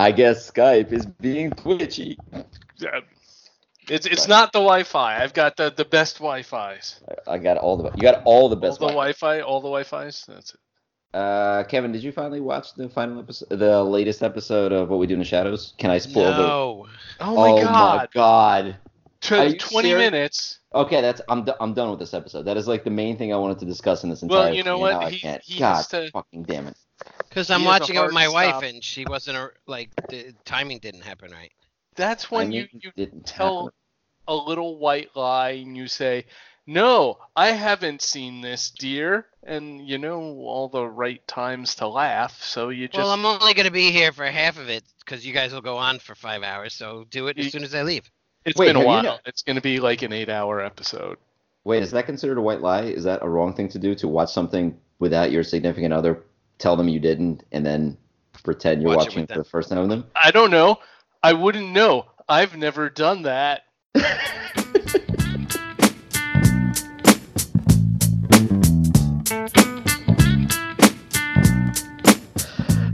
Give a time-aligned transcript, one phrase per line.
[0.00, 2.18] I guess Skype is being twitchy.
[2.78, 3.00] Yeah.
[3.88, 5.22] It's it's not the Wi-Fi.
[5.22, 7.00] I've got the, the best Wi-Fi's.
[7.26, 8.80] I got all the you got all the best.
[8.80, 10.24] all the Wi- Wi-Fi, all the Wi-Fi's.
[10.28, 10.60] That's it.
[11.12, 15.08] Uh, Kevin, did you finally watch the final episode, the latest episode of What We
[15.08, 15.74] Do in the Shadows?
[15.76, 16.38] Can I spoil the?
[16.46, 16.86] No.
[17.18, 17.66] Oh my god.
[17.66, 18.76] Oh my god.
[19.20, 20.10] Tw- Are you 20 serious?
[20.12, 20.58] minutes.
[20.72, 22.44] Okay, that's I'm do- I'm done with this episode.
[22.44, 24.38] That is like the main thing I wanted to discuss in this entire.
[24.38, 24.92] Well, you know thing, what?
[24.92, 25.42] now I He- can't.
[25.42, 26.76] he God has to- fucking damn it.
[27.30, 29.50] Because I'm He has a watching it with hard my wife and she wasn't a,
[29.66, 31.52] like the timing didn't happen right.
[31.96, 33.70] That's when you, you didn't tell happen.
[34.28, 36.26] a little white lie and you say,
[36.66, 42.42] "No, I haven't seen this, dear," and you know all the right times to laugh.
[42.42, 45.32] So you just Well, I'm only gonna be here for half of it because you
[45.32, 46.74] guys will go on for five hours.
[46.74, 48.10] So do it You- as soon as I leave.
[48.44, 49.20] it's Wait, been a have you while.
[49.26, 51.18] It's going to be like an eight-hour episode.
[51.64, 52.82] Wait, is that considered a white lie?
[52.84, 56.22] Is that a wrong thing to do to watch something without your significant other,
[56.60, 57.96] tell them you didn't, and then
[58.44, 59.38] pretend you're Watch watching for them.
[59.38, 60.04] the first time with them?
[60.14, 60.78] I don't know.
[61.22, 62.06] I wouldn't know.
[62.28, 63.62] I've never done that.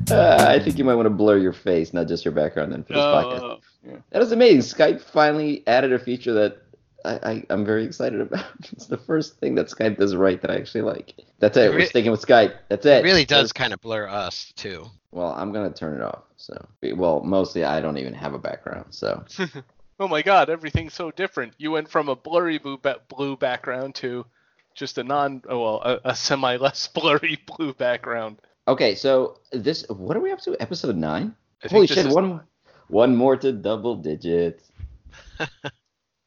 [0.08, 2.84] Uh, I think you might want to blur your face, not just your background, then
[2.84, 3.41] for this podcast.
[3.41, 3.97] Oh, yeah.
[4.11, 4.61] That is amazing.
[4.61, 6.58] Skype finally added a feature that
[7.07, 8.45] I, I, I'm very excited about.
[8.73, 11.15] It's the first thing that Skype does right that I actually like.
[11.39, 11.67] That's it.
[11.67, 12.55] It We're sticking with Skype.
[12.69, 12.98] That's it.
[12.98, 14.87] It really does kind of blur us too.
[15.13, 16.25] Well, I'm gonna turn it off.
[16.37, 18.87] So, well, mostly I don't even have a background.
[18.91, 19.25] So,
[19.98, 20.51] Oh my God!
[20.51, 21.55] Everything's so different.
[21.57, 24.27] You went from a blurry blue, ba- blue background to
[24.75, 28.39] just a non, oh, well, a, a semi less blurry blue background.
[28.69, 28.95] okay.
[28.95, 30.55] So this, what are we up to?
[30.61, 31.35] Episode nine.
[31.65, 32.07] I Holy this shit!
[32.09, 32.43] is- One,
[32.89, 34.65] one more to double digits,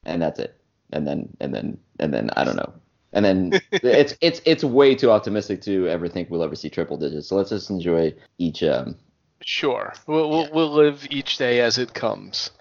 [0.04, 0.59] and that's it.
[0.92, 2.74] And then, and then, and then I don't know.
[3.14, 6.98] And then it's it's it's way too optimistic to ever think we'll ever see triple
[6.98, 7.28] digits.
[7.28, 8.96] So let's just enjoy each um
[9.42, 9.94] Sure.
[10.06, 12.52] We'll, we'll, we'll live each day as it comes.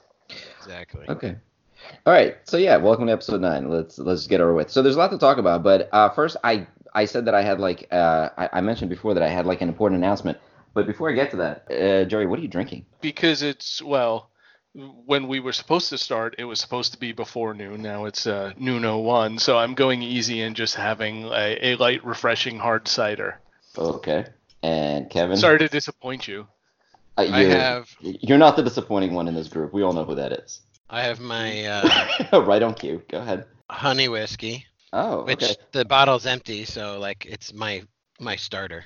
[0.58, 1.06] Exactly.
[1.08, 1.36] Okay.
[2.06, 2.36] All right.
[2.44, 3.68] So yeah, welcome to episode nine.
[3.68, 4.70] Let's let's get over with.
[4.70, 7.42] So there's a lot to talk about, but uh, first I I said that I
[7.42, 10.38] had like uh, I, I mentioned before that I had like an important announcement.
[10.74, 12.86] But before I get to that, uh, Jerry, what are you drinking?
[13.00, 14.28] Because it's, well,
[14.74, 17.82] when we were supposed to start, it was supposed to be before noon.
[17.82, 19.38] Now it's uh, noon 01.
[19.38, 23.40] So I'm going easy and just having a, a light, refreshing hard cider.
[23.76, 24.26] Okay.
[24.62, 26.46] And Kevin, Sorry to disappoint you.
[27.16, 29.72] uh, I you're, have you're not the disappointing one in this group.
[29.72, 30.60] We all know who that is.
[30.90, 33.02] I have my uh, right on cue.
[33.08, 33.44] Go ahead.
[33.70, 35.54] honey whiskey, Oh, which okay.
[35.72, 37.82] the bottle's empty, so like it's my
[38.18, 38.84] my starter.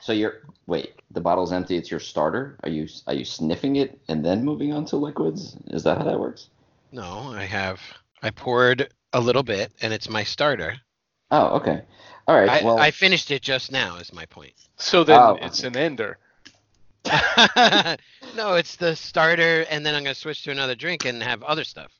[0.00, 1.76] So you're wait, the bottle's empty.
[1.76, 2.56] It's your starter.
[2.62, 5.56] Are you are you sniffing it and then moving on to liquids?
[5.68, 6.48] Is that how that works?
[6.92, 7.80] No, I have
[8.22, 10.74] I poured a little bit, and it's my starter.
[11.30, 11.82] Oh, okay.
[12.26, 12.48] All right.
[12.48, 13.96] I, well, I finished it just now.
[13.96, 14.52] Is my point.
[14.76, 15.38] So then Oh.
[15.40, 16.18] it's an ender.
[18.36, 21.64] no, it's the starter, and then I'm gonna switch to another drink and have other
[21.64, 21.92] stuff.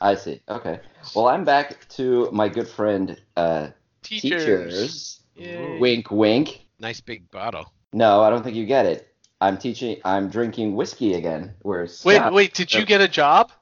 [0.00, 0.40] I see.
[0.48, 0.80] Okay.
[1.14, 3.68] Well, I'm back to my good friend uh,
[4.02, 4.44] Teachers.
[4.44, 5.20] teachers.
[5.36, 5.78] Yay.
[5.78, 6.65] Wink, wink.
[6.78, 7.72] Nice big bottle.
[7.92, 9.08] No, I don't think you get it.
[9.40, 9.98] I'm teaching.
[10.04, 11.54] I'm drinking whiskey again.
[11.62, 13.52] Whereas Wait, Scott- wait, did you get a job?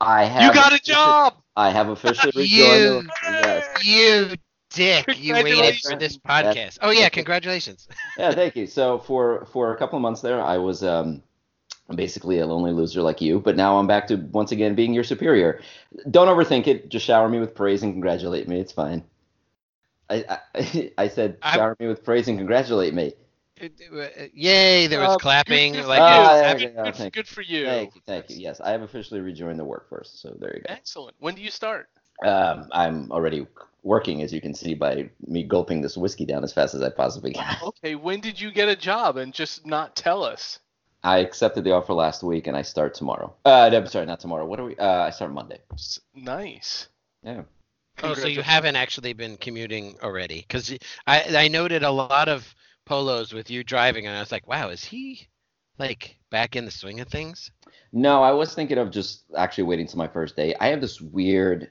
[0.00, 0.42] I have.
[0.42, 1.34] You got a job!
[1.56, 2.64] I have officially You-
[2.98, 3.10] rejoined.
[3.24, 3.84] Yes.
[3.84, 4.34] You
[4.70, 5.18] dick!
[5.18, 6.76] You waited for this Congratulations.
[6.76, 6.78] podcast.
[6.82, 7.88] Oh yeah, congratulations.
[8.18, 8.66] Yeah, thank you.
[8.66, 11.22] So for for a couple of months there, I was um
[11.94, 15.04] basically a lonely loser like you, but now I'm back to once again being your
[15.04, 15.60] superior.
[16.10, 16.88] Don't overthink it.
[16.88, 18.58] Just shower me with praise and congratulate me.
[18.60, 19.04] It's fine.
[20.10, 23.12] I I, I said I- shower me with praise and congratulate me.
[24.34, 24.86] Yay!
[24.86, 25.72] There was Uh, clapping.
[25.72, 26.04] good Like you.
[26.04, 26.92] Ah, it's- Good- you go.
[26.92, 27.64] good, good for you.
[27.64, 28.36] Thank you, thank you.
[28.36, 30.10] Yes, I have officially rejoined the workforce.
[30.14, 30.66] So there you go.
[30.74, 31.16] Excellent.
[31.20, 31.88] When do you start?
[32.24, 33.46] Um, I'm already
[33.82, 36.90] working, as you can see by me gulping this whiskey down as fast as I
[36.90, 37.56] possibly can.
[37.62, 40.58] Okay, when did you get a job and just not tell us?
[41.04, 43.32] I accepted the offer last week, and I start tomorrow.
[43.44, 44.44] Uh, no, I'm sorry, not tomorrow.
[44.44, 44.76] What are we?
[44.76, 45.60] Uh, I start Monday.
[46.14, 46.88] Nice.
[47.22, 47.42] Yeah.
[48.02, 50.44] Oh, so you haven't actually been commuting already?
[50.46, 50.76] Because
[51.06, 54.68] I I noted a lot of polos with you driving, and I was like, wow,
[54.68, 55.28] is he
[55.78, 57.50] like back in the swing of things?
[57.92, 60.54] No, I was thinking of just actually waiting till my first day.
[60.60, 61.70] I have this weird,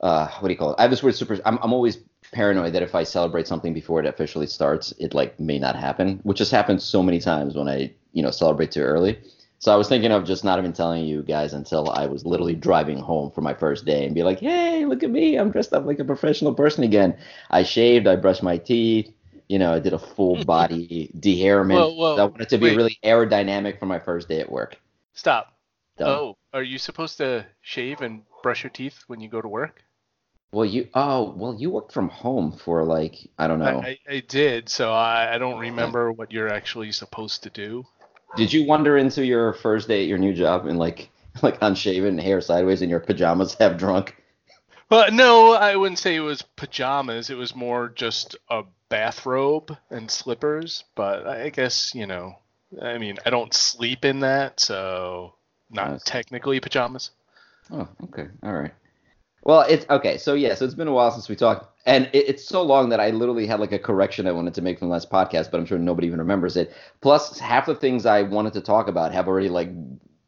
[0.00, 0.76] uh, what do you call it?
[0.78, 1.38] I have this weird super.
[1.44, 1.98] I'm, I'm always
[2.32, 6.20] paranoid that if I celebrate something before it officially starts, it like may not happen,
[6.22, 9.18] which has happened so many times when I, you know, celebrate too early.
[9.62, 12.56] So I was thinking of just not even telling you guys until I was literally
[12.56, 15.36] driving home for my first day and be like, hey, look at me.
[15.36, 17.16] I'm dressed up like a professional person again.
[17.48, 19.14] I shaved, I brushed my teeth,
[19.48, 21.76] you know, I did a full body dehairment.
[21.76, 22.76] Whoa, whoa, I wanted to be wait.
[22.76, 24.80] really aerodynamic for my first day at work.
[25.14, 25.56] Stop.
[25.96, 26.08] Done.
[26.08, 29.84] Oh, are you supposed to shave and brush your teeth when you go to work?
[30.50, 33.80] Well, you oh well, you worked from home for like I don't know.
[33.80, 37.86] I, I, I did, so I, I don't remember what you're actually supposed to do.
[38.34, 41.10] Did you wander into your first day at your new job and like
[41.42, 44.16] like unshaven, hair sideways, in your pajamas, half drunk?
[44.88, 47.30] But no, I wouldn't say it was pajamas.
[47.30, 50.84] It was more just a bathrobe and slippers.
[50.94, 52.38] But I guess you know,
[52.80, 55.34] I mean, I don't sleep in that, so
[55.70, 56.02] not Nice.
[56.04, 57.10] technically pajamas.
[57.70, 58.72] Oh, okay, all right.
[59.44, 60.18] Well, it's okay.
[60.18, 62.90] So yeah, so it's been a while since we talked, and it, it's so long
[62.90, 65.50] that I literally had like a correction I wanted to make from the last podcast,
[65.50, 66.72] but I'm sure nobody even remembers it.
[67.00, 69.70] Plus, half the things I wanted to talk about have already like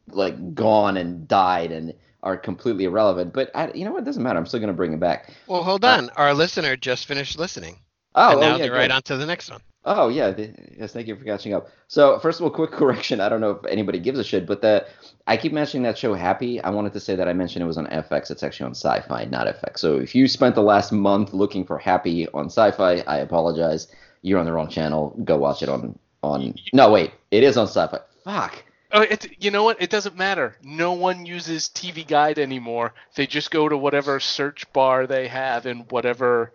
[0.08, 3.32] like gone and died and are completely irrelevant.
[3.32, 4.02] But I, you know what?
[4.02, 4.38] It doesn't matter.
[4.38, 5.32] I'm still gonna bring it back.
[5.46, 6.10] well, hold uh, on.
[6.16, 7.78] Our listener just finished listening.
[8.16, 9.60] Oh, and oh, now yeah, they're right on to the next one.
[9.84, 10.34] Oh yeah,
[10.76, 10.92] yes.
[10.92, 11.68] Thank you for catching up.
[11.88, 13.20] So first of all, quick correction.
[13.20, 14.86] I don't know if anybody gives a shit, but the
[15.26, 16.60] I keep mentioning that show Happy.
[16.62, 18.30] I wanted to say that I mentioned it was on FX.
[18.30, 19.78] It's actually on Syfy, not FX.
[19.78, 23.88] So if you spent the last month looking for Happy on Syfy, I apologize.
[24.20, 25.18] You're on the wrong channel.
[25.24, 26.54] Go watch it on on.
[26.72, 28.00] No wait, it is on Syfy.
[28.24, 28.64] Fuck.
[28.92, 29.82] Oh, it, you know what?
[29.82, 30.56] It doesn't matter.
[30.62, 32.94] No one uses TV Guide anymore.
[33.16, 36.52] They just go to whatever search bar they have and whatever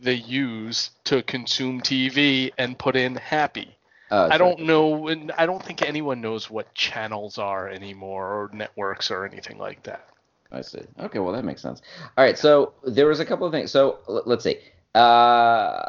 [0.00, 3.73] they use to consume TV and put in happy.
[4.14, 8.50] Uh, I don't know, and I don't think anyone knows what channels are anymore or
[8.52, 10.06] networks or anything like that.
[10.52, 10.82] I see.
[11.00, 11.82] Okay, well that makes sense.
[12.16, 13.72] All right, so there was a couple of things.
[13.72, 14.58] So l- let's see.
[14.94, 15.82] Uh,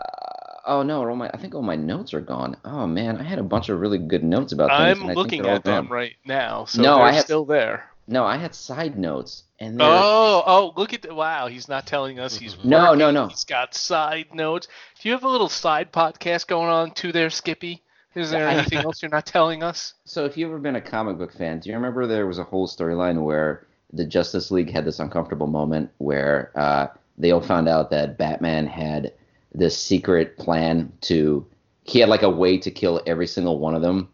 [0.65, 2.57] oh no, all my I think all my notes are gone.
[2.65, 4.97] Oh man, I had a bunch of really good notes about things.
[4.97, 7.91] I'm and I looking at them right now, so No, they're I still there.
[8.07, 11.45] No, I had side notes, and they're Oh, oh, look at the wow!
[11.45, 13.27] He's not telling us he's No, no, no.
[13.27, 14.67] He's got side notes.
[14.99, 17.83] Do you have a little side podcast going on too, there, Skippy?
[18.15, 19.93] Is there anything else you're not telling us?
[20.05, 22.43] So if you've ever been a comic book fan, do you remember there was a
[22.43, 27.67] whole storyline where the Justice League had this uncomfortable moment where uh, they all found
[27.67, 29.13] out that Batman had
[29.53, 31.45] this secret plan to
[31.83, 34.09] he had like a way to kill every single one of them.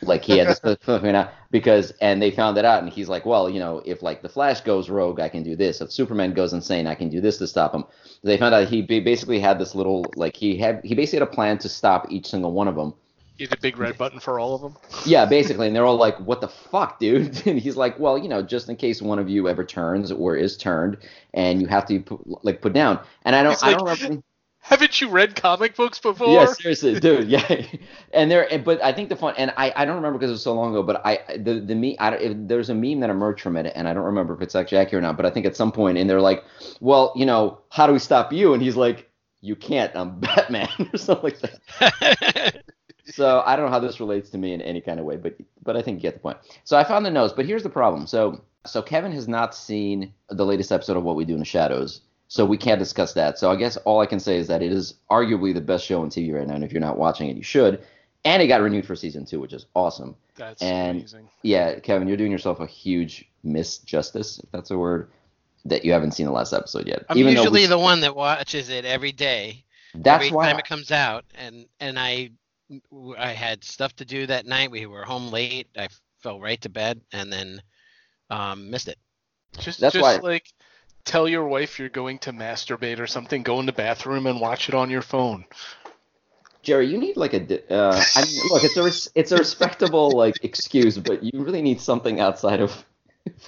[0.00, 3.50] Like he had this out because and they found that out and he's like, well,
[3.50, 5.82] you know, if like the Flash goes rogue, I can do this.
[5.82, 7.84] If Superman goes insane, I can do this to stop him.
[8.24, 11.32] They found out he basically had this little like he had he basically had a
[11.32, 12.94] plan to stop each single one of them.
[13.38, 14.76] You a big red button for all of them.
[15.04, 18.28] Yeah, basically, and they're all like, "What the fuck, dude?" And he's like, "Well, you
[18.28, 20.98] know, just in case one of you ever turns or is turned,
[21.34, 24.22] and you have to put, like put down." And I don't, I don't like, remember.
[24.64, 26.28] Haven't you read comic books before?
[26.28, 27.28] Yeah, seriously, dude.
[27.28, 27.66] Yeah,
[28.14, 30.42] and there, but I think the fun, and I, I don't remember because it was
[30.42, 30.84] so long ago.
[30.84, 33.72] But I, the, the meme, I, don't- if, there's a meme that emerged from it,
[33.74, 35.16] and I don't remember if it's actually accurate or not.
[35.16, 36.44] But I think at some point, and they're like,
[36.80, 39.90] "Well, you know, how do we stop you?" And he's like, "You can't.
[39.96, 42.62] I'm Batman," or something like that.
[43.04, 45.34] So I don't know how this relates to me in any kind of way, but
[45.62, 46.38] but I think you get the point.
[46.64, 48.06] So I found the nose, but here's the problem.
[48.06, 51.44] So so Kevin has not seen the latest episode of What We Do in the
[51.44, 53.38] Shadows, so we can't discuss that.
[53.38, 56.00] So I guess all I can say is that it is arguably the best show
[56.02, 57.82] on TV right now, and if you're not watching it, you should.
[58.24, 60.14] And it got renewed for season two, which is awesome.
[60.36, 61.28] That's And- amazing.
[61.42, 65.10] Yeah, Kevin, you're doing yourself a huge misjustice, if that's a word,
[65.64, 67.04] that you haven't seen the last episode yet.
[67.08, 69.64] I'm Even usually we- the one that watches it every day.
[69.94, 72.30] that's every why time it comes out, and and I
[73.18, 74.70] I had stuff to do that night.
[74.70, 75.68] We were home late.
[75.76, 75.88] I
[76.22, 77.62] fell right to bed and then
[78.30, 78.98] um, missed it.
[79.58, 80.46] Just, That's just why- like
[81.04, 83.42] tell your wife you're going to masturbate or something.
[83.42, 85.44] Go in the bathroom and watch it on your phone.
[86.62, 87.74] Jerry, you need like a.
[87.74, 91.60] Uh, I mean, look, it's a res- it's a respectable like excuse, but you really
[91.60, 92.84] need something outside of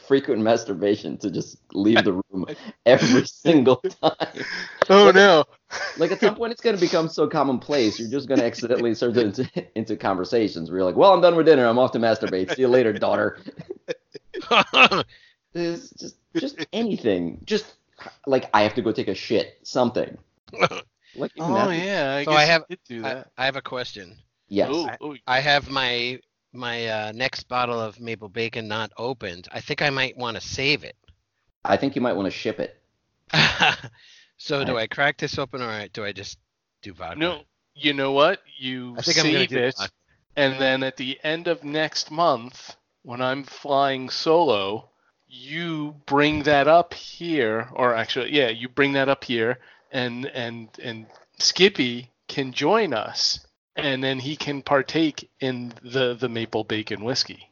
[0.08, 2.46] frequent masturbation to just leave the room
[2.86, 4.44] every single time.
[4.90, 5.44] Oh no!
[5.96, 8.94] Like at some point, it's going to become so commonplace, you're just going to accidentally
[8.94, 11.66] start into into conversations where you're like, "Well, I'm done with dinner.
[11.66, 12.54] I'm off to masturbate.
[12.54, 13.38] See you later, daughter."
[15.56, 17.74] It's just just anything, just
[18.26, 20.18] like I have to go take a shit, something.
[21.14, 23.30] Like Oh that- yeah, I So guess I have- do I, that.
[23.38, 24.16] I have a question.
[24.48, 24.68] yes.
[24.74, 25.16] Ooh, ooh.
[25.28, 26.18] I have my
[26.52, 29.46] my uh, next bottle of maple bacon not opened.
[29.52, 30.96] I think I might want to save it.
[31.64, 32.76] I think you might want to ship it.
[34.36, 36.38] So do I- I crack this open or do I just
[36.82, 37.18] do vodka?
[37.18, 37.42] No,
[37.74, 38.40] you know what?
[38.58, 39.92] You I think I'm gonna do it, vodka.
[40.36, 44.90] and then at the end of next month, when I'm flying solo,
[45.28, 49.58] you bring that up here, or actually, yeah, you bring that up here,
[49.90, 51.06] and and and
[51.38, 53.44] Skippy can join us,
[53.76, 57.50] and then he can partake in the the maple bacon whiskey.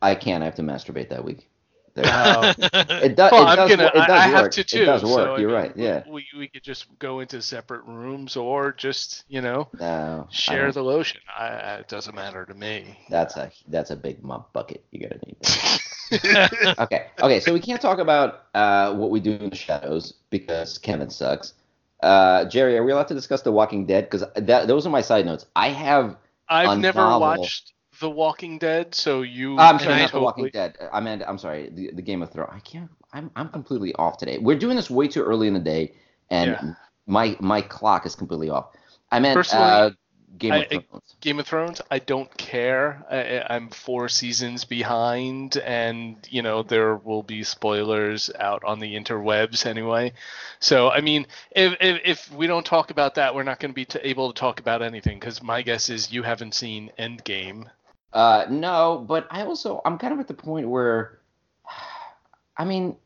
[0.00, 0.42] I can't.
[0.42, 1.48] I have to masturbate that week.
[1.96, 3.32] It, does.
[3.32, 3.70] Well, it does.
[3.70, 3.90] gonna.
[3.94, 4.36] it does I, I work.
[4.36, 4.82] have to too.
[4.82, 5.12] It does work.
[5.12, 5.76] so, You're mean, right.
[5.76, 6.02] Yeah.
[6.08, 10.26] We we could just go into separate rooms or just you know No.
[10.30, 11.20] Share the lotion.
[11.36, 12.98] I, I- it doesn't matter to me.
[13.10, 14.84] That's a that's a big mop bucket.
[14.90, 15.36] You're gonna need.
[16.78, 17.06] Okay.
[17.20, 17.40] Okay.
[17.40, 21.54] So we can't talk about uh, what we do in the shadows because Kevin sucks.
[22.02, 24.08] Uh, Jerry, are we allowed to discuss The Walking Dead?
[24.10, 24.24] Because
[24.66, 25.46] those are my side notes.
[25.56, 26.16] I have
[26.48, 29.58] I've never watched The Walking Dead, so you.
[29.58, 30.76] I'm sorry, not The Walking Dead.
[30.92, 32.50] I meant, I'm sorry, the, the Game of Thrones.
[32.52, 32.90] I can't.
[33.12, 34.38] I'm I'm completely off today.
[34.38, 35.92] We're doing this way too early in the day,
[36.30, 36.74] and Yeah.
[37.06, 38.74] my my clock is completely off.
[39.12, 39.90] I meant Personally, uh,
[40.38, 41.14] Game of I- Thrones.
[41.20, 43.04] Game of Thrones, I don't care.
[43.08, 48.96] I, I'm four seasons behind, and you know there will be spoilers out on the
[48.96, 50.12] interwebs anyway.
[50.58, 53.74] So I mean, if if, if we don't talk about that, we're not going to
[53.74, 57.66] be able to talk about anything because my guess is you haven't seen Endgame.
[58.14, 61.18] Uh, no, but I also I'm kind of at the point where,
[62.56, 62.96] I mean,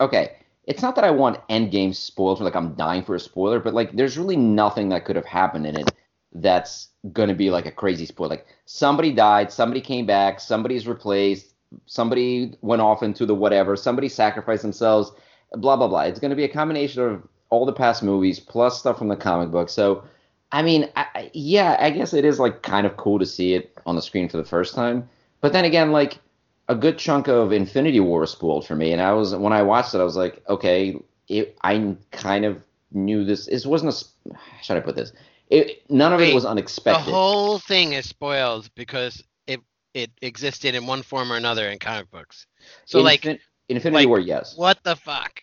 [0.00, 3.74] okay, it's not that I want Endgame spoiled, like I'm dying for a spoiler, but
[3.74, 5.90] like there's really nothing that could have happened in it
[6.32, 8.30] that's gonna be like a crazy spoiler.
[8.30, 11.54] Like somebody died, somebody came back, somebody's replaced,
[11.86, 15.12] somebody went off into the whatever, somebody sacrificed themselves,
[15.54, 16.02] blah blah blah.
[16.02, 19.50] It's gonna be a combination of all the past movies plus stuff from the comic
[19.50, 19.70] book.
[19.70, 20.04] So.
[20.54, 23.76] I mean, I, yeah, I guess it is like kind of cool to see it
[23.86, 25.08] on the screen for the first time.
[25.40, 26.20] But then again, like
[26.68, 29.62] a good chunk of Infinity War was spoiled for me, and I was when I
[29.62, 30.96] watched it, I was like, okay,
[31.26, 33.46] it, I kind of knew this.
[33.46, 34.32] This wasn't a.
[34.32, 35.12] How should I put this?
[35.50, 37.04] It none of it was unexpected.
[37.04, 39.60] The whole thing is spoiled because it
[39.92, 42.46] it existed in one form or another in comic books.
[42.84, 43.26] So like,
[43.68, 44.56] Infinity like, War, yes.
[44.56, 45.42] what the fuck?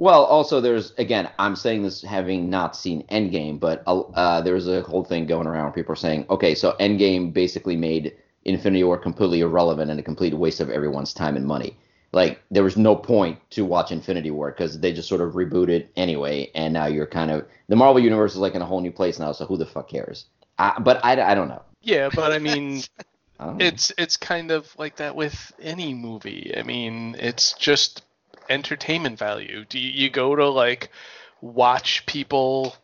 [0.00, 4.80] Well, also there's again, I'm saying this having not seen Endgame, but uh, there's a
[4.80, 5.64] whole thing going around.
[5.64, 8.16] Where people are saying, okay, so Endgame basically made
[8.46, 11.76] Infinity War completely irrelevant and a complete waste of everyone's time and money.
[12.12, 15.88] Like there was no point to watch Infinity War because they just sort of rebooted
[15.96, 18.92] anyway, and now you're kind of the Marvel universe is like in a whole new
[18.92, 19.32] place now.
[19.32, 20.24] So who the fuck cares?
[20.58, 21.60] I, but I, I don't know.
[21.82, 22.84] Yeah, but I mean,
[23.38, 26.54] I it's it's kind of like that with any movie.
[26.56, 28.02] I mean, it's just
[28.50, 29.64] entertainment value.
[29.64, 30.90] Do you, you go to like
[31.40, 32.76] watch people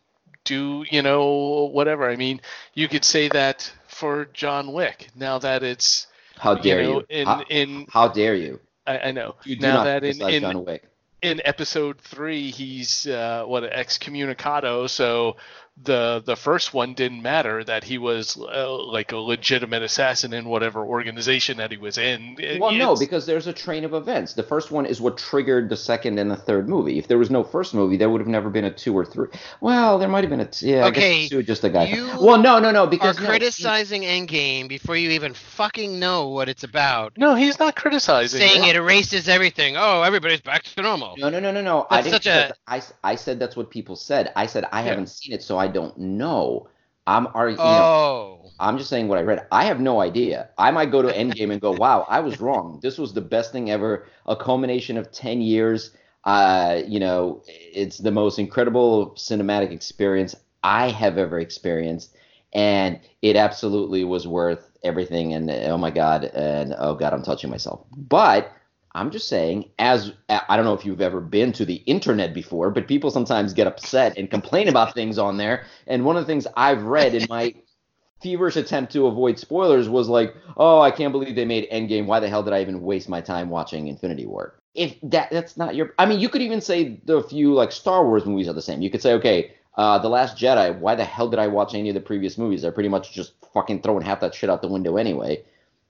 [0.43, 2.09] do, you know, whatever?
[2.09, 2.41] I mean,
[2.73, 5.09] you could say that for John Wick.
[5.15, 6.07] Now that it's
[6.37, 7.05] how dare you you?
[7.09, 8.59] in how, in how dare you?
[8.85, 9.35] I, I know.
[9.43, 10.83] You do now not that in in, John Wick.
[11.21, 15.35] in episode three he's uh, what excommunicado so
[15.83, 20.45] the the first one didn't matter that he was uh, like a legitimate assassin in
[20.49, 24.33] whatever organization that he was in It- Well, no, because there's a train of events.
[24.33, 26.97] The first one is what triggered the second and the third movie.
[26.97, 29.27] If there was no first movie, there would have never been a two or three.
[29.61, 30.85] Well, there might have been a t- yeah.
[30.85, 31.85] I Okay, guess two, just a guy.
[31.85, 36.29] you well, no, no, no, Are because no, criticizing Endgame before you even fucking know
[36.29, 38.69] what it's about, no he's not criticizing saying it.
[38.69, 39.75] it erases everything.
[39.77, 41.15] Oh, everybody's back to normal.
[41.17, 41.85] No, no, no, no, no.
[41.91, 42.13] I That's didn't.
[42.15, 42.57] such say a- that.
[42.67, 44.31] I, s- I said that's what people said.
[44.35, 44.89] I said I Yeah.
[44.89, 46.69] haven't seen it, so I don't know.
[47.07, 47.65] I'm arguing.
[47.67, 49.45] You know, Oh, I'm just saying what I read.
[49.51, 50.49] I have no idea.
[50.57, 52.79] I might go to Endgame and go, "Wow, I was wrong.
[52.81, 54.07] This was the best thing ever.
[54.25, 55.91] A culmination of ten years.
[56.23, 62.15] Uh, you know, it's the most incredible cinematic experience I have ever experienced,
[62.53, 65.33] and it absolutely was worth everything.
[65.33, 67.85] And oh my god, and oh god, I'm touching myself.
[67.95, 68.51] But
[68.97, 72.71] I'm just saying, as I don't know if you've ever been to the internet before,
[72.71, 75.65] but people sometimes get upset and complain about things on there.
[75.85, 77.53] And one of the things I've read in my
[78.21, 82.07] feverish attempt to avoid spoilers was like, oh, I can't believe they made Endgame.
[82.07, 84.59] Why the hell did I even waste my time watching Infinity War?
[84.73, 88.03] If that that's not your, I mean, you could even say the few like Star
[88.03, 88.81] Wars movies are the same.
[88.81, 90.77] You could say, okay, uh, the Last Jedi.
[90.79, 92.63] Why the hell did I watch any of the previous movies?
[92.63, 95.43] They're pretty much just fucking throwing half that shit out the window anyway.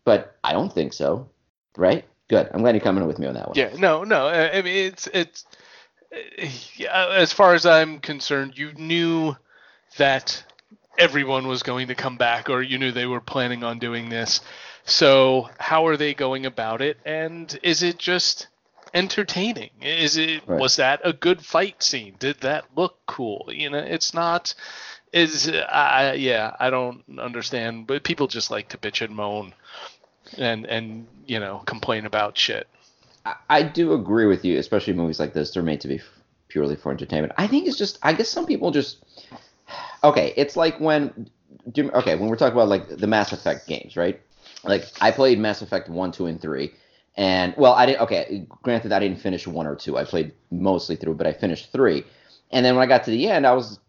[0.04, 1.30] But I don't think so,
[1.78, 2.04] right?
[2.30, 2.50] Good.
[2.54, 3.58] I'm glad you're coming with me on that one.
[3.58, 4.28] yeah no no.
[4.28, 5.46] I mean it's it's
[6.76, 9.36] yeah, as far as I'm concerned you knew
[9.98, 10.44] that
[10.98, 14.42] everyone was going to come back or you knew they were planning on doing this.
[14.86, 16.98] So how are they going about it?
[17.06, 18.48] And is it just
[18.94, 19.72] entertaining?
[19.82, 20.60] Is it Right.
[20.60, 22.16] was that a good fight scene?
[22.20, 23.50] Did that look cool?
[23.54, 24.54] You know it's not
[25.14, 29.54] is I yeah i don't understand but people just like to bitch and moan
[30.38, 32.68] and and you know complain about shit
[33.28, 35.52] I, I do agree with you, especially movies like this.
[35.52, 37.34] They're made to be f- purely for entertainment.
[37.38, 39.04] I think it's just, I guess some people just,
[40.04, 41.30] okay, it's like when,
[41.72, 44.22] do okay, when we're talking about like the Mass Effect games, right?
[44.64, 46.74] Like I played Mass Effect one, two, and three,
[47.16, 48.02] and well, I didn't.
[48.02, 49.98] Okay, granted, I didn't finish one or two.
[49.98, 52.06] I played mostly through, but I finished three,
[52.52, 53.80] and then when I got to the end, I was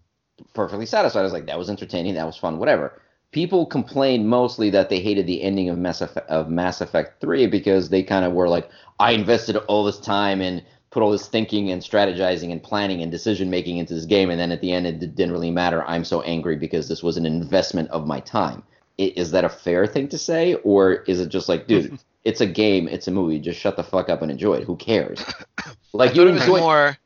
[0.54, 1.21] perfectly satisfied.
[1.21, 3.00] I was like, that was entertaining, that was fun, whatever.
[3.31, 7.47] People complained mostly that they hated the ending of Mass Effect, of Mass Effect 3
[7.47, 11.29] because they kind of were like, I invested all this time and put all this
[11.29, 14.73] thinking and strategizing and planning and decision making into this game, and then at the
[14.73, 15.85] end it didn't really matter.
[15.85, 18.63] I'm so angry because this was an investment of my time.
[18.97, 22.47] Is that a fair thing to say, or is it just like, dude, it's a
[22.47, 24.65] game, it's a movie, just shut the fuck up and enjoy it.
[24.65, 25.25] Who cares?
[25.93, 26.61] Like you thought it was enjoy.
[26.61, 26.99] more.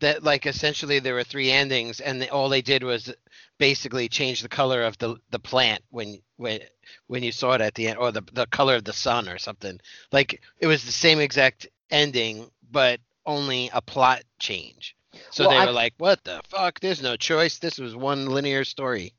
[0.00, 3.12] that like essentially there were three endings, and they, all they did was
[3.58, 6.60] basically change the color of the the plant when when
[7.06, 9.38] when you saw it at the end, or the the color of the sun or
[9.38, 9.80] something.
[10.12, 14.96] Like it was the same exact ending, but only a plot change.
[15.30, 16.80] So Well, they I- were like, "What the fuck?
[16.80, 17.58] There's no choice.
[17.58, 19.14] This was one linear story."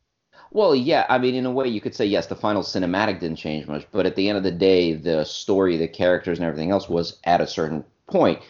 [0.51, 3.38] Well, yeah, I mean, in a way, you could say yes, the final cinematic didn't
[3.38, 6.72] change much, but at the end of the day, the story, the characters, and everything
[6.72, 8.42] else was at a certain point.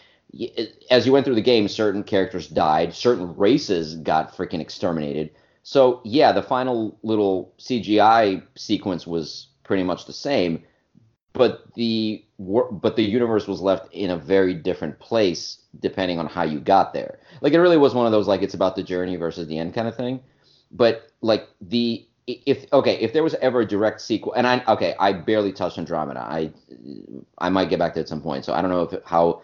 [0.89, 5.31] As you went through the game, certain characters died, certain races got freaking exterminated.
[5.67, 10.63] So, yeah, the final little CGI sequence was pretty much the same,
[11.33, 16.43] but the but the universe was left in a very different place depending on how
[16.43, 17.17] you got there.
[17.41, 19.73] Like it really was one of those like it's about the journey versus the end
[19.73, 20.19] kind of thing.
[20.69, 24.95] But like the if okay if there was ever a direct sequel and i okay
[24.99, 26.19] i barely touched andromeda.
[26.19, 26.51] I
[27.39, 28.45] i might get back to it at some point.
[28.45, 29.41] So i don't know if how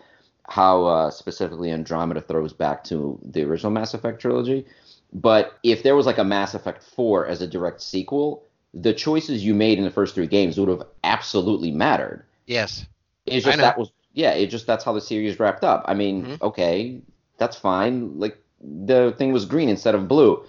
[0.49, 4.67] how uh, specifically andromeda throws back to the original mass effect trilogy
[5.13, 9.43] but if there was like a mass effect 4 as a direct sequel the choices
[9.43, 12.85] you made in the first three games would have absolutely mattered Yes.
[13.25, 14.31] it's just that was yeah.
[14.31, 15.85] It just that's how the series wrapped up.
[15.87, 16.41] I mean, Mhm.
[16.41, 16.99] okay,
[17.37, 18.19] that's fine.
[18.19, 20.43] Like the thing was green instead of blue.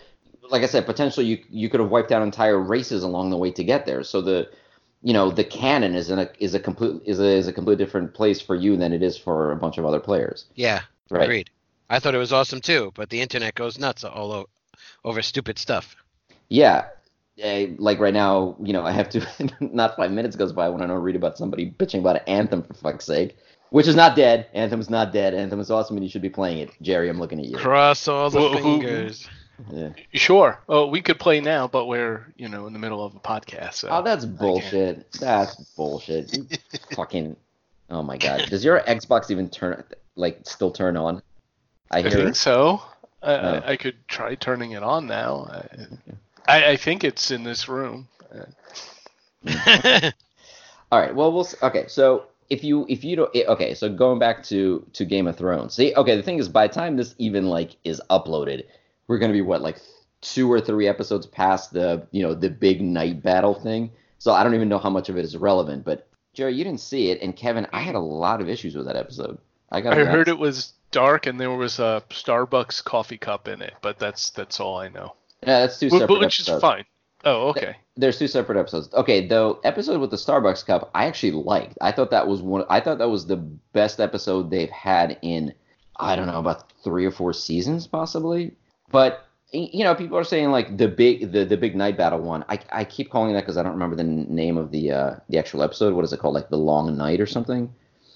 [0.50, 3.50] Like I said, potentially you you could have wiped out entire races along the way
[3.52, 4.02] to get there.
[4.02, 4.48] So the
[5.02, 7.78] you know the canon is in a is a complete is a is a complete
[7.78, 10.46] different place for you than it is for a bunch of other players.
[10.56, 10.80] Yeah.
[11.08, 11.22] Right.
[11.22, 11.50] Agreed.
[11.88, 14.48] I thought it was awesome too, but the internet goes nuts all
[15.04, 15.96] over stupid stuff.
[16.48, 16.86] Yeah.
[17.38, 19.26] eh, like right now, you know, I have to
[19.60, 22.74] not five minutes goes by when I don't read about somebody bitching about Anthem for
[22.74, 23.36] fuck's sake,
[23.70, 24.46] which is not dead.
[24.52, 25.34] Anthem's not dead.
[25.34, 26.70] Anthem is awesome, and you should be playing it.
[26.82, 27.56] Jerry, I'm looking at you.
[27.56, 29.28] Cross all the Who- who- fingers.
[29.70, 29.90] Yeah.
[30.14, 30.58] Sure.
[30.68, 33.74] Oh, we could play now, but we're you know in the middle of a podcast.
[33.74, 33.88] So.
[33.90, 35.10] Oh, that's bullshit.
[35.12, 36.36] That's bullshit.
[36.96, 37.36] Fucking.
[37.88, 38.46] Oh my god.
[38.48, 39.84] Does your Xbox even turn
[40.16, 41.22] like still turn on?
[41.92, 42.10] I I hear.
[42.10, 42.82] think so.
[43.22, 43.62] I, Oh.
[43.64, 45.48] I, I could try turning it on now.
[45.50, 48.08] I, I, I think it's in this room.
[50.90, 51.14] All right.
[51.14, 51.48] Well, we'll.
[51.62, 51.86] Okay.
[51.88, 53.30] So if you if you don't.
[53.34, 53.74] eh, Okay.
[53.74, 55.74] So going back to to Game of Thrones.
[55.74, 55.94] See.
[55.94, 56.16] Okay.
[56.16, 58.64] The thing is, by the time this even like is uploaded,
[59.08, 59.78] we're gonna be what like
[60.20, 63.90] two or three episodes past the you know the big night battle thing.
[64.18, 65.84] So I don't even know how much of it is relevant.
[65.84, 68.86] But Jerry, you didn't see it, and Kevin, I had a lot of issues with
[68.86, 69.38] that episode.
[69.70, 69.94] I got.
[69.98, 73.98] I heard it was dark and there was a Starbucks coffee cup in it, but
[73.98, 75.16] that's that's all I know.
[75.42, 76.56] Yeah, that's two separate but which episodes.
[76.56, 76.84] is fine.
[77.24, 77.76] Oh, okay.
[77.96, 78.92] There's two separate episodes.
[78.94, 81.76] Okay, though episode with the Starbucks cup, I actually liked.
[81.80, 82.64] I thought that was one.
[82.70, 85.52] I thought that was the best episode they've had in,
[85.96, 88.56] I don't know, about three or four seasons, possibly.
[88.90, 92.44] But you know, people are saying like the big, the the big night battle one.
[92.48, 95.38] I I keep calling that because I don't remember the name of the uh the
[95.38, 95.94] actual episode.
[95.94, 96.34] What is it called?
[96.34, 97.72] Like the Long Night or something?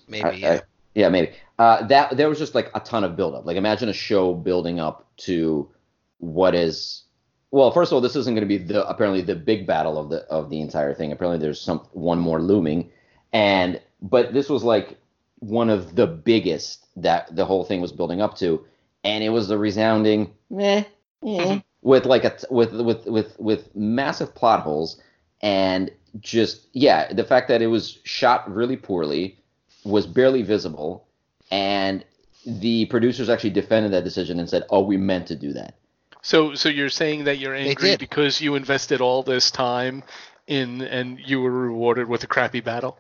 [0.09, 0.53] Maybe, I- yeah.
[0.55, 0.63] I-
[0.97, 1.31] yeah, maybe.
[1.59, 3.45] Uh, that there was just like a ton of buildup.
[3.45, 5.71] Like imagine a show building up to
[6.19, 7.03] what is.
[7.51, 10.09] Well, first of all, this isn't going to be the apparently the big battle of
[10.09, 11.13] the of the entire thing.
[11.13, 12.91] Apparently, there's some one more looming,
[13.33, 14.97] and but this was like
[15.41, 18.65] one of the biggest that the whole thing was building up to,
[19.05, 20.83] and it was the resounding meh,
[21.27, 24.99] eh, with like a with with with with massive plot holes,
[25.43, 29.39] and just yeah, the fact that it was shot really poorly,
[29.87, 31.07] was barely visible,
[31.51, 32.05] and
[32.45, 35.75] the producers actually defended that decision and said, "Oh, we meant to do that."
[36.23, 40.03] So so you're saying that you're angry because you invested all this time
[40.47, 42.99] in and you were rewarded with a crappy battle?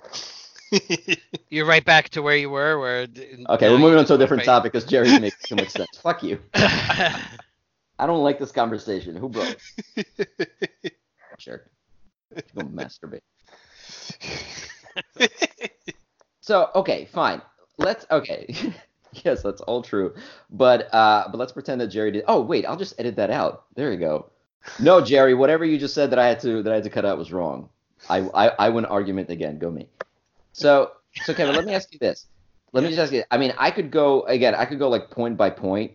[1.48, 2.78] You're right back to where you were.
[2.80, 3.06] Where
[3.50, 4.46] Okay, we're moving on to a different fight.
[4.46, 5.96] topic because Jerry's making too much sense.
[6.02, 6.40] Fuck you.
[6.54, 9.14] I don't like this conversation.
[9.14, 9.58] Who broke?
[11.38, 11.62] Sure.
[12.54, 13.20] Go masturbate.
[16.46, 17.42] So okay, fine.
[17.76, 18.46] Let's okay.
[19.24, 20.14] yes, that's all true.
[20.48, 22.22] But uh, but let's pretend that Jerry did.
[22.28, 23.64] Oh wait, I'll just edit that out.
[23.74, 24.26] There you go.
[24.78, 27.04] No, Jerry, whatever you just said that I had to that I had to cut
[27.04, 27.68] out was wrong.
[28.08, 29.58] I I, I win argument again.
[29.58, 29.88] Go me.
[30.52, 30.92] So
[31.24, 32.26] so Kevin, let me ask you this.
[32.72, 33.24] Let me just ask you.
[33.32, 34.54] I mean, I could go again.
[34.54, 35.94] I could go like point by point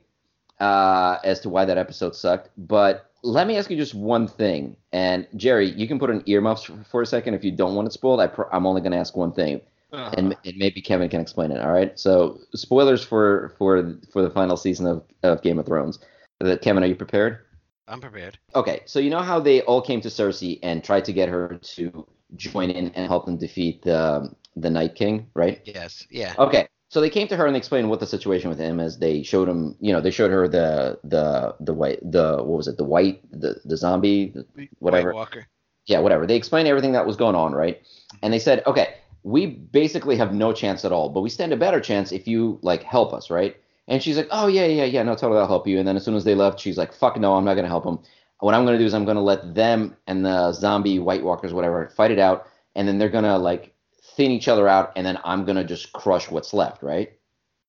[0.59, 2.49] uh, as to why that episode sucked.
[2.57, 4.75] But let me ask you just one thing.
[4.91, 7.87] And Jerry, you can put on earmuffs for, for a second if you don't want
[7.87, 8.19] it spoiled.
[8.19, 9.61] I pr- I'm only going to ask one thing
[9.91, 10.13] Uh-huh.
[10.17, 11.59] and, and maybe Kevin can explain it.
[11.61, 11.99] All right.
[11.99, 15.99] So spoilers for for for the final season of, of Game of Thrones.
[16.39, 17.39] Uh, Kevin, are you prepared?
[17.87, 18.39] I'm prepared.
[18.55, 18.81] Okay.
[18.85, 22.07] So you know how they all came to Cersei and tried to get her to
[22.35, 25.61] join in and help them defeat the the Night King, right?
[25.65, 26.05] Yes.
[26.09, 26.33] Yeah.
[26.37, 26.67] Okay.
[26.89, 28.97] So they came to her and they explained what the situation with him is.
[28.99, 32.67] They showed him, you know, they showed her the the the white the what was
[32.67, 35.47] it the white the the zombie the- whatever White Walker.
[35.85, 36.25] yeah, whatever.
[36.25, 37.81] They explained everything that was going on, right?
[38.21, 41.57] And they said, okay, we basically have no chance at all, but we stand a
[41.57, 43.55] better chance if you like help us, right?
[43.87, 45.79] And she's like, oh yeah, yeah, yeah, no, totally, I'll help you.
[45.79, 47.83] And then as soon as they left, she's like, fuck no, I'm not gonna help
[47.83, 47.99] them.
[48.39, 51.89] What I'm gonna do is I'm gonna let them and the zombie White Walkers, whatever,
[51.89, 53.73] fight it out, and then they're gonna like
[54.15, 57.11] thin each other out, and then I'm gonna just crush what's left, right?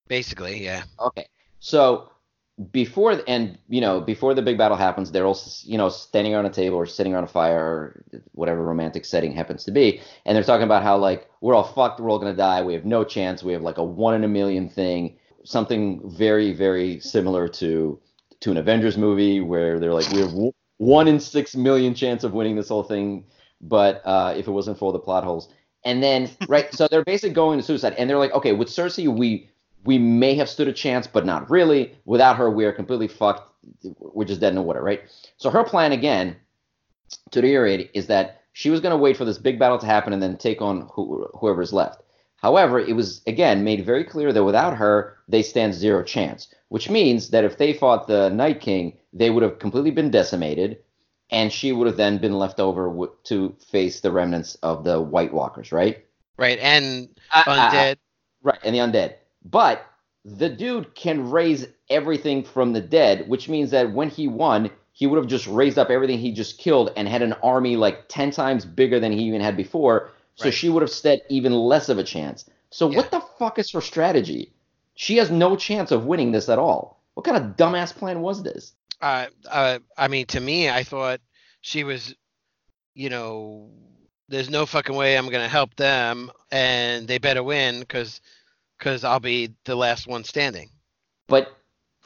[0.08, 0.84] Basically, yeah.
[1.00, 1.26] Okay.
[1.60, 2.11] So
[2.70, 6.46] before and you know before the big battle happens, they're all you know standing around
[6.46, 10.36] a table or sitting around a fire or whatever romantic setting happens to be, and
[10.36, 13.04] they're talking about how like we're all fucked, we're all gonna die, we have no
[13.04, 17.98] chance, we have like a one in a million thing, something very very similar to
[18.40, 20.32] to an Avengers movie where they're like we have
[20.78, 23.24] one in six million chance of winning this whole thing,
[23.60, 25.48] but uh, if it wasn't for the plot holes.
[25.84, 29.08] And then, right, so they're basically going to suicide, and they're like, okay, with Cersei,
[29.08, 29.50] we
[29.84, 31.94] we may have stood a chance, but not really.
[32.04, 33.48] Without her, we are completely fucked.
[33.98, 35.02] We're just dead in the water, right?
[35.36, 36.36] So her plan again,
[37.30, 40.12] to reiterate, is that she was going to wait for this big battle to happen
[40.12, 42.02] and then take on who, whoever's left.
[42.36, 46.48] However, it was again made very clear that without her, they stand zero chance.
[46.68, 50.78] Which means that if they fought the Night King, they would have completely been decimated,
[51.30, 55.00] and she would have then been left over w- to face the remnants of the
[55.00, 56.04] White Walkers, right?
[56.38, 57.96] Right, and Uh, uh, undead.
[58.42, 59.14] Right, and the undead.
[59.44, 59.84] But
[60.24, 65.06] the dude can raise everything from the dead, which means that when he won, he
[65.06, 68.30] would have just raised up everything he just killed and had an army like 10
[68.30, 70.10] times bigger than he even had before.
[70.36, 70.54] So Right.
[70.54, 72.48] she would have stood even less of a chance.
[72.70, 72.96] So Yeah.
[72.98, 74.52] what the fuck is her strategy?
[74.94, 77.02] She has no chance of winning this at all.
[77.14, 78.72] What kind of dumbass plan was this?
[79.00, 81.20] uh, uh, I mean, to me, I thought
[81.60, 82.14] she was,
[82.94, 83.70] you know,
[84.28, 88.20] there's no fucking way I'm gonna help them, and they better win because,
[88.82, 90.68] because I'll be the last one standing.
[91.28, 91.56] But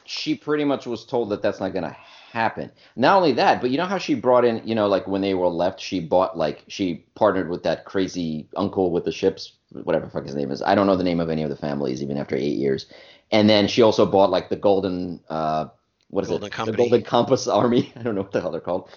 [0.05, 1.97] she pretty much was told that that's not going to
[2.31, 2.71] happen.
[2.95, 5.33] Not only that, but you know how she brought in, you know, like when they
[5.33, 10.05] were left, she bought like she partnered with that crazy uncle with the ships, whatever
[10.05, 10.61] the fuck his name is.
[10.61, 12.85] I don't know the name of any of the families even after eight years.
[13.31, 15.67] And then she also bought like the golden, uh,
[16.09, 16.53] what is Golden it?
[16.53, 16.77] Company.
[16.77, 17.91] The Golden Compass Army.
[17.97, 18.89] I don't know what the hell they're called.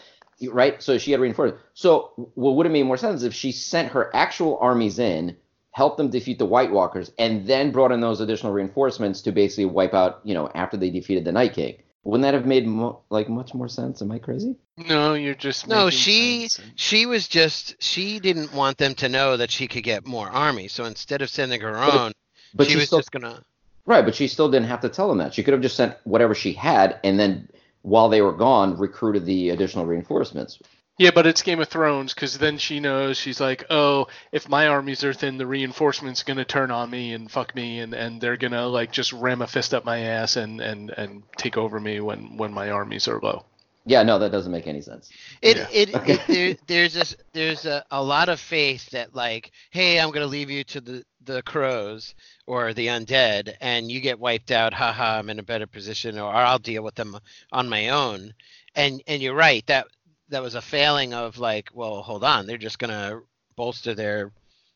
[0.48, 0.82] Right.
[0.82, 1.56] So she had reinforced.
[1.74, 5.36] So what would have made more sense if she sent her actual armies in,
[5.72, 9.66] helped them defeat the White Walkers, and then brought in those additional reinforcements to basically
[9.66, 11.76] wipe out, you know, after they defeated the Night King.
[12.02, 14.00] Wouldn't that have made mo- like much more sense?
[14.00, 14.56] Am I crazy?
[14.78, 16.66] No, you're just No, she sense.
[16.74, 20.66] she was just she didn't want them to know that she could get more army.
[20.68, 22.12] So instead of sending her But- own,
[22.54, 23.42] But she she was still just gonna.
[23.84, 25.34] right, but she still didn't have to tell them that.
[25.34, 27.48] She could have just sent whatever she had, and then
[27.82, 30.58] while they were gone, recruited the additional reinforcements.
[31.00, 34.68] Yeah, but it's Game of Thrones because then she knows she's like, oh, if my
[34.68, 38.36] armies are thin, the reinforcements gonna turn on me and fuck me, and, and they're
[38.36, 42.00] gonna like just ram a fist up my ass and, and, and take over me
[42.00, 43.46] when, when my armies are low.
[43.86, 45.08] Yeah, no, that doesn't make any sense.
[45.40, 45.68] It Yeah.
[45.72, 46.12] it, Okay.
[46.12, 50.26] it there, there's a there's a, a lot of faith that like, hey, I'm gonna
[50.26, 52.14] leave you to the the crows
[52.46, 54.74] or the undead, and you get wiped out.
[54.74, 57.18] Haha, I'm in a better position, or I'll deal with them
[57.52, 58.34] on my own.
[58.74, 59.86] And and you're right that
[60.30, 63.20] that was a failing of like, well, hold on, they're just gonna
[63.56, 64.32] bolster their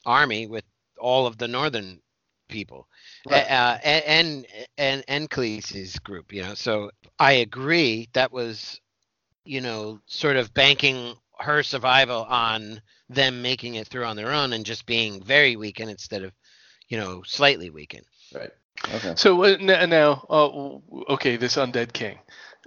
[0.06, 0.64] army with
[0.98, 2.00] all of the northern
[2.48, 2.88] people
[3.26, 3.48] Right.
[3.50, 4.46] uh, and and
[4.78, 6.54] and and Khaleesi's group, you know.
[6.54, 8.80] So I agree that was,
[9.44, 14.52] you know, sort of banking her survival on them making it through on their own
[14.52, 16.32] and just being very weakened instead of,
[16.88, 18.06] you know, slightly weakened.
[18.34, 18.50] Right.
[18.94, 19.14] Okay.
[19.16, 22.18] So uh, now, uh, okay, this undead king.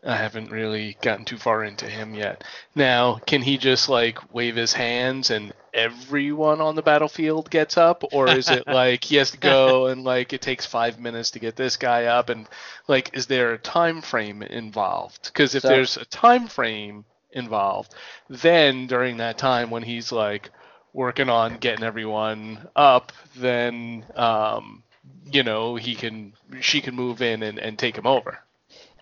[0.07, 2.43] I haven't really gotten too far into him yet.
[2.75, 8.03] Now, can he just like wave his hands and everyone on the battlefield gets up,
[8.13, 11.39] or is it like he has to go and like it takes five minutes to
[11.39, 12.47] get this guy up, and
[12.87, 15.23] like is there a time frame involved?
[15.25, 17.93] Because if So- there's a time frame involved,
[18.29, 20.49] then during that time when he's like
[20.93, 24.83] working on getting everyone up, then um,
[25.31, 28.39] you know he can she can move in and, and take him over.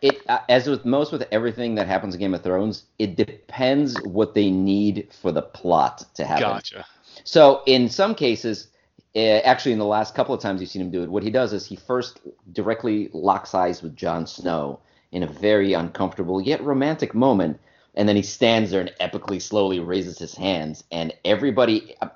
[0.05, 3.99] It uh, as with most with everything that happens in Game of Thrones, it depends
[4.03, 6.43] what they need for the plot to happen.
[6.43, 6.85] Gotcha.
[7.23, 8.67] So in some cases,
[9.15, 11.31] uh, actually in the last couple of times you've seen him do it, what he
[11.31, 12.19] does is he first
[12.51, 14.79] directly locks eyes with Jon Snow
[15.11, 17.59] in a very uncomfortable yet romantic moment,
[17.95, 21.95] and then he stands there and epically slowly raises his hands, and everybody.
[22.01, 22.09] uh,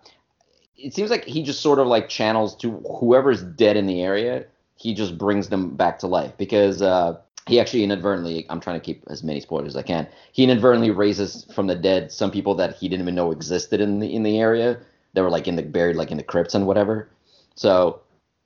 [0.78, 4.46] It seems like he just sort of like channels to whoever's dead in the area.
[4.76, 7.18] He just brings them back to life because uh,
[7.50, 8.46] he actually inadvertently.
[8.50, 10.08] I'm trying to keep as many spoilers as I can.
[10.32, 14.00] He inadvertently raises from the dead some people that he didn't even know existed in
[14.00, 14.80] the in the area.
[15.14, 17.10] They were like in the buried like in the crypts and whatever.
[17.56, 18.02] So,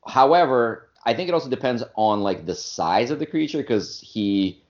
[0.07, 4.61] however, I think it also depends on like the size of the creature because he,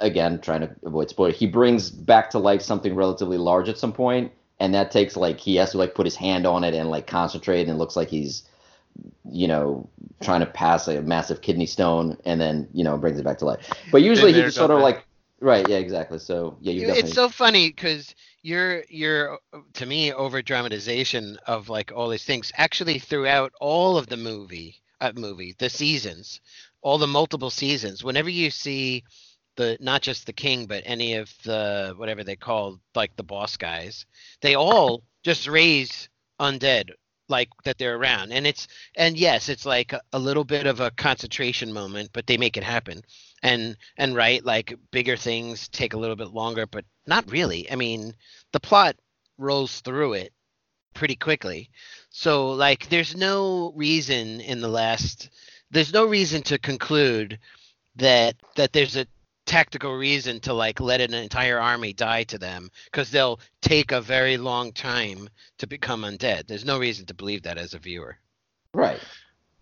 [0.00, 3.92] again, trying to avoid spoiler, he brings back to life something relatively large at some
[3.92, 6.90] point, and that takes like he has to like put his hand on it and
[6.90, 8.42] like concentrate, and it looks like he's,
[9.30, 9.88] you know,
[10.20, 13.44] trying to pass a massive kidney stone and then you know brings it back to
[13.44, 13.70] life.
[13.92, 15.04] But usually he's sort of done like
[15.40, 16.18] right, yeah, exactly.
[16.18, 19.38] So yeah, you definitely it's so funny because your your
[19.74, 24.80] to me over dramatization of like all these things actually throughout all of the movie
[25.00, 26.40] uh, movie the seasons
[26.80, 29.02] all the multiple seasons whenever you see
[29.56, 33.56] the not just the king but any of the whatever they call like the boss
[33.56, 34.06] guys
[34.40, 36.08] they all just raise
[36.40, 36.90] undead
[37.28, 38.32] like that they're around.
[38.32, 42.36] And it's and yes it's like a, little bit of a concentration moment but they
[42.36, 43.02] make it happen.
[43.42, 47.70] And and right like bigger things take a little bit longer but not really.
[47.70, 48.14] I mean
[48.52, 48.96] the plot
[49.38, 50.32] rolls through it
[50.94, 51.70] pretty quickly.
[52.10, 55.30] So like there's no reason in the last
[55.70, 57.38] there's no reason to conclude
[57.96, 59.06] that that there's a
[59.48, 64.00] tactical reason to like let an entire army die to them because they'll take a
[64.00, 68.16] very long time to become undead there's no reason to believe that as a viewer
[68.74, 69.00] right.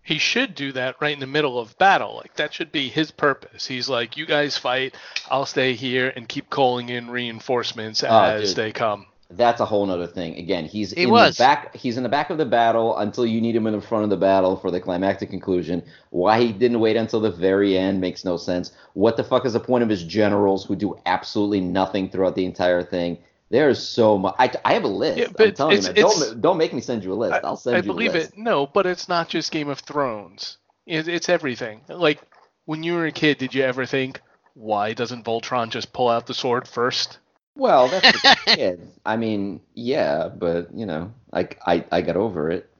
[0.02, 2.16] he should do that right in the middle of battle.
[2.16, 3.66] Like that should be his purpose.
[3.66, 4.94] He's like, you guys fight,
[5.30, 8.56] I'll stay here and keep calling in reinforcements Oh, as dude.
[8.56, 9.06] they come.
[9.28, 10.36] That's a whole nother thing.
[10.38, 11.36] Again, he's He in was.
[11.36, 11.74] the back.
[11.74, 14.10] He's in the back of the battle until you need him in the front of
[14.10, 15.82] the battle for the climactic conclusion.
[16.10, 18.70] Why he didn't wait until the very end makes no sense.
[18.94, 22.44] What the fuck is the point of his generals who do absolutely nothing throughout the
[22.44, 23.18] entire thing?
[23.50, 24.34] There is so much.
[24.38, 25.18] I, I have a list.
[25.18, 25.96] Yeah, I'm but you, it's- man.
[25.96, 27.34] it's- Don't don't make me send you a list.
[27.34, 28.32] I, I'll send I you believe a list.
[28.32, 28.38] it.
[28.38, 30.58] No, but it's not just Game of Thrones.
[30.86, 31.80] It, it's everything.
[31.88, 32.20] Like
[32.64, 34.20] when you were a kid, did you ever think,
[34.54, 37.18] why doesn't Voltron just pull out the sword first?
[37.56, 38.88] Well, that's the kid.
[39.04, 42.70] I mean, yeah, but you know, like I, I got over it.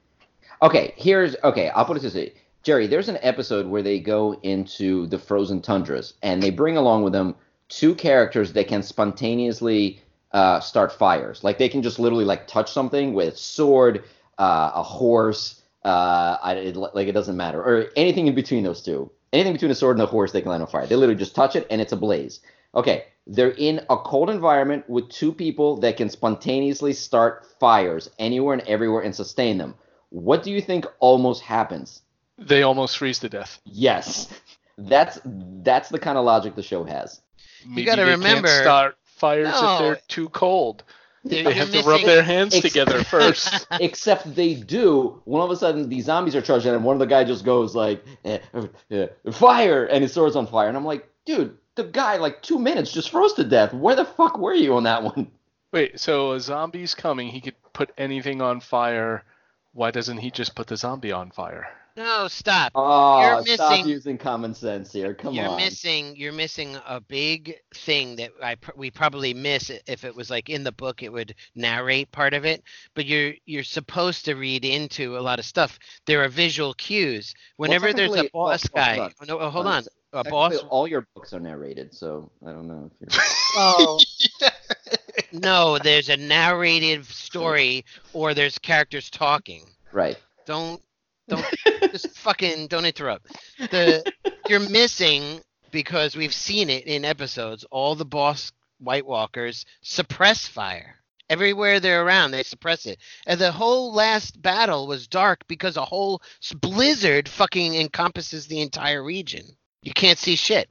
[0.63, 1.71] Okay, here's okay.
[1.71, 2.87] I'll put it this way, Jerry.
[2.87, 7.15] There's an episode where they go into the frozen tundras and they bring along with
[7.15, 7.35] them
[7.69, 10.01] two characters that can spontaneously
[10.33, 11.43] uh, start fires.
[11.43, 14.05] Like they can just literally like touch something with sword,
[14.39, 15.63] uh, a horse.
[15.85, 19.11] Uh, I, it, like it doesn't matter, or anything in between those two.
[19.33, 20.87] Anything between a sword and a horse, they can light on fire.
[20.87, 22.41] They literally just touch it and it's ablaze.
[22.75, 28.55] Okay, they're in a cold environment with two people that can spontaneously start fires anywhere
[28.55, 29.75] and everywhere and sustain them.
[30.11, 32.03] What do you think almost happens?
[32.39, 33.59] They almost freeze to death.
[33.65, 34.29] Yes.
[34.79, 37.21] That's that's the kind of logic the show has.
[37.67, 39.73] Maybe gotta they remember- can't start fires No.
[39.73, 40.85] if they're too cold.
[41.25, 43.67] They're- They you're have to rub their hands Ex- together first.
[43.81, 47.01] Except they do when all of a sudden these zombies are charging and one of
[47.01, 48.39] the guy just goes like eh,
[48.93, 52.59] eh, fire and his sword's on fire and I'm like, dude, the guy like two
[52.59, 53.73] minutes just froze to death.
[53.73, 55.31] Where the fuck were you on that one?
[55.73, 57.29] Wait, so a zombie's coming.
[57.29, 59.25] He could put anything on fire.
[59.73, 61.69] Why doesn't he just put the zombie on fire?
[61.99, 65.15] no stop Oh, You're stop missing- using common sense here.
[65.15, 65.57] Come you're on.
[65.57, 70.51] missing you're missing a big thing that I we probably miss if it was like
[70.51, 72.63] in the book it would narrate part of it
[72.95, 77.35] but you're you're supposed to read into a lot of stuff there are visual cues
[77.57, 79.83] whenever there's a technically- boss well, guy hold oh, no, oh, hold Hold on
[80.17, 80.21] Uh, on.
[80.21, 83.23] a Technically, boss all your books are narrated, so I don't know if you're
[83.57, 84.01] oh
[85.33, 90.17] no there's a narrative story or there's characters talking right.
[90.47, 90.81] don't
[91.29, 91.45] don't
[91.91, 93.27] just fucking don't interrupt.
[93.59, 94.11] The
[94.49, 97.65] you're missing because we've seen it in episodes.
[97.71, 100.97] All the boss White Walkers suppress fire.
[101.29, 102.99] Everywhere they're around, they suppress it.
[103.27, 106.23] And the whole last battle was dark because a whole
[106.61, 109.57] blizzard fucking encompasses the entire region.
[109.83, 110.69] You can't see shit.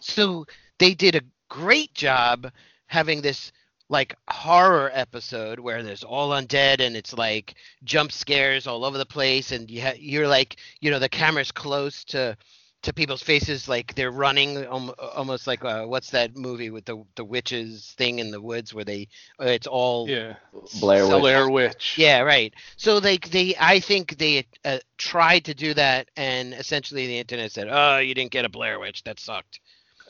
[0.00, 0.46] So
[0.78, 2.50] they did a great job
[2.86, 3.52] having this
[3.88, 9.04] like horror episode where there's all undead and it's like jump scares all over the
[9.04, 12.36] place and you ha- you're like you know the camera's close to
[12.82, 17.24] to people's faces like they're running almost like uh, what's that movie with the the
[17.24, 19.06] witches thing in the woods where they
[19.40, 20.36] uh, it's all Yeah,
[20.80, 21.20] Blair Witch.
[21.20, 21.94] Blair Witch.
[21.98, 27.06] yeah right so like they i think they uh, tried to do that and essentially
[27.06, 29.60] the internet said oh you didn't get a blair witch that sucked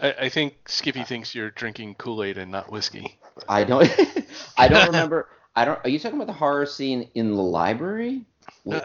[0.00, 3.18] I, I think Skippy thinks you're drinking Kool Aid and not whiskey.
[3.48, 3.86] I don't.
[4.56, 5.28] I don't remember.
[5.54, 5.78] I don't.
[5.84, 8.24] Are you talking about the horror scene in the library?
[8.70, 8.80] Uh,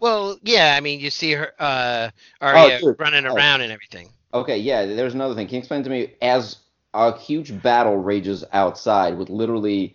[0.00, 2.96] well yeah i mean you see her uh Arya dude.
[2.98, 3.34] running Oh.
[3.34, 4.84] around and everything Okay, yeah.
[4.84, 5.46] There's another thing.
[5.46, 6.56] Can you explain to me as
[6.92, 9.94] a huge battle rages outside with literally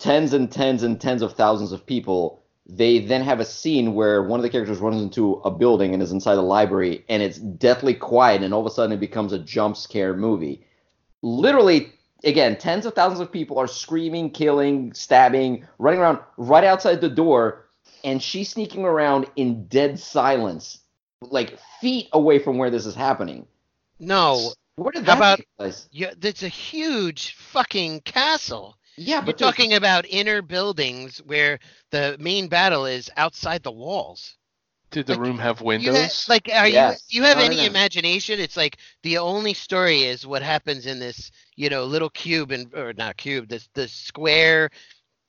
[0.00, 2.42] tens and tens and tens of thousands of people?
[2.66, 6.02] They then have a scene where one of the characters runs into a building and
[6.02, 9.32] is inside the library, and it's deathly quiet, and all of a sudden it becomes
[9.32, 10.66] a jump scare movie.
[11.22, 11.92] Literally,
[12.24, 17.08] again, tens of thousands of people are screaming, killing, stabbing, running around right outside the
[17.08, 17.66] door,
[18.04, 20.80] and she's sneaking around in dead silence,
[21.20, 23.46] like feet away from where this is happening.
[23.98, 25.88] no Where did How that about- take place?
[25.92, 31.58] yeah that's a huge fucking castle Yeah, You're talking about inner buildings where
[31.90, 34.36] the main battle is outside the walls.
[34.90, 36.28] Did the Like, room have You ha- windows?
[36.28, 37.04] like, are Yes.
[37.08, 37.20] you?
[37.20, 37.62] You have No, no, any no.
[37.64, 38.40] imagination?
[38.40, 42.74] It's like the only story is what happens in this, you know, little cube and
[42.74, 44.68] or not cube, this the square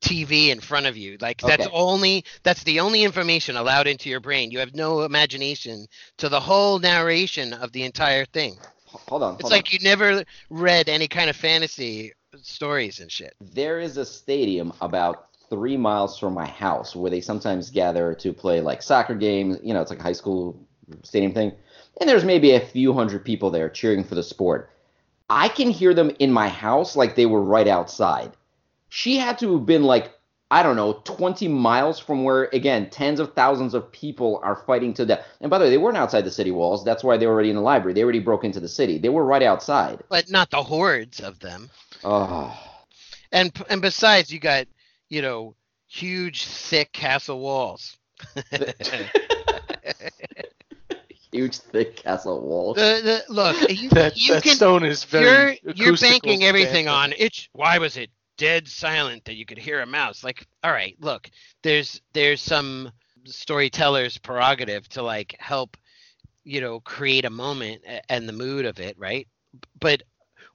[0.02, 1.18] TV in front of you.
[1.22, 1.74] Like that's Okay.
[1.74, 4.52] only that's the only information allowed into your brain.
[4.52, 5.86] You have no imagination
[6.18, 8.58] to the whole narration of the entire thing.
[8.86, 9.38] Hold on.
[9.40, 9.72] It's like on.
[9.72, 13.34] you never read any kind of fantasy stories and shit.
[13.40, 18.32] there is a stadium about three miles from my house where they sometimes gather to
[18.34, 19.58] play like soccer games.
[19.64, 20.58] You know, it's like a high school
[21.04, 21.52] stadium thing.
[22.00, 24.70] And there's maybe a few hundred people there cheering for the sport.
[25.30, 28.32] I can hear them in my house like they were right outside.
[28.94, 30.12] She had to have been like,
[30.52, 34.94] I don't know, 20 miles from where, again, tens of thousands of people are fighting
[34.96, 35.26] to death.
[35.40, 36.84] And by the way, they weren't outside the city walls.
[36.84, 37.94] That's why they were already in the library.
[37.94, 38.98] They already broke into the city.
[38.98, 40.04] They were right outside.
[40.10, 41.70] But not the hordes of them.
[42.04, 42.54] Oh.
[43.32, 44.68] And and besides, you got
[45.08, 45.56] you know
[45.88, 47.96] huge, thick castle walls.
[51.32, 52.76] Huge, thick castle walls.
[52.76, 55.62] The, the look, you, that you that can stone is very.
[55.64, 59.82] you're you're banking everything on it's why was it dead silent that you could hear
[59.82, 61.30] a mouse like all right look
[61.64, 62.92] there's there's some
[63.26, 65.78] storyteller's prerogative to like help
[66.44, 69.28] you know create a moment and the mood of it right
[69.80, 70.02] but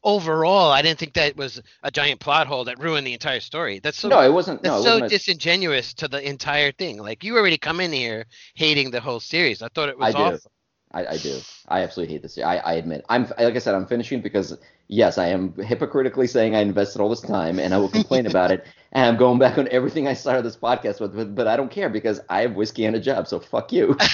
[0.03, 3.79] overall i didn't think that was a giant plot hole that ruined the entire story
[3.81, 4.62] that's so no, it wasn't.
[4.62, 7.81] that's No, it so wasn't a- disingenuous to the entire thing like you already come
[7.81, 10.23] in here hating the whole series i thought it was I do.
[10.35, 10.53] awesome
[10.93, 11.45] I, I do.
[11.69, 12.39] I absolutely hate this.
[12.39, 13.05] I, I admit.
[13.09, 13.75] I'm like I said.
[13.75, 14.57] I'm finishing because
[14.88, 18.51] yes, I am hypocritically saying I invested all this time, and I will complain about
[18.51, 18.64] it.
[18.92, 21.70] And I'm going back on everything I started this podcast with, but, but I don't
[21.70, 23.27] care because I have whiskey and a job.
[23.29, 23.96] So fuck you.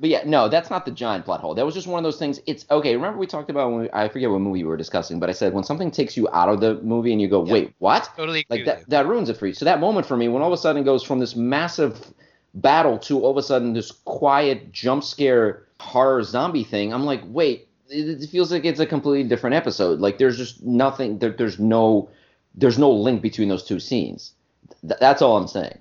[0.00, 1.54] But yeah, no, that's not the giant plot hole.
[1.54, 2.40] That was just one of those things.
[2.46, 2.96] It's okay.
[2.96, 5.32] Remember we talked about when we, I forget what movie we were discussing, but I
[5.32, 7.52] said when something takes you out of the movie and you go, Yeah.
[7.52, 8.08] wait, what?
[8.16, 9.54] totally agree like that that ruins it for you.
[9.54, 12.12] So that moment for me, when all of a sudden it goes from this massive
[12.54, 17.22] battle to all of a sudden this quiet jump scare horror zombie thing, I'm like,
[17.26, 20.00] wait, it, feels like it's a completely different episode.
[20.00, 21.18] Like there's just nothing.
[21.18, 22.08] There, there's no
[22.54, 24.32] there's no link between those two scenes.
[24.86, 25.78] Th- that's all I'm saying.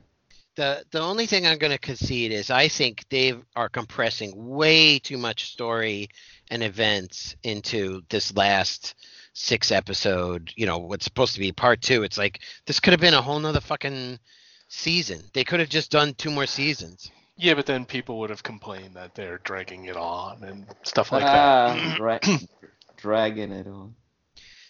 [0.55, 4.99] The the only thing I'm going to concede is I think they are compressing way
[4.99, 6.09] too much story
[6.49, 8.95] and events into this last
[9.33, 10.51] six episode.
[10.55, 12.03] You know what's supposed to be part two.
[12.03, 14.19] It's like this could have been a whole nother fucking
[14.67, 15.21] season.
[15.33, 17.11] They could have just done two more seasons.
[17.41, 21.23] Yeah, but then people would have complained that they're dragging it on and stuff like
[21.23, 21.97] Ah, that.
[21.97, 22.19] dra-
[22.97, 23.95] dragging it on.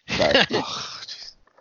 [0.09, 0.45] Sorry.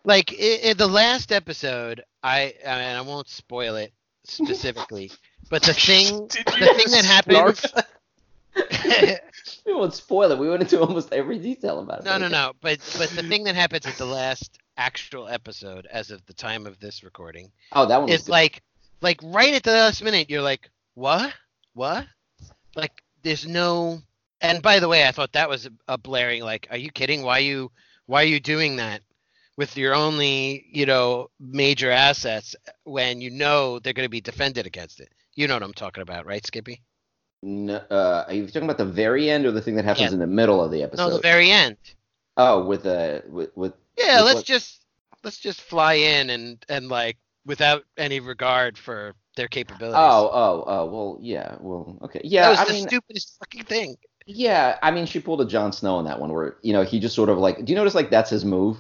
[0.05, 3.93] Like i i the last episode, I I mean I won't spoil it
[4.25, 5.11] specifically,
[5.51, 7.61] but the thing the thing that happened.
[9.67, 10.39] we won't spoil it.
[10.39, 12.05] We went into almost every detail about it.
[12.05, 12.53] No, no, no.
[12.63, 16.67] But but the thing that happens at the last actual episode, as of the time
[16.67, 18.33] of this recording, Oh, that one was is good.
[18.33, 18.63] like
[19.03, 21.33] like right at the last minute, you're like, what,
[21.75, 22.07] what?
[22.75, 24.01] Like there's no.
[24.41, 26.43] And by the way, I thought that was a, a blaring.
[26.43, 27.23] Like, are you kidding?
[27.23, 27.71] Why you
[28.07, 29.03] why are you doing that
[29.57, 34.67] with your only you know major assets when you know they're going to be defended
[34.67, 35.13] against it?
[35.35, 36.83] You know what I'm talking about, right, Skippy?
[37.43, 40.15] No, uh, are you talking about the very end or the thing that happens Yeah.
[40.15, 41.09] in the middle of the episode?
[41.09, 41.77] No, the very end.
[42.37, 44.83] oh, with the with, with Yeah, With let's what- just
[45.25, 49.97] let's just fly in and and like without any regard for their capabilities.
[49.99, 53.65] oh oh oh well yeah well okay that yeah was I the mean stupidest fucking
[53.65, 53.97] thing.
[54.27, 57.01] yeah I mean she pulled a Jon Snow on that one where you know he
[57.01, 58.77] just sort of like do you notice like that's his move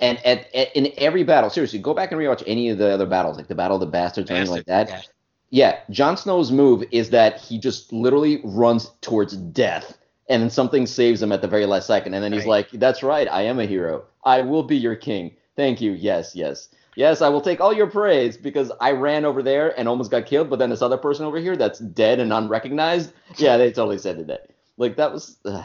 [0.00, 3.06] and at, at in every battle seriously go back and rewatch any of the other
[3.06, 5.02] battles like the Battle of the Bastards or anything like that Yeah.
[5.50, 9.96] Yeah, Jon Snow's move is that he just literally runs towards death,
[10.28, 12.66] and then something saves him at the very last second, and then he's Right.
[12.72, 14.02] like, "That's right, I am a hero.
[14.24, 15.36] I will be your king.
[15.54, 15.92] Thank you.
[15.92, 17.22] Yes, yes, yes.
[17.22, 20.50] I will take all your praise because I ran over there and almost got killed,
[20.50, 23.12] but then this other person over here that's dead and unrecognized.
[23.36, 24.50] Yeah, they totally said that.
[24.76, 25.64] Like that was." ugh.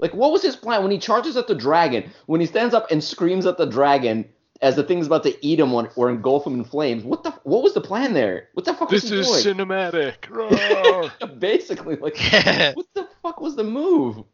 [0.00, 2.10] Like, what was his plan when he charges at the dragon?
[2.24, 4.24] When he stands up and screams at the dragon
[4.62, 7.04] as the thing's about to eat him or, or engulf him in flames?
[7.04, 7.32] What the?
[7.44, 8.48] What was the plan there?
[8.54, 9.18] What the fuck was the thing?
[9.18, 9.68] This he is doing?
[9.68, 11.38] cinematic.
[11.38, 12.16] Basically, like,
[12.74, 14.24] what the fuck was the move?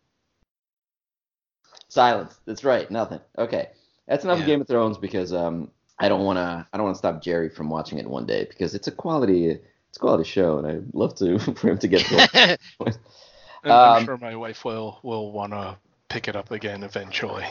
[1.88, 2.38] Silence.
[2.46, 2.88] That's right.
[2.90, 3.20] Nothing.
[3.38, 3.70] Okay,
[4.06, 4.46] that's enough of Yeah.
[4.46, 6.66] Game of Thrones because um, I don't want to.
[6.72, 9.46] I don't want to stop Jerry from watching it one day because it's a quality.
[9.48, 12.28] It's a quality show, and I'd love to for him to get to
[12.84, 12.98] it.
[13.64, 15.76] I'm Um, sure my wife will will want to
[16.08, 17.46] pick it up again eventually.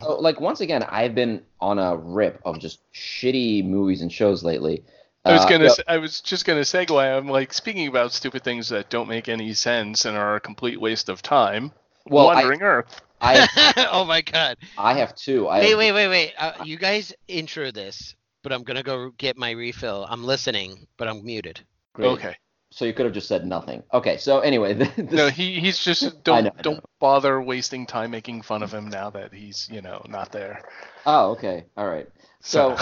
[0.00, 4.42] Oh, like once again, I've been on a rip of just shitty movies and shows
[4.42, 4.84] lately.
[5.24, 5.64] I was Uh, gonna.
[5.66, 7.16] s I was just gonna segue.
[7.18, 10.80] I'm like speaking about stupid things that don't make any sense and are a complete
[10.80, 11.72] waste of time.
[12.08, 13.02] Well, I- Wandering Earth.
[13.20, 13.48] I
[13.92, 14.58] oh my god.
[14.76, 15.48] I have two.
[15.48, 16.34] I Wait, have, wait, wait, wait.
[16.38, 20.06] Uh, you guys intro this, but I'm gonna go get my refill.
[20.08, 21.60] I'm listening, but I'm muted.
[21.94, 22.06] great.
[22.12, 22.36] Okay.
[22.70, 23.82] So you could have just said nothing.
[23.94, 24.18] Okay.
[24.18, 26.80] So anyway, this, No, he he's just don't know, I don't know.
[27.00, 30.60] bother wasting time making fun of him now that he's you know not there.
[31.06, 31.64] oh, okay.
[31.76, 32.06] All right.
[32.40, 32.76] So,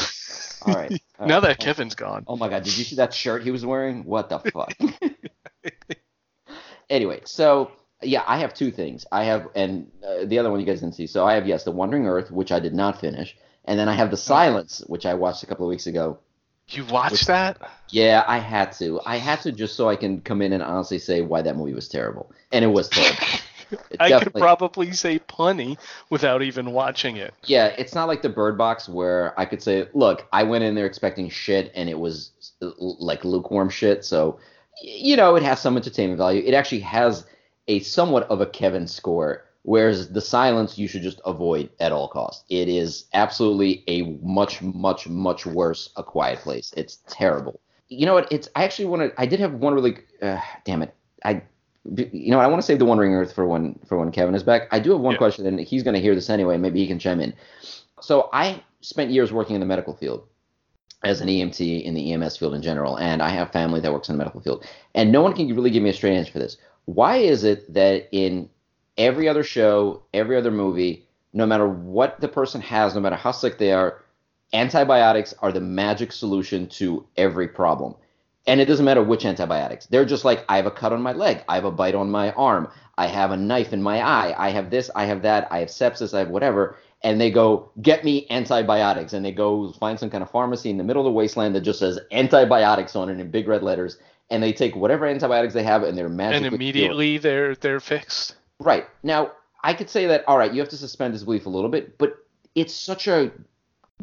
[0.66, 0.92] all right.
[1.18, 1.42] all now right.
[1.42, 2.24] that Kevin's gone.
[2.26, 4.04] Oh my god, did you see that shirt he was wearing?
[4.04, 4.72] What the fuck?
[6.90, 7.70] anyway, so
[8.02, 9.06] yeah, I have two things.
[9.10, 11.06] I have, and uh, the other one you guys didn't see.
[11.06, 13.94] So I have yes, the Wandering Earth, which I did not finish, and then I
[13.94, 16.18] have the Silence, which I watched a couple of weeks ago.
[16.68, 17.58] You watched Which- that?
[17.90, 19.00] Yeah, I had to.
[19.06, 21.74] I had to just so I can come in and honestly say why that movie
[21.74, 23.22] was terrible, and it was terrible.
[23.90, 25.76] It I could probably say plenty
[26.08, 27.34] without even watching it.
[27.46, 30.76] Yeah, it's not like the Bird Box where I could say, look, I went in
[30.76, 32.30] there expecting shit and it was
[32.62, 34.04] uh, like lukewarm shit.
[34.04, 34.38] So,
[34.80, 36.44] you know, it has some entertainment value.
[36.46, 37.26] It actually has
[37.68, 42.08] a somewhat of a Kevin score, whereas The Silence you should just avoid at all
[42.08, 42.44] costs.
[42.48, 46.72] It is absolutely a much, much, much worse A Quiet Place.
[46.76, 47.60] It's terrible.
[47.88, 48.30] You know what?
[48.32, 49.20] It's I actually want to.
[49.20, 49.98] I did have one really.
[50.20, 50.94] Uh, damn it.
[51.24, 51.42] I.
[51.94, 54.42] You know, I want to save the Wandering Earth for when for when Kevin is
[54.42, 54.62] back.
[54.72, 55.18] I do have one Yeah.
[55.18, 56.56] question, and he's going to hear this anyway.
[56.58, 57.32] Maybe he can chime in.
[58.00, 60.26] So I spent years working in the medical field
[61.04, 64.08] as an EMT in the EMS field in general, and I have family that works
[64.08, 64.64] in the medical field,
[64.96, 66.56] and no one can really give me a straight answer for this.
[66.86, 68.48] Why is it that in
[68.96, 73.32] every other show, every other movie, no matter what the person has, no matter how
[73.32, 74.02] sick they are,
[74.52, 77.94] antibiotics are the magic solution to every problem?
[78.46, 79.86] And it doesn't matter which antibiotics.
[79.86, 81.42] They're just like, I have a cut on my leg.
[81.48, 82.68] I have a bite on my arm.
[82.96, 84.34] I have a knife in my eye.
[84.38, 84.88] I have this.
[84.94, 85.48] I have that.
[85.50, 86.14] I have sepsis.
[86.14, 86.76] I have whatever.
[87.02, 89.12] And they go, get me antibiotics.
[89.12, 91.62] And they go find some kind of pharmacy in the middle of the wasteland that
[91.62, 93.98] just says antibiotics on it in big red letters.
[94.30, 96.54] And they take whatever antibiotics they have and they're magically And cured.
[96.54, 98.34] immediately they're they're fixed.
[98.58, 98.86] Right.
[99.02, 101.96] Now, I could say that, all right, you have to suspend disbelief a little bit,
[101.98, 102.16] but
[102.54, 103.30] it's such a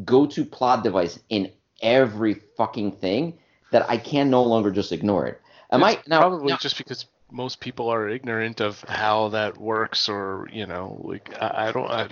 [0.06, 1.52] go to plot device in
[1.82, 3.38] every fucking thing
[3.72, 5.42] that I can no longer just ignore it.
[5.72, 6.20] Am I now?
[6.20, 11.02] probably now- just because most people are ignorant of how that works, or you know,
[11.04, 12.08] like I, I don't, I,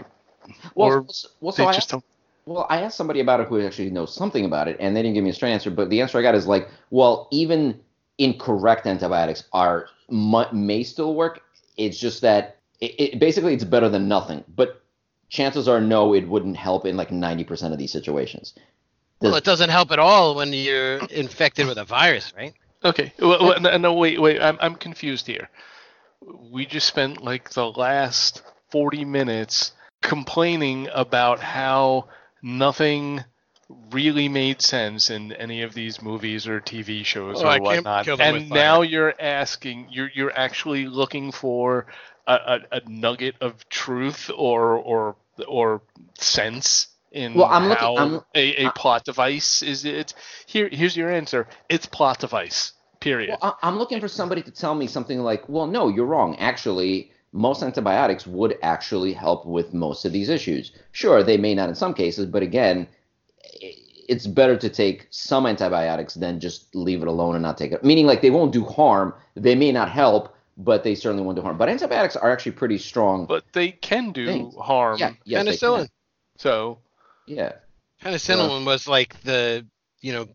[0.76, 1.06] well, or
[1.40, 2.04] well, they I just don't.
[2.48, 5.14] Well, I asked somebody about it who actually knows something about it, and they didn't
[5.14, 5.70] give me a straight answer.
[5.70, 7.80] But the answer I got is like, well, even
[8.24, 11.42] incorrect antibiotics are may still work.
[11.78, 14.44] It's just that it, it basically it's better than nothing.
[14.56, 14.82] But
[15.30, 18.54] chances are no, it wouldn't help in like ninety percent of these situations.
[19.22, 22.54] Well, it doesn't help at all when you're infected with a virus, right?
[22.84, 25.50] Okay, well, well, no, no, wait, wait, I'm I'm confused here.
[26.52, 32.08] We just spent like the last forty minutes complaining about how
[32.42, 33.24] nothing
[33.92, 38.06] really made sense in any of these movies or TV shows Oh, or I whatnot,
[38.06, 41.88] kill them with and now you're asking, you're you're actually looking for
[42.28, 45.16] a, a, a nugget of truth or or
[45.48, 45.82] or
[46.20, 50.14] sense in Well, I'm looking- how I'm- a, a I- plot device is it.
[50.46, 51.48] Here, here's your answer.
[51.70, 52.74] It's plot device.
[53.00, 53.32] Period.
[53.42, 56.36] Well, I- I'm looking for somebody to tell me something like, well, no, you're wrong.
[56.38, 60.72] Actually, most antibiotics would actually help with most of these issues.
[60.92, 63.01] Sure, they may not in some cases, but again, i-
[64.12, 67.84] it's better to take some antibiotics than just leave it alone and not take it.
[67.84, 69.14] Meaning, like, they won't do harm.
[69.36, 71.58] They may not help, but they certainly won't do harm.
[71.58, 73.26] But antibiotics are actually pretty strong.
[73.26, 74.56] but they can do Things.
[74.56, 74.98] harm.
[75.00, 75.88] yeah, yes, they Penicillin.
[76.38, 76.80] So
[77.26, 77.54] Yeah.
[78.04, 79.66] Penicillin was like the,
[80.02, 80.28] you know,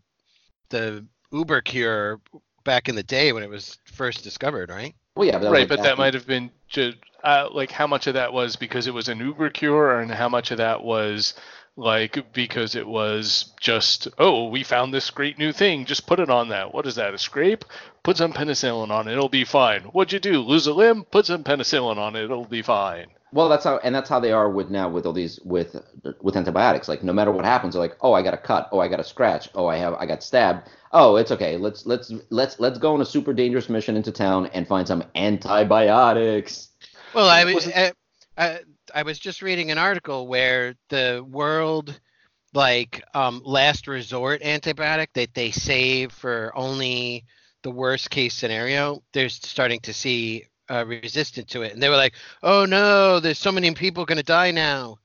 [0.70, 2.20] the Uber cure
[2.64, 4.94] back in the day when it was first discovered, right?
[5.16, 7.86] Well, yeah, but right, like but that in- might have been just uh, like how
[7.86, 10.82] much of that was because it was an Uber cure, and how much of that
[10.82, 11.34] was
[11.76, 16.30] like because it was just oh we found this great new thing, just put it
[16.30, 16.72] on that.
[16.74, 17.14] What is that?
[17.14, 17.64] A scrape?
[18.02, 19.82] Put some penicillin on it, it'll be fine.
[19.82, 20.40] What'd you do?
[20.40, 21.04] Lose a limb?
[21.04, 23.08] Put some penicillin on it, it'll be fine.
[23.32, 25.76] Well, that's how, and that's how they are with now with all these with
[26.22, 26.88] with antibiotics.
[26.88, 29.00] Like no matter what happens, they're like, oh, I got a cut, oh, I got
[29.00, 30.68] a scratch, oh, I have, I got stabbed.
[30.92, 31.56] Oh, it's okay.
[31.56, 35.04] Let's let's let's let's go on a super dangerous mission into town and find some
[35.14, 36.68] antibiotics.
[37.14, 37.92] Well, I was Was I,
[38.38, 38.60] I,
[38.96, 42.00] I was just reading an article where the world
[42.54, 47.24] like um, last resort antibiotic that they save for only
[47.62, 49.02] the worst case scenario.
[49.12, 53.38] They're starting to see uh, resistant to it, and they were like, "Oh no, there's
[53.38, 54.98] so many people going to die now."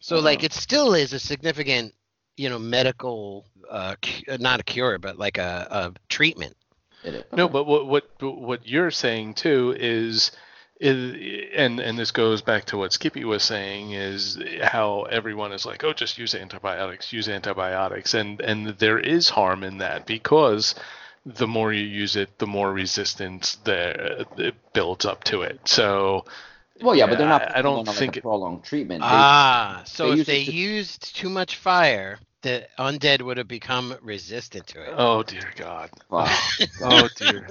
[0.00, 0.44] So like Uh-huh.
[0.44, 1.94] it still is a significant,
[2.36, 3.94] you know, medical, uh,
[4.40, 6.56] not a cure, but like a, a treatment.
[7.04, 7.24] It is.
[7.34, 10.32] No, but what what but what you're saying too is
[10.80, 15.64] is and and this goes back to what Skippy was saying is how everyone is
[15.64, 20.74] like, oh, just use antibiotics, use antibiotics, and and there is harm in that because
[21.24, 25.58] the more you use it, the more resistance there it builds up to it.
[25.64, 26.24] So
[26.82, 27.56] Well, yeah, but they're not.
[27.56, 29.00] I- I don't on, think like a prolonged treatment.
[29.00, 33.38] They- Ah, so they if use they to- used too much fire, the undead would
[33.38, 34.92] have become resistant to it.
[34.96, 35.90] Oh dear God.
[36.10, 36.30] Fuck.
[36.82, 37.48] Oh dear.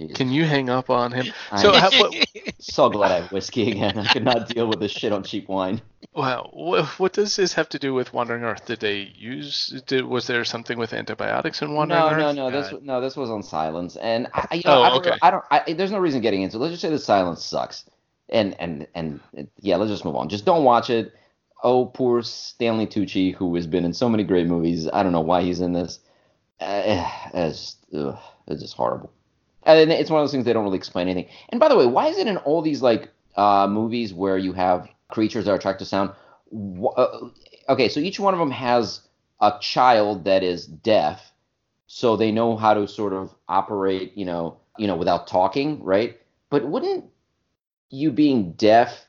[0.00, 0.14] Jeez.
[0.14, 1.26] Can you hang up on him?
[1.52, 2.14] I So how, what,
[2.58, 3.98] so glad I have whiskey again.
[3.98, 5.82] I could not deal with this shit on cheap wine.
[6.14, 8.64] wow, what, what does this have to do with Wandering Earth?
[8.64, 9.82] Did they use?
[9.86, 12.18] Did was there something with antibiotics in Wandering no, Earth?
[12.18, 12.48] no, no.
[12.48, 12.62] no.
[12.62, 15.18] This no, this was on silence, and I, you know, Oh, I don't, okay.
[15.20, 15.44] I don't.
[15.50, 16.56] I, there's no reason getting into.
[16.56, 16.60] it.
[16.60, 17.84] Let's just say the silence sucks,
[18.30, 19.20] and and and
[19.58, 20.30] yeah, let's just move on.
[20.30, 21.12] Just don't watch it.
[21.62, 24.88] Oh, poor Stanley Tucci, who has been in so many great movies.
[24.90, 25.98] I don't know why he's in this.
[26.58, 29.12] Uh, it's ugh, it's just horrible.
[29.64, 31.32] And it's one of those things they don't really explain anything.
[31.50, 34.52] And by the way, why is it in all these like uh, movies where you
[34.54, 36.10] have creatures that are attracted to sound?
[36.52, 37.28] wh- uh,
[37.68, 39.02] okay, so each one of them has
[39.40, 41.32] a child that is deaf,
[41.86, 46.20] so they know how to sort of operate, you know, you know, without talking, right?
[46.50, 47.06] But wouldn't
[47.90, 49.06] you being deaf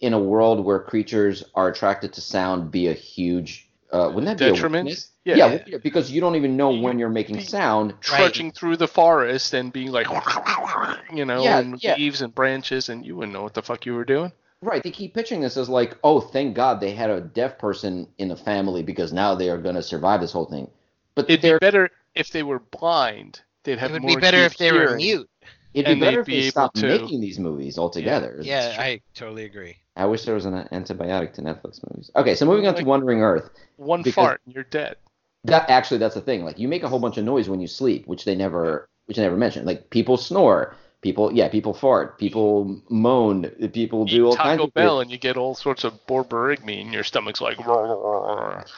[0.00, 4.38] in a world where creatures are attracted to sound be a huge uh, wouldn't that
[4.38, 4.86] be a Detriment?
[4.86, 5.10] weakness?
[5.24, 5.36] Yeah.
[5.36, 7.94] yeah, wouldn't because you don't even know when you're making sound.
[8.00, 10.06] Trudging through the forest and being like,
[11.12, 11.96] you know, Yeah, and yeah.
[11.96, 14.32] leaves and branches, and you wouldn't know what the fuck you were doing.
[14.62, 18.06] Right, they keep pitching this as like, oh, thank God they had a deaf person
[18.18, 20.70] in the family because now they are going to survive this whole thing.
[21.14, 23.40] But It'd they're be better if they were blind.
[23.64, 25.28] They'd have it would more be better if they were mute.
[25.72, 28.36] it'd be better if be they stopped to- making these movies altogether.
[28.38, 28.76] It's Yeah.
[28.78, 29.76] I totally agree.
[30.00, 32.10] I wish there was an antibiotic to Netflix movies.
[32.16, 33.50] Okay, so moving on to Like- Wandering Earth.
[33.76, 34.96] One fart and you're dead.
[35.44, 36.44] That actually, that's the thing.
[36.44, 39.16] Like, you make a whole bunch of noise when you sleep, which they never, which
[39.16, 39.64] they never mention.
[39.64, 44.68] Like, people snore, people, yeah, people fart, people moan, people do all Eat kinds Taco
[44.68, 47.58] of Bell and you get all sorts of borborygmi and your stomach's like.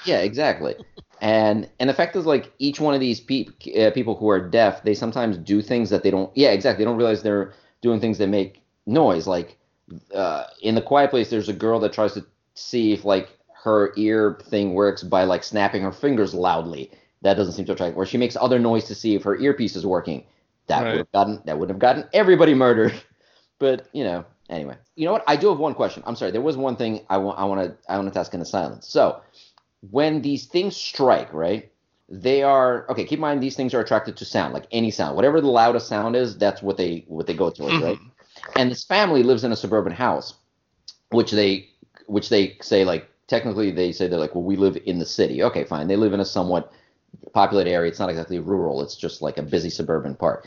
[0.04, 0.74] Yeah, exactly.
[1.20, 4.40] and and the fact is, like each one of these peop uh, people who are
[4.40, 6.30] deaf, they sometimes do things that they don't.
[6.36, 6.84] Yeah, exactly.
[6.84, 9.26] They don't realize they're doing things that make noise.
[9.26, 9.58] Like
[10.14, 12.24] uh, in the Quiet Place, there's a girl that tries to
[12.54, 13.30] see if like
[13.64, 16.90] her ear thing works by like snapping her fingers loudly.
[17.22, 17.96] That doesn't seem to attract.
[17.96, 20.26] Or she makes other noise to see if her earpiece is working.
[20.66, 20.90] That Right.
[20.92, 22.92] would have gotten that would have gotten everybody murdered.
[23.58, 24.76] But you know, anyway.
[24.96, 25.22] You know what?
[25.28, 26.02] I do have one question.
[26.04, 26.32] I'm sorry.
[26.32, 27.38] There was one thing I want.
[27.38, 27.76] I want to.
[27.88, 28.88] I want to ask in the silence.
[28.88, 29.20] So,
[29.90, 31.70] when these things strike, right?
[32.08, 33.04] They are okay.
[33.04, 35.86] Keep in mind these things are attracted to sound, like any sound, whatever the loudest
[35.86, 36.36] sound is.
[36.36, 37.98] That's what they what they go towards, right?
[38.56, 40.34] And this family lives in a suburban house,
[41.10, 41.68] which they
[42.06, 45.42] which they say like technically they say they're like, well, we live in the city.
[45.42, 45.88] Okay, fine.
[45.88, 46.72] They live in a somewhat
[47.32, 47.90] populated area.
[47.90, 48.82] It's not exactly rural.
[48.82, 50.46] It's just like a busy suburban part.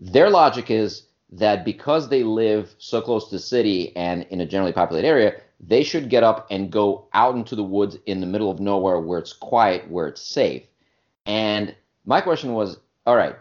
[0.00, 4.46] Their logic is that because they live so close to the city and in a
[4.46, 8.26] generally populated area, they should get up and go out into the woods in the
[8.26, 10.62] middle of nowhere where it's quiet, where it's safe.
[11.26, 11.74] And
[12.04, 13.36] my question was, all right.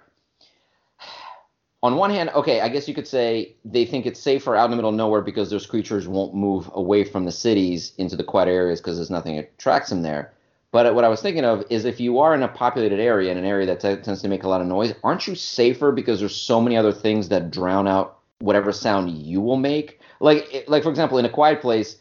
[1.83, 4.71] On one hand, okay, I guess you could say they think it's safer out in
[4.71, 8.23] the middle of nowhere because those creatures won't move away from the cities into the
[8.23, 10.33] quiet areas because there's nothing that attracts them there.
[10.71, 13.37] But what I was thinking of is if you are in a populated area, in
[13.37, 16.21] an area that t- tends to make a lot of noise, aren't you safer because
[16.21, 19.99] there's so many other things that drown out whatever sound you will make?
[20.21, 21.97] Like, like for example, in a quiet place,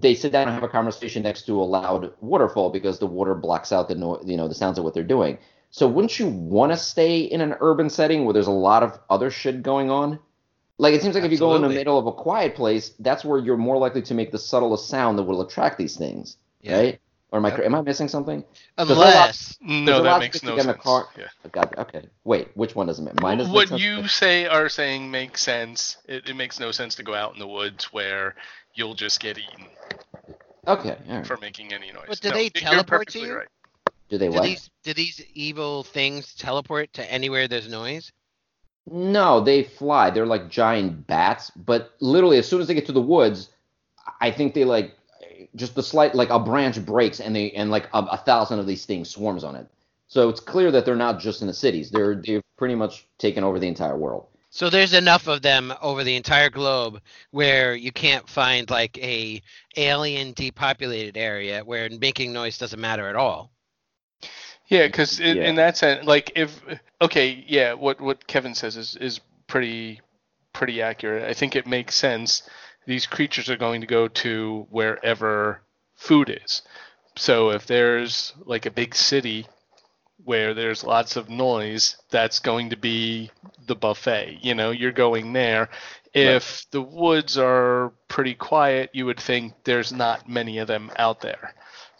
[0.00, 3.34] they sit down and have a conversation next to a loud waterfall because the water
[3.34, 5.36] blocks out the no- you know the sounds of what they're doing.
[5.70, 8.98] So wouldn't you want to stay in an urban setting where there's a lot of
[9.10, 10.18] other shit going on?
[10.78, 13.24] Like it seems like if you go in the middle of a quiet place, that's
[13.24, 16.76] where you're more likely to make the subtlest sound that will attract these things, Yeah.
[16.76, 17.00] right?
[17.32, 17.60] Or am I Yep.
[17.60, 18.44] am I missing something?
[18.76, 20.84] Does that Unless No, that makes no get in a sense.
[20.84, 21.28] car- Yeah.
[21.44, 22.02] Oh, God, okay.
[22.24, 23.20] Wait, which one doesn't make?
[23.20, 23.82] Mine doesn't what make sense?
[23.82, 25.96] you say are saying makes sense.
[26.06, 28.34] It, it makes no sense to go out in the woods where
[28.74, 29.66] you'll just get eaten
[30.68, 31.26] Okay, all right.
[31.26, 32.04] for making any noise.
[32.08, 33.34] But do No, they teleport to you?
[33.34, 33.48] Right.
[34.08, 34.42] Do they do what?
[34.44, 38.12] these do these evil things teleport to anywhere there's noise?
[38.88, 40.10] No, they fly.
[40.10, 43.50] They're like giant bats, but literally as soon as they get to the woods,
[44.20, 44.94] I think they like
[45.56, 48.66] just the slight like a branch breaks and they and like a, a thousand of
[48.66, 49.66] these things swarms on it.
[50.08, 51.90] So it's clear that they're not just in the cities.
[51.90, 54.26] They're they've pretty much taken over the entire world.
[54.50, 59.42] So there's enough of them over the entire globe where you can't find like a
[59.76, 63.50] alien depopulated area where making noise doesn't matter at all.
[64.68, 65.48] Yeah, because in, Yeah.
[65.48, 66.60] in that sense, like if
[67.00, 70.00] okay, yeah, what what Kevin says is is pretty
[70.52, 71.28] pretty accurate.
[71.28, 72.42] I think it makes sense.
[72.86, 75.60] These creatures are going to go to wherever
[75.96, 76.62] food is.
[77.16, 79.46] So if there's like a big city
[80.24, 83.30] where there's lots of noise, that's going to be
[83.66, 84.38] the buffet.
[84.42, 85.68] You know, you're going there.
[86.14, 91.20] If the woods are pretty quiet, you would think there's not many of them out
[91.20, 91.54] there.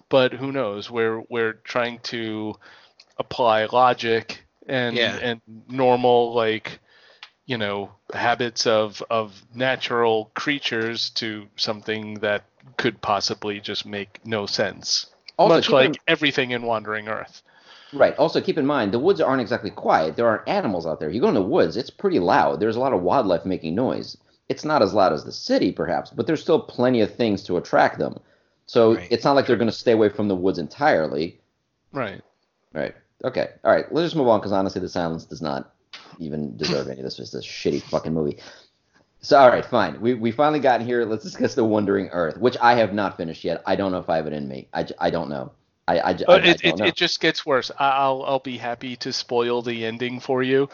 [0.08, 0.90] But who knows?
[0.90, 2.54] We're we're trying to
[3.18, 5.16] apply logic and Yeah.
[5.20, 6.78] and normal like
[7.46, 12.44] you know habits of of natural creatures to something that
[12.76, 15.06] could possibly just make no sense
[15.38, 17.42] Also, much keep in- like everything in Wandering Earth.
[17.92, 18.16] Right.
[18.18, 20.16] Also, keep in mind the woods aren't exactly quiet.
[20.16, 21.08] There aren't animals out there.
[21.08, 22.58] You go in the woods, it's pretty loud.
[22.60, 24.16] There's a lot of wildlife making noise.
[24.48, 27.56] It's not as loud as the city, perhaps, but there's still plenty of things to
[27.56, 28.18] attract them.
[28.66, 29.08] So Right.
[29.10, 31.40] it's not like they're going to stay away from the woods entirely.
[31.92, 32.20] Right.
[32.72, 32.94] Right.
[33.24, 33.50] Okay.
[33.64, 33.90] All right.
[33.92, 35.72] Let's just move on because honestly, the silence does not
[36.18, 37.18] even deserve any of this.
[37.18, 38.38] It's a shitty fucking movie.
[39.20, 40.00] So, all right, fine.
[40.00, 41.04] We, we finally got here.
[41.04, 43.62] Let's discuss the Wandering Earth, which I have not finished yet.
[43.66, 44.68] I don't know if I have it in me.
[44.72, 45.52] I, I don't know.
[45.88, 47.70] I, I, I- Uh, I it, it, it just gets worse.
[47.78, 50.68] I- I'll I'll be happy to spoil the ending for you,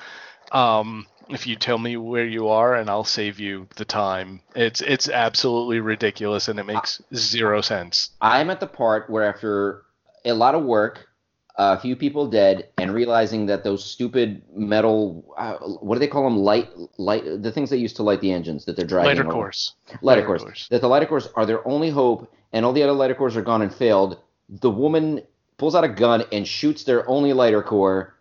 [0.51, 4.41] um, if you tell me where you are, and I'll save you the time.
[4.55, 8.11] It's it's absolutely ridiculous, and it makes zero sense.
[8.21, 9.83] I'm at the part where after
[10.25, 11.09] a lot of work,
[11.57, 16.25] a few people dead, and realizing that those stupid metal, uh, what do they call
[16.25, 16.39] them?
[16.39, 16.69] Light,
[16.99, 19.09] light, the things they used to light the engines that they're driving.
[19.09, 19.33] Lighter over.
[19.33, 19.75] course.
[19.87, 20.43] Lighter Lighter cores.
[20.43, 20.67] cores.
[20.71, 23.43] That the lighter cores are their only hope, and all the other lighter cores are
[23.43, 24.19] gone and failed.
[24.49, 25.23] The woman
[25.59, 28.15] pulls out a gun and shoots their only lighter core,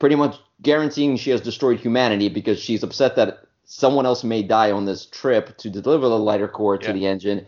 [0.00, 4.72] pretty much guaranteeing she has destroyed humanity because she's upset that someone else may die
[4.72, 6.92] on this trip to deliver the lighter core to Yeah.
[6.92, 7.46] the engine.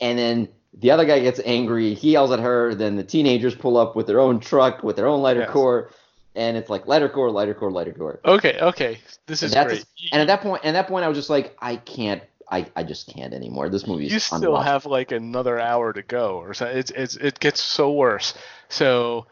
[0.00, 1.94] And then the other guy gets angry.
[1.94, 2.74] He yells at her.
[2.74, 5.50] Then the teenagers pull up with their own truck with their own lighter Yes.
[5.50, 5.90] core,
[6.34, 8.20] and it's like lighter core, lighter core, lighter core.
[8.24, 9.84] Okay, okay, this is And, great.
[10.12, 12.22] and at that point, at that point, I was just like, I can't.
[12.50, 13.70] I, I just can't anymore.
[13.70, 17.16] This movie is you still have like another hour to go or so it's it's
[17.16, 18.34] it gets so worse
[18.68, 19.26] so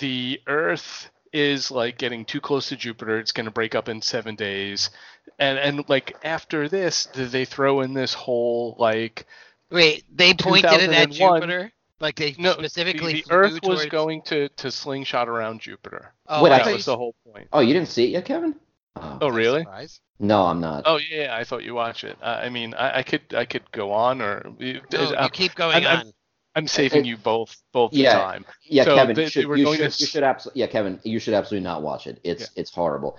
[0.00, 4.00] the earth is like getting too close to jupiter it's going to break up in
[4.00, 4.88] seven days
[5.38, 9.26] and and like after this th- they throw in this whole like
[9.70, 11.72] Wait, they pointed it at Jupiter?
[11.98, 16.12] Like they no specifically the, the flew earth was going to to slingshot around jupiter
[16.28, 17.88] Oh, Wait, I I that thought thought was you the whole point Oh, you didn't
[17.88, 18.54] see it yet, Kevin?
[18.96, 20.00] Oh, oh really surprised.
[20.20, 20.84] no, I'm not.
[20.86, 23.70] oh yeah i thought you watched it uh, i mean I, I could i could
[23.72, 24.80] go on or No,
[25.18, 26.06] I'm, you keep going I'm- on.
[26.06, 26.12] I'm
[26.66, 28.14] saving you both both the Yeah.
[28.14, 30.60] time yeah, so Kevin, they- you they should, you, going should, to you should absolutely.
[30.60, 32.18] Yeah, Kevin, you should absolutely not watch it.
[32.24, 32.60] It's Yeah.
[32.60, 33.18] it's horrible.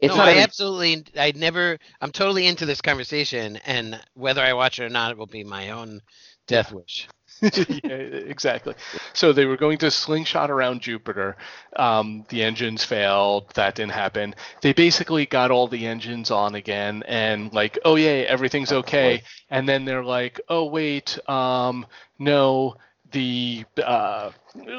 [0.00, 0.28] It's no, not.
[0.28, 1.04] I even- absolutely.
[1.16, 1.78] I never.
[2.00, 5.44] I'm totally into this conversation, and whether I watch it or not, it will be
[5.44, 6.00] my own
[6.48, 7.08] death wish.
[7.82, 8.74] yeah, exactly.
[9.14, 11.36] So they were going to slingshot around Jupiter.
[11.74, 13.52] Um, the engines failed.
[13.54, 14.36] That didn't happen.
[14.60, 19.22] They basically got all the engines on again, and like, oh yeah, everything's okay.
[19.50, 21.84] And then they're like, oh wait, um,
[22.18, 22.76] no,
[23.12, 24.30] the uh,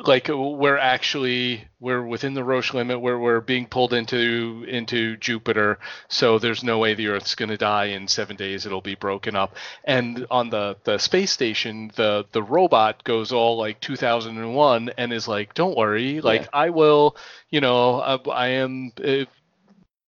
[0.05, 5.79] like we're actually we're within the Roche limit where we're being pulled into into Jupiter.
[6.09, 8.65] So there's no way the Earth's going to die in seven days.
[8.65, 9.55] It'll be broken up.
[9.83, 15.27] And on the the space station, the the robot goes all like 2001 and is
[15.27, 16.47] like, don't worry, like Yeah.
[16.53, 17.15] I will,
[17.49, 18.91] you know, I, I am.
[19.03, 19.25] Uh,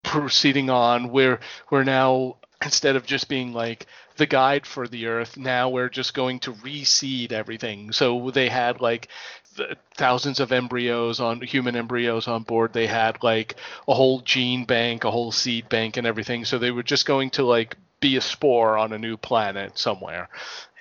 [0.03, 1.39] proceeding on we're
[1.71, 5.37] we're now instead of just being like the guide for the earth.
[5.37, 7.91] Now we're just going to reseed everything.
[7.91, 9.09] So they had like
[9.57, 12.73] th- thousands of embryos on human embryos on board.
[12.73, 13.55] They had like
[13.87, 16.45] a whole gene bank a whole seed bank and everything.
[16.45, 20.29] So they were just going to like be a spore on a new planet somewhere.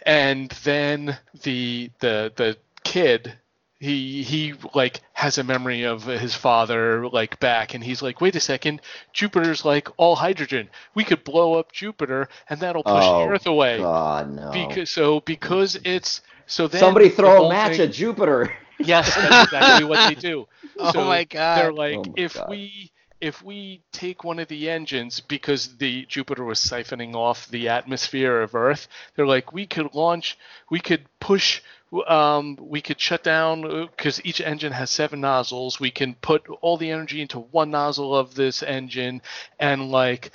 [0.04, 3.38] And then the the the kid
[3.84, 8.34] he he like has a memory of his father like back and he's like wait
[8.34, 8.80] a second
[9.12, 13.46] jupiter's like all hydrogen we could blow up jupiter and that'll push Oh, the earth
[13.46, 14.50] away God no.
[14.52, 18.52] because so because it's so then Somebody the throw a match thing- at Jupiter.
[18.78, 20.46] yes that's exactly what they do
[20.78, 21.58] Oh So my god!
[21.58, 22.48] they're like Oh if God.
[22.50, 27.68] we if we take one of the engines because the Jupiter was siphoning off the
[27.70, 30.36] atmosphere of Earth, they're like we could launch,
[30.70, 31.62] we could push,
[32.06, 33.62] um, we could shut down
[33.96, 35.78] because each engine has seven nozzles.
[35.78, 39.22] We can put all the energy into one nozzle of this engine,
[39.58, 40.30] and like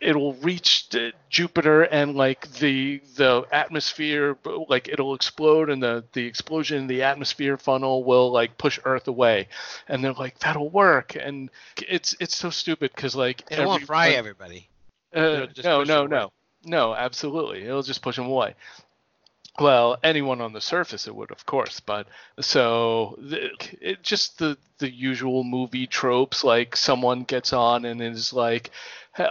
[0.00, 0.88] it'll reach
[1.30, 4.36] Jupiter and like the the atmosphere
[4.68, 9.08] like it'll explode and the the explosion in the atmosphere funnel will like push Earth
[9.08, 9.48] away
[9.88, 11.50] and they're like that'll work and
[11.88, 14.68] it's it's so stupid because like it won't fry every- everybody.
[15.14, 16.08] uh, no no away.
[16.08, 16.32] no
[16.64, 18.54] no absolutely it'll just push them away
[19.58, 22.06] well anyone on the surface it would of course but
[22.40, 28.70] so it just the the usual movie tropes like someone gets on and is like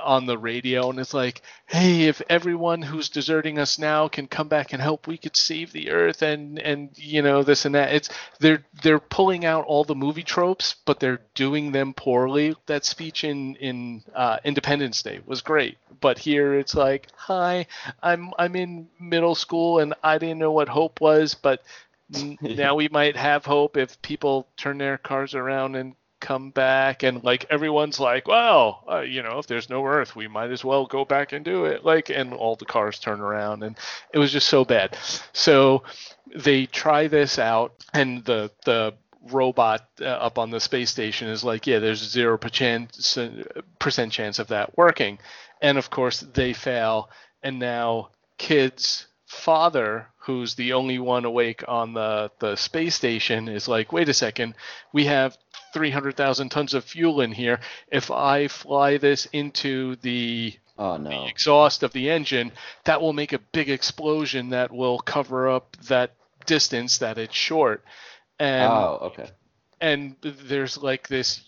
[0.03, 4.47] on the radio and it's like hey if everyone who's deserting us now can come
[4.47, 7.93] back and help we could save the earth and and you know this and that.
[7.93, 12.55] It's they're they're pulling out all the movie tropes but they're doing them poorly.
[12.67, 17.65] That speech in in uh, independence day was great but here it's like hi
[18.01, 21.61] i'm i'm in middle school and i didn't know what hope was but
[22.41, 27.23] now we might have hope if people turn their cars around and come back and
[27.23, 30.85] like everyone's like well uh, you know if there's no earth we might as well
[30.85, 31.85] go back and do it.
[31.85, 33.77] Like and all the cars turn around and
[34.13, 34.97] it was just so bad.
[35.33, 35.83] So
[36.35, 38.93] they try this out and the the
[39.31, 42.97] robot uh, up on the space station is like yeah there's zero percent
[43.79, 45.19] percent chance of that working.
[45.61, 47.09] And of course they fail
[47.43, 53.67] and now kids father who's the only one awake on the the space station is
[53.67, 54.55] like wait a second
[54.91, 55.37] we have
[55.71, 57.59] 300,000 tons of fuel in here
[57.91, 62.53] if i fly this into the Oh the exhaust of the engine,
[62.85, 66.15] that will make a big explosion that will cover up that
[66.45, 67.83] distance that it's short.
[68.39, 69.29] And Oh, okay.
[69.81, 71.43] and there's like this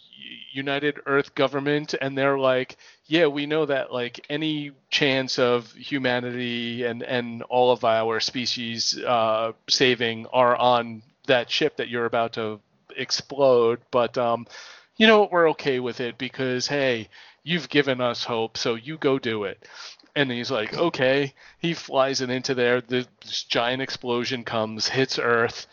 [0.51, 2.75] United Earth government, and they're like,
[3.11, 8.97] yeah, we know that like any chance of humanity and and all of our species
[8.99, 12.61] uh, saving are on that ship that you're about to
[12.95, 14.47] explode, but um,
[14.95, 17.09] you know what, we're okay with it because hey,
[17.43, 19.67] you've given us hope, so you go do it.
[20.15, 21.33] And he's like, okay.
[21.59, 22.79] He flies it into there.
[22.79, 23.07] This
[23.43, 25.67] giant explosion comes, hits Earth,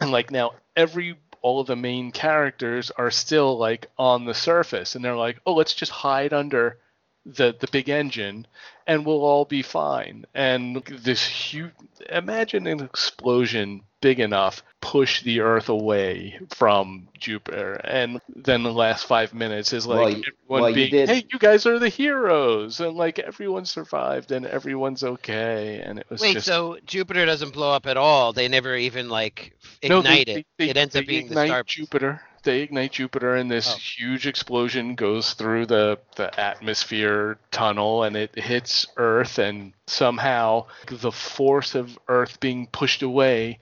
[0.00, 4.94] and like now every all of the main characters are still like on the surface.
[4.94, 6.78] And they're like oh let's just hide under
[7.26, 8.46] the the big engine
[8.86, 11.70] and we'll all be fine and this huge
[12.08, 19.04] imagine an explosion big enough push the earth away from jupiter and then the last
[19.04, 22.80] five minutes is like Well, everyone well, being did- hey you guys are the heroes
[22.80, 27.52] and like everyone survived and everyone's okay and it was Wait, just so Jupiter doesn't
[27.52, 28.32] blow up at all?
[28.32, 29.52] They never even like
[29.84, 30.46] No, ignite they- it.
[30.56, 31.62] they- it ends they up being the star.
[31.64, 32.22] Jupiter.
[32.42, 33.76] They ignite Jupiter, and this Oh.
[33.76, 41.12] huge explosion goes through the the atmosphere tunnel, and it hits Earth, and somehow the
[41.12, 43.58] force of Earth being pushed away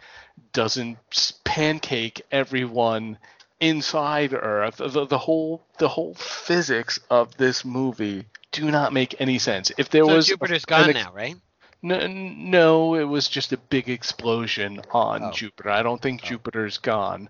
[0.53, 0.99] doesn't
[1.45, 3.19] pancake everyone
[3.61, 4.77] inside Earth.
[4.77, 9.73] The, the whole the whole physics of this movie do not make any sense.
[9.77, 11.37] If there So was a- Jupiter's an gone ex- now, right?
[11.83, 15.33] no, no, it was just a big explosion on Oh.
[15.33, 15.71] Jupiter.
[15.71, 16.29] I don't think Oh.
[16.29, 17.29] Jupiter's gone.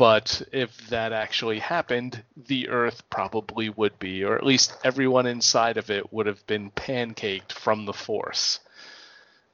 [0.00, 5.76] But if that actually happened, the Earth probably would be, or at least everyone inside
[5.76, 8.60] of it would have been pancaked from the force.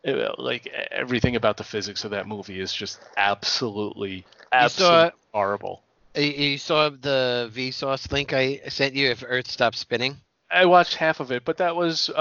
[0.05, 5.83] It- like e- everything about the physics of that movie is just absolutely, absolutely horrible.
[6.15, 10.19] You- You saw the Vsauce link I sent you if Earth stops spinning?
[10.49, 12.13] I watched half of it, but that was, uh,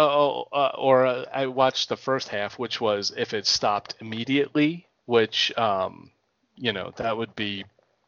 [0.41, 5.55] uh, or uh, I watched the first half, which was if it stopped immediately, which,
[5.59, 6.09] um,
[6.55, 7.65] you know, that would be,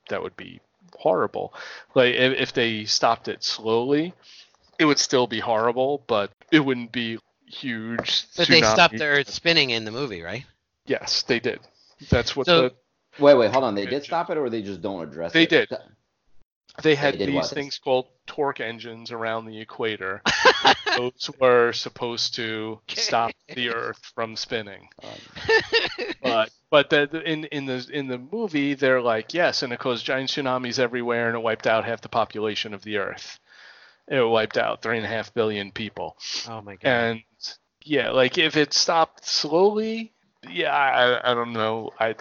[0.10, 0.60] that would be
[0.96, 1.54] horrible.
[1.96, 4.14] Like if, if they stopped it slowly,
[4.80, 8.26] it would still be horrible, but it wouldn't be huge.
[8.36, 8.98] But they stopped tsunami.
[9.00, 10.46] the Earth spinning in the movie, right?
[10.86, 11.60] Yes, they did.
[12.10, 12.76] That's what So- the,
[13.20, 13.74] Wait, wait, hold on.
[13.74, 15.50] They did stop it, or they just don't address They it?
[15.50, 15.78] They did.
[16.84, 17.48] they had did these what?
[17.48, 20.22] things called torque engines around the equator.
[20.98, 24.88] Those were supposed to stop the Earth from spinning.
[25.04, 29.72] Um, but but the, the- in in the in the movie they're like yes and
[29.74, 33.40] it caused giant tsunamis everywhere and it wiped out half the population of the earth.
[34.08, 36.18] It wiped out three and a half billion people.
[36.50, 36.90] Oh my god.
[36.90, 37.24] and
[37.84, 40.14] yeah like if it stopped slowly
[40.50, 41.92] yeah i, I don't know.
[42.00, 42.16] I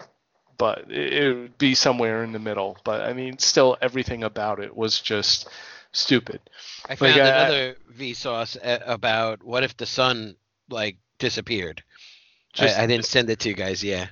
[0.59, 2.79] but it, it would be somewhere in the middle.
[2.85, 5.49] But i mean still everything about it was just
[5.93, 6.41] stupid.
[6.89, 10.37] I found like, I- another Vsauce uh, about what if the sun
[10.69, 11.83] like disappeared.
[12.57, 14.09] Just I, I didn't send it to you guys, yeah.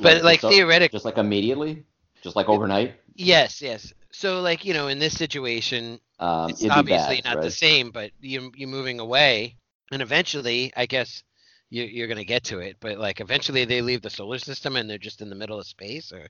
[0.00, 1.84] But like just, theoretically, just like immediately,
[2.22, 3.00] just like overnight.
[3.14, 3.92] yes, yes.
[4.12, 8.12] So like you know, in this situation, Um, it's obviously bad, not the same, but
[8.20, 9.56] you you're moving away,
[9.92, 11.22] and eventually, I guess
[11.70, 12.76] you you're gonna get to it.
[12.80, 15.66] But like eventually, they leave the solar system and they're just in the middle of
[15.66, 16.28] space, or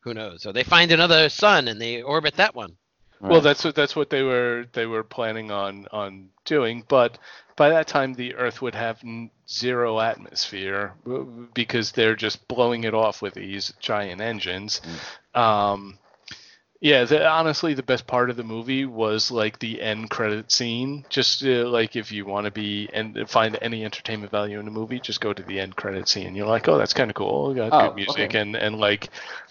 [0.00, 0.42] who knows?
[0.42, 2.76] So they find another sun and they orbit that one.
[3.22, 7.18] All Well, that's what that's what they were they were planning on on doing, but
[7.56, 10.92] by that time the Earth would have n- zero atmosphere
[11.54, 14.80] because they're just blowing it off with these giant engines.
[15.34, 15.98] Um,
[16.80, 21.06] yeah, the, honestly, the best part of the movie was like the end credit scene.
[21.08, 24.70] Just uh, like if you want to be and find any entertainment value in a
[24.70, 26.34] movie, just go to the end credit scene.
[26.34, 27.54] You're like, oh, that's kind of cool.
[27.54, 28.38] Got Oh, good music okay.
[28.40, 29.08] and and like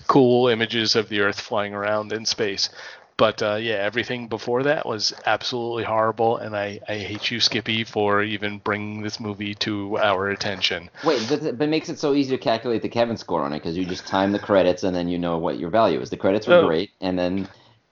[0.07, 2.69] cool images of the Earth flying around in space.
[3.17, 7.85] But uh, yeah, everything before that was absolutely horrible, and I, I hate you, Skippy,
[7.85, 10.89] for even bringing this movie to our attention.
[11.05, 13.59] Wait, but but it makes it so easy to calculate the Kevin score on it
[13.59, 16.09] because you just time the credits and then you know what your value is.
[16.09, 16.67] The credits were Oh.
[16.67, 17.47] great, and then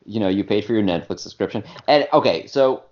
[0.06, 1.64] you know you paid for your Netflix subscription.
[1.88, 2.84] And okay, so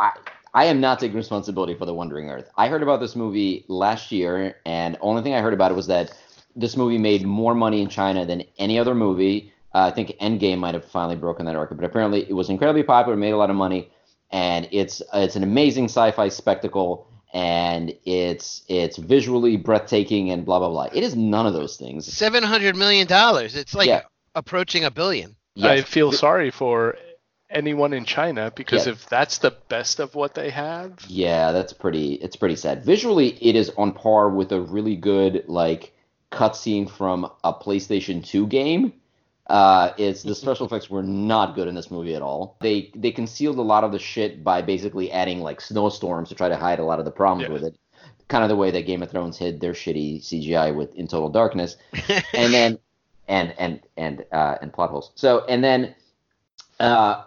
[0.00, 0.12] I
[0.54, 2.48] I am not taking responsibility for the Wandering Earth.
[2.56, 5.88] I heard about this movie last year, and only thing I heard about it was
[5.88, 6.12] that
[6.56, 9.50] this movie made more money in China than any other movie.
[9.74, 12.84] Uh, I think Endgame might have finally broken that record, but apparently it was incredibly
[12.84, 13.90] popular, made a lot of money,
[14.30, 20.68] and it's it's an amazing sci-fi spectacle, and it's it's visually breathtaking and blah blah
[20.68, 20.88] blah.
[20.92, 22.06] It is none of those things.
[22.06, 23.56] Seven hundred million dollars.
[23.56, 24.02] It's like Yeah.
[24.36, 25.34] approaching a billion.
[25.60, 26.96] I feel sorry for
[27.50, 28.92] anyone in China because Yeah.
[28.92, 32.14] if that's the best of what they have, Yeah, that's pretty.
[32.14, 32.84] It's pretty sad.
[32.84, 35.92] Visually, it is on par with a really good like
[36.30, 38.92] cutscene from a PlayStation 2 game.
[39.46, 42.56] Uh, it's the special effects were not good in this movie at all.
[42.60, 46.48] They they concealed a lot of the shit by basically adding like snowstorms to try
[46.48, 47.52] to hide a lot of the problems Yeah.
[47.52, 47.78] with it.
[48.28, 51.28] Kind of the way that Game of Thrones hid their shitty CGI with In Total
[51.28, 51.76] Darkness
[52.32, 52.78] and then
[53.28, 55.12] and and and uh, and plot holes.
[55.14, 55.94] So and then
[56.80, 57.24] uh,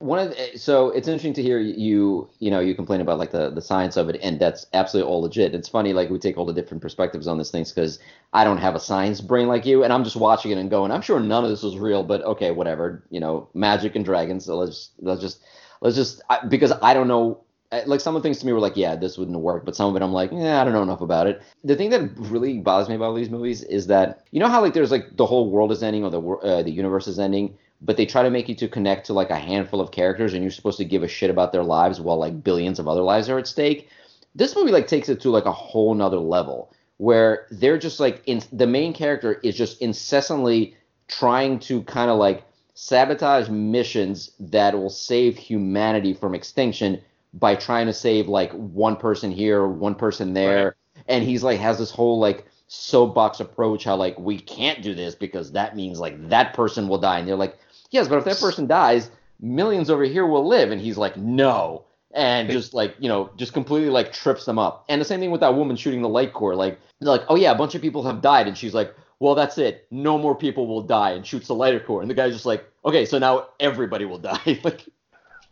[0.00, 3.32] one of the, so it's interesting to hear you you know you complain about like
[3.32, 5.54] the the science of it, and that's absolutely all legit.
[5.54, 7.98] It's funny like we take all the different perspectives on these things because
[8.32, 10.92] I don't have a science brain like you, and I'm just watching it and going,
[10.92, 13.02] I'm sure none of this was real, but okay, whatever.
[13.10, 14.44] You know, magic and dragons.
[14.44, 15.42] So let's let's just
[15.80, 18.52] let's just I, because I don't know uh, like some of the things to me
[18.52, 20.72] were like, yeah, this wouldn't work, but some of it I'm like, yeah, I don't
[20.72, 21.42] know enough about it.
[21.64, 24.60] The thing that really bothers me about all these movies is that you know how
[24.60, 27.58] like there's like the whole world is ending or the uh, the universe is ending,
[27.80, 30.42] but they try to make you to connect to like a handful of characters and
[30.42, 33.28] you're supposed to give a shit about their lives while like billions of other lives
[33.28, 33.88] are at stake.
[34.34, 38.22] This movie like takes it to like a whole nother level where they're just like
[38.26, 40.76] in the main character is just incessantly
[41.06, 47.00] trying to kind of like sabotage missions that will save humanity from extinction
[47.34, 50.76] by trying to save like one person here, one person there,
[51.06, 55.14] and he's like has this whole like soapbox approach how like we can't do this
[55.14, 57.58] because that means like that person will die, and they're like,
[57.90, 59.10] yes, but if that person dies,
[59.40, 63.52] millions over here will live, and he's like, no, and just like you know just
[63.52, 66.32] completely like trips them up, and the same thing with that woman shooting the light
[66.32, 68.94] core, like they're like, oh yeah, a bunch of people have died, and she's like.
[69.20, 69.88] Well, that's it.
[69.90, 72.02] No more people will die, and shoots the lighter core.
[72.02, 74.60] And the guy's just like, okay, so now everybody will die.
[74.62, 74.84] like,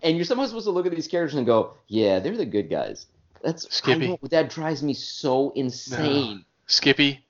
[0.03, 2.71] and you're somehow supposed to look at these characters and go, yeah, they're the good
[2.71, 3.07] guys.
[3.43, 4.09] That's Skippy.
[4.09, 6.45] know, that drives me so insane.
[6.67, 7.25] Skippy,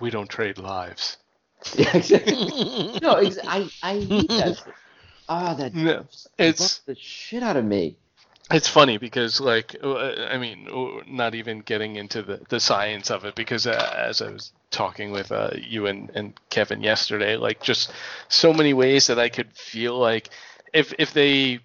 [0.00, 1.16] we don't trade lives.
[1.74, 2.98] Yeah, exactly.
[3.02, 4.62] no, ex- I I hate that.
[5.28, 6.04] Ah, that No,
[6.38, 7.96] it's the shit out of me.
[8.50, 9.96] it's funny because like uh,
[10.30, 14.20] I mean, uh, not even getting into the the science of it because uh, as
[14.22, 17.92] I was talking with uh, you and and Kevin yesterday, like just
[18.28, 20.30] so many ways that I could feel like
[20.72, 21.60] if if they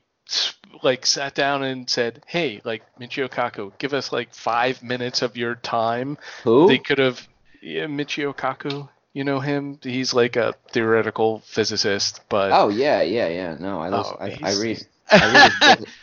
[0.84, 5.38] like sat down and said, "Hey, like Michio Kaku, give us like five minutes of
[5.38, 6.68] your time," Who?
[6.68, 7.28] they could have
[7.62, 8.88] yeah, Michio Kaku.
[9.16, 9.80] You know him?
[9.82, 13.56] He's like a theoretical physicist, but oh yeah, yeah, yeah.
[13.58, 14.86] No, I listen, Oh, I, I read.
[15.10, 15.90] I read his book.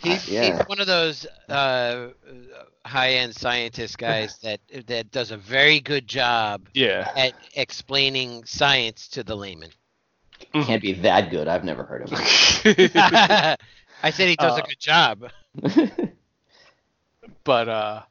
[0.00, 0.58] He's, yeah.
[0.58, 2.08] he's one of those uh,
[2.86, 7.10] high-end scientist guys that that does a very good job yeah.
[7.16, 9.70] at explaining science to the layman.
[10.52, 11.46] Can't be that good.
[11.48, 12.18] I've never heard of him.
[14.02, 15.30] I said he does a Uh, good job.
[17.44, 18.02] but uh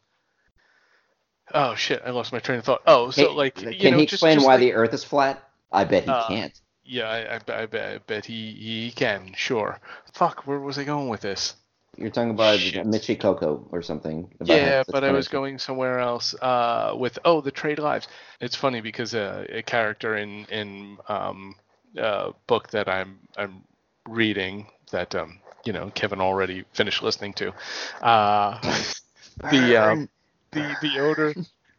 [1.53, 4.03] oh shit i lost my train of thought oh so like can you know he
[4.05, 5.41] just, explain just why like- the Earth is flat?
[5.71, 6.61] I bet he Uh, can't.
[6.85, 9.79] yeah I, I, bet- I, bet, I bet he he can sure
[10.13, 11.55] fuck where was i going with this
[11.97, 12.85] You're talking about shit.
[12.85, 14.29] Michi Coco or something.
[14.39, 18.07] about yeah but i was going somewhere else uh with oh the trade lives
[18.39, 21.55] it's funny because uh, a character in in um
[21.99, 23.63] uh book that i'm i'm
[24.07, 27.53] reading that um you know kevin already finished listening to
[28.01, 28.57] uh
[29.51, 30.09] the um
[30.57, 31.33] the the owner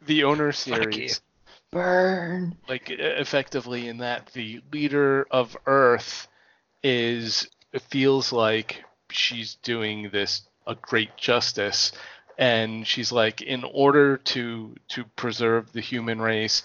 [0.05, 1.21] the owner series.
[1.71, 2.55] burn.
[2.67, 6.27] like effectively in that the leader of earth
[6.83, 7.47] is
[7.89, 11.91] feels like she's doing this a great justice.
[12.37, 16.63] And she's like in order to to preserve the human race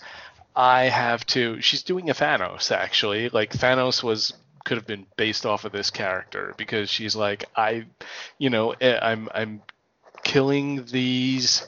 [0.54, 3.28] i have to she's doing a thanos actually.
[3.28, 4.34] Like thanos was
[4.64, 7.84] could have been based off of this character because she's like i
[8.38, 9.60] you know eh, i'm i'm
[10.22, 11.66] killing these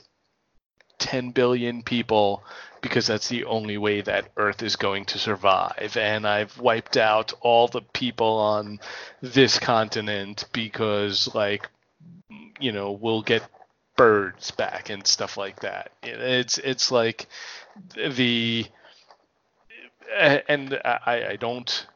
[0.99, 2.43] 10 billion people
[2.81, 5.97] because that's the only way that Earth is going to survive.
[5.97, 8.81] And I've wiped out all the people on
[9.21, 11.69] this continent because, like,
[12.61, 13.43] you know, we'll get
[13.97, 15.91] birds back and stuff like that.
[16.03, 17.27] It's it's like
[17.97, 18.67] the
[20.19, 21.87] and I I don't.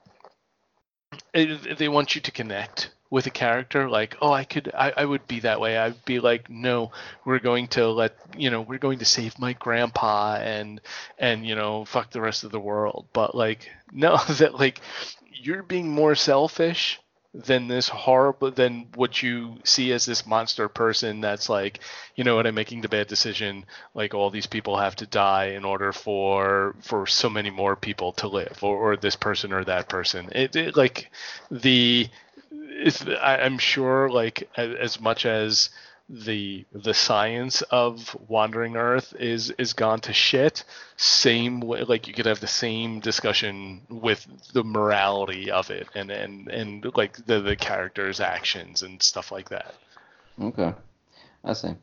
[1.32, 5.26] They want you to connect with a character like oh i could I, I would
[5.26, 5.76] be that way.
[5.76, 6.92] I'd be like no
[7.24, 10.80] we're going to let you know we're going to save my grandpa and
[11.18, 13.06] and you know fuck the rest of the world.
[13.12, 14.80] But like no that like
[15.32, 17.00] you're being more selfish
[17.32, 21.78] than this horrible than what you see as this monster person that's like
[22.16, 23.64] you know what i'm making the bad decision?
[23.94, 28.12] Like all these people have to die in order for for so many more people
[28.14, 30.30] to live or, or this person or that person.
[30.32, 31.11] It, it like
[31.50, 32.08] the
[32.71, 35.71] it's, I, i'm sure like as, much as
[36.09, 40.64] the the science of wandering earth is is gone to shit
[40.97, 46.11] same way like you could have the same discussion with the morality of it and
[46.11, 49.75] and and like the the characters actions and stuff like that
[50.41, 50.73] Okay,
[51.45, 51.75] I see.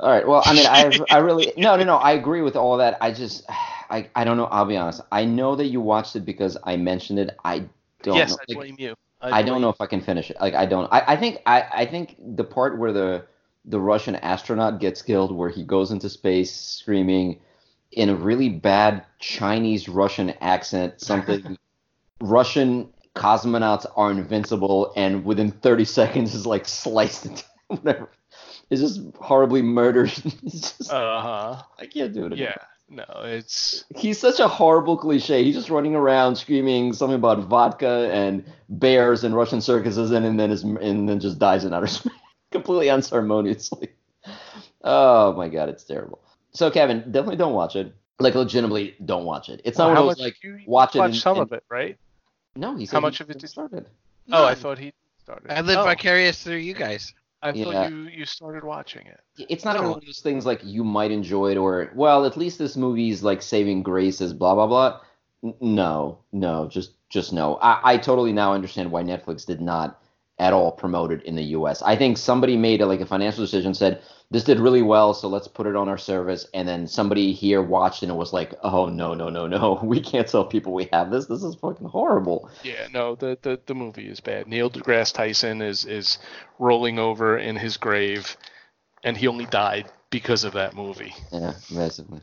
[0.00, 0.26] All right.
[0.26, 1.96] Well, I mean, I I really no no no.
[1.96, 2.98] I agree with all that.
[3.00, 4.46] I just I I don't know.
[4.46, 5.02] I'll be honest.
[5.12, 7.36] I know that you watched it because I mentioned it.
[7.44, 7.64] I
[8.02, 8.16] don't.
[8.16, 8.36] yes know.
[8.36, 10.36] i like, blame you I don't know if I can finish it.
[10.40, 10.92] Like I don't.
[10.92, 13.26] I, I think I, I think the part where the
[13.64, 17.40] the Russian astronaut gets killed, where he goes into space screaming
[17.92, 21.56] in a really bad Chinese Russian accent, something
[22.20, 28.08] Russian cosmonauts are invincible, and within 30 seconds is like sliced into whatever.
[28.68, 30.08] Is just horribly murdered.
[30.44, 32.32] Just, uh-huh I can't do it.
[32.32, 32.48] anymore.
[32.48, 32.56] yeah
[32.88, 35.42] no it's He's such a horrible cliche.
[35.44, 40.38] He's just running around screaming something about vodka and bears and Russian circuses, and, and
[40.38, 42.12] then is and then just dies in outer space
[42.52, 43.88] completely unceremoniously.
[44.82, 46.20] Oh my god, it's terrible.
[46.52, 47.92] So Kevin, definitely don't watch it.
[48.18, 49.60] Like legitimately, don't watch it.
[49.64, 51.42] It's not Well, one how of those like you watch it watched and- some and-
[51.42, 51.98] of it right
[52.54, 52.76] no.
[52.76, 53.86] He said How he much of it just did- started?
[54.32, 57.12] oh i thought he started I live oh, vicarious through you guys.
[57.46, 57.88] I thought Yeah.
[57.88, 59.20] you you started watching it
[59.54, 59.82] It's not No.
[59.90, 63.22] one of those things like you might enjoy it or well, at least this movie's
[63.22, 65.00] like saving grace as blah blah blah.
[65.60, 67.56] No, no, just just no.
[67.62, 70.00] I, I totally now understand why Netflix did not
[70.38, 71.82] at all promoted in the U.S.
[71.82, 75.28] I think somebody made a, like a financial decision, said this did really well, so
[75.28, 78.54] let's put it on our service, and then somebody here watched and it was like,
[78.62, 81.26] oh no no no no, we can't tell people we have this.
[81.26, 82.50] This is fucking horrible.
[82.62, 84.46] Yeah, no, the, the, the movie is bad.
[84.46, 86.18] Neil deGrasse Tyson is is
[86.58, 88.36] rolling over in his grave,
[89.04, 91.14] and he only died because of that movie.
[91.32, 92.20] Yeah, massively.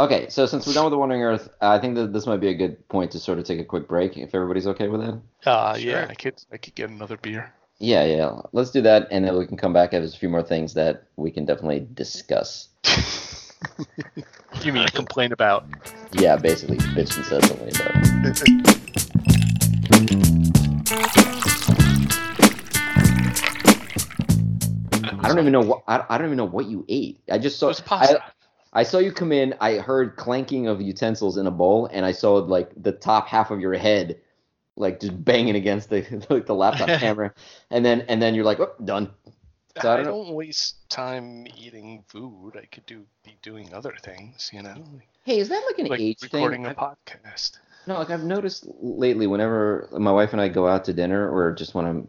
[0.00, 2.48] Okay, so since we're done with the Wandering Earth, I think that this might be
[2.48, 5.20] a good point to sort of take a quick break, if everybody's okay with that.
[5.44, 5.90] Uh, Sure.
[5.90, 7.52] yeah, I could I could get another beer.
[7.80, 8.40] Yeah, yeah.
[8.52, 9.90] Let's do that, and then we can come back.
[9.90, 12.68] There's a few more things that we can definitely discuss.
[14.62, 15.66] You mean complain about?
[16.12, 17.94] Yeah, basically, bitch incessantly about.
[25.22, 27.20] I don't even know what I, I don't even know what you ate.
[27.30, 28.22] I just It saw was pasta.
[28.24, 28.30] I,
[28.72, 29.54] I saw you come in.
[29.60, 33.50] I heard clanking of utensils in a bowl, and I saw like the top half
[33.50, 34.20] of your head,
[34.76, 37.34] like just banging against the like the laptop camera,
[37.70, 39.10] and then and then you're like, oh, done.
[39.80, 42.56] So I don't don't waste time eating food.
[42.56, 44.84] I could do be doing other things, you know,
[45.24, 46.66] Hey, is that like an like age recording thing?
[46.66, 47.58] a podcast.
[47.86, 51.52] No, like I've noticed lately, whenever my wife and I go out to dinner or
[51.52, 52.08] just when I'm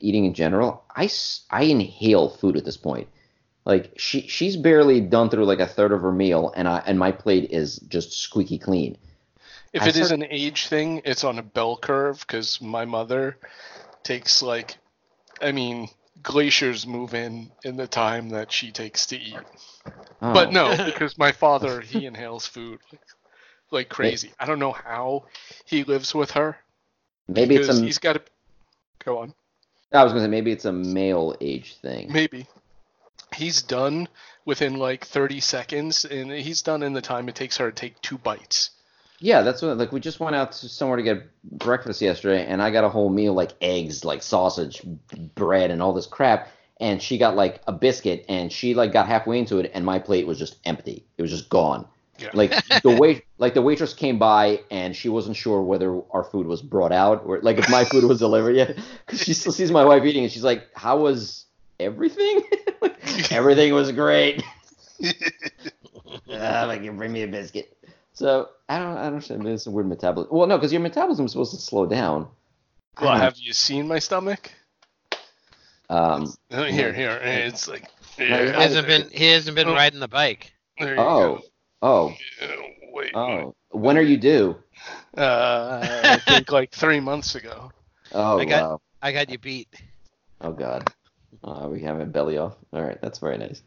[0.00, 1.10] eating in general, I
[1.50, 3.08] I inhale food at this point.
[3.64, 6.98] Like she she's barely done through like a third of her meal, and I and
[6.98, 8.98] my plate is just squeaky clean.
[9.72, 12.84] If I it is start- an age thing, it's on a bell curve because my
[12.84, 13.38] mother
[14.02, 14.76] takes like,
[15.40, 15.88] I mean,
[16.22, 19.38] glaciers move in in the time that she takes to eat.
[20.20, 20.34] Oh.
[20.34, 23.00] But no, because my father he inhales food like,
[23.70, 24.32] like crazy.
[24.40, 25.26] I don't know how
[25.66, 26.56] he lives with her.
[27.28, 28.22] maybe it's a he's got to
[29.04, 29.34] go on.
[29.92, 32.10] I was gonna say maybe it's a male age thing.
[32.12, 32.48] Maybe
[33.34, 34.08] he's done
[34.44, 38.00] within like 30 seconds, and he's done in the time it takes her to take
[38.00, 38.70] two bites.
[39.18, 42.60] Yeah, that's what like we just went out to somewhere to get breakfast yesterday, and
[42.60, 44.82] I got a whole meal like eggs, like sausage,
[45.34, 46.50] bread, and all this crap.
[46.80, 50.00] And she got like a biscuit, and she like got halfway into it, and my
[50.00, 51.06] plate was just empty.
[51.16, 51.86] It was just gone.
[52.18, 52.30] Yeah.
[52.34, 52.50] Like
[52.82, 56.60] the wait, like the waitress came by, and she wasn't sure whether our food was
[56.60, 58.76] brought out or like if my food was delivered yet,
[59.06, 61.46] because she still sees my wife eating, and she's like, "How was
[61.80, 62.42] everything?
[63.30, 64.42] Everything was great."
[66.30, 67.76] Ah, like you bring me a biscuit.
[68.12, 69.42] So I don't, I don't understand.
[69.42, 70.36] Maybe it's a weird metabolism.
[70.36, 72.28] Well, no, because your metabolism is supposed to slow down.
[72.96, 74.52] I Well, don't- have you seen my stomach?
[75.88, 77.18] um, Here, here.
[77.22, 77.88] It's like.
[78.18, 79.74] No, He hasn't been he hasn't been Oh.
[79.74, 80.52] riding the bike.
[80.78, 81.40] There you oh,
[81.82, 82.08] oh,
[82.40, 82.46] go.
[82.46, 82.56] Uh,
[82.92, 83.10] Wait.
[83.14, 83.54] oh.
[83.70, 84.56] When are you due?
[85.16, 87.72] Uh, I think like three months ago.
[88.12, 88.80] Oh, I got- wow.
[89.00, 89.68] I got you beat.
[90.42, 90.92] Oh God.
[91.42, 92.56] Uh, we have a belly off.
[92.72, 93.62] All right, that's very nice.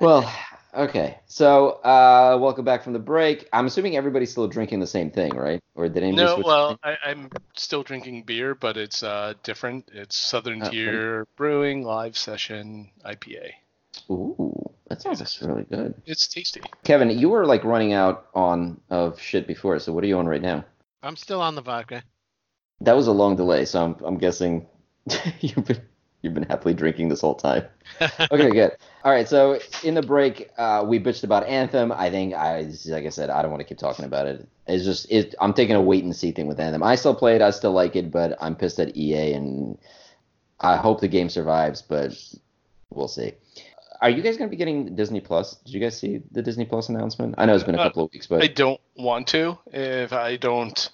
[0.00, 0.30] Well,
[0.74, 1.18] okay.
[1.26, 3.48] So, uh, welcome back from the break.
[3.52, 5.60] I'm assuming everybody's still drinking the same thing, right?
[5.74, 9.88] Or did anybody No, well, I, I'm still drinking beer, but it's uh, different.
[9.92, 10.70] It's Southern Oh, okay.
[10.70, 13.50] Tier Brewing Live Session IPA.
[14.10, 15.94] Ooh, that sounds actually really good.
[16.04, 16.60] It's tasty.
[16.82, 19.78] Kevin, you were like running out on of shit before.
[19.78, 20.64] So, what are you on right now?
[21.02, 22.02] I'm still on the vodka.
[22.80, 24.66] That was a long delay, so I'm I'm guessing
[25.40, 25.82] you've been
[26.24, 27.64] you've been happily drinking this whole time.
[28.00, 28.72] Okay, good.
[29.04, 31.92] All right, so in the break, uh, we bitched about Anthem.
[31.92, 34.48] I think I like I said, I don't want to keep talking about it.
[34.66, 35.34] It's just it.
[35.40, 36.82] I'm taking a wait and see thing with Anthem.
[36.82, 37.42] I still play it.
[37.42, 39.78] I still like it, but I'm pissed at EA, and
[40.60, 42.12] I hope the game survives, but
[42.90, 43.32] we'll see.
[44.00, 45.54] Are you guys going to be getting Disney Plus?
[45.64, 47.34] Did you guys see the Disney Plus announcement?
[47.38, 49.58] I know it's been a Uh, couple of weeks, but I don't want to.
[49.72, 50.90] If I don't,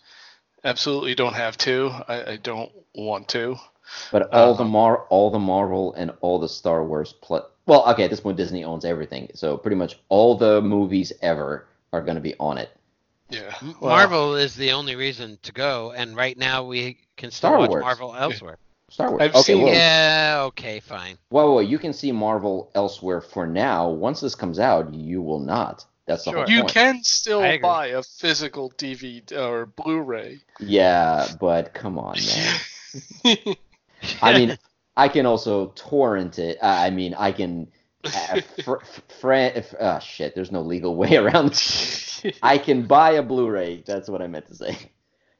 [0.65, 1.91] absolutely don't have to.
[2.09, 3.57] I, I don't want to.
[4.13, 7.45] But all the Um, Mar, all the Marvel and all the Star Wars plus.
[7.67, 11.67] Well, okay, at this point Disney owns everything, so pretty much all the movies ever
[11.93, 12.71] are going to be on it.
[13.29, 13.55] Yeah.
[13.81, 17.59] Well, Marvel is the only reason to go, and right now we can still Star
[17.59, 17.83] watch Wars.
[17.83, 18.59] Marvel elsewhere.
[18.89, 19.23] Star Wars.
[19.23, 21.17] I've okay, seen- well, Yeah, okay, fine.
[21.31, 23.89] well, well, you can see Marvel elsewhere for now.
[23.89, 25.85] Once this comes out, you will not.
[26.07, 26.41] That's the Sure.
[26.41, 26.73] whole You point.
[26.75, 30.41] can still buy a physical DVD or Blu-ray.
[30.59, 32.17] Yeah, but come on,
[33.25, 33.39] man.
[34.23, 34.59] I mean,
[34.97, 36.59] I can also torrent it.
[36.63, 37.69] Uh, I mean, I can.
[38.05, 38.85] Uh, fr-
[39.21, 41.53] fr- if, oh shit, there's no legal way around.
[42.43, 43.83] I can buy a Blu-ray.
[43.87, 44.77] That's what I meant to say.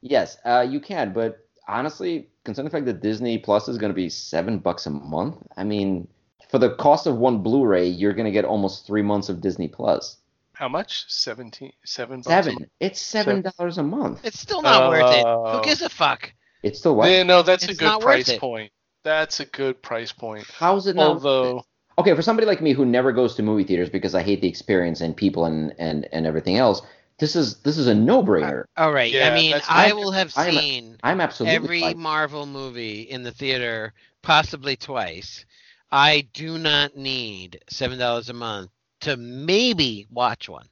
[0.01, 3.95] Yes, uh, you can, but honestly, considering the fact that Disney Plus is going to
[3.95, 6.07] be seven bucks a month, I mean,
[6.49, 9.67] for the cost of one Blu-ray, you're going to get almost three months of Disney
[9.67, 10.17] Plus.
[10.53, 11.05] How much?
[11.07, 12.17] Seventeen, seven.
[12.17, 12.53] bucks a Seven.
[12.55, 12.69] month?
[12.79, 14.21] It's seven dollars a month.
[14.23, 15.23] It's still not worth it.
[15.25, 15.57] Oh.
[15.57, 16.31] Who gives a fuck?
[16.63, 17.09] It's still what?
[17.09, 18.71] Yeah, no, that's a good price point.
[19.03, 20.45] That's a good price point.
[20.57, 21.07] How's it not?
[21.07, 21.63] Although,
[21.97, 24.47] okay, for somebody like me who never goes to movie theaters because I hate the
[24.47, 26.81] experience and people and and and everything else,
[27.17, 28.65] this is this is a no-brainer.
[28.77, 29.11] Uh, all right.
[29.11, 31.97] Yeah, I mean, I will have I'm- seen I'm absolutely every fine.
[31.99, 35.45] Marvel movie in the theater, possibly twice.
[35.91, 38.69] I do not need seven dollars a month
[39.01, 40.67] to maybe watch one.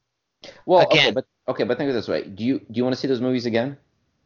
[0.66, 2.96] well, okay, but okay, but think of it this way: do you do you want
[2.96, 3.76] to see those movies again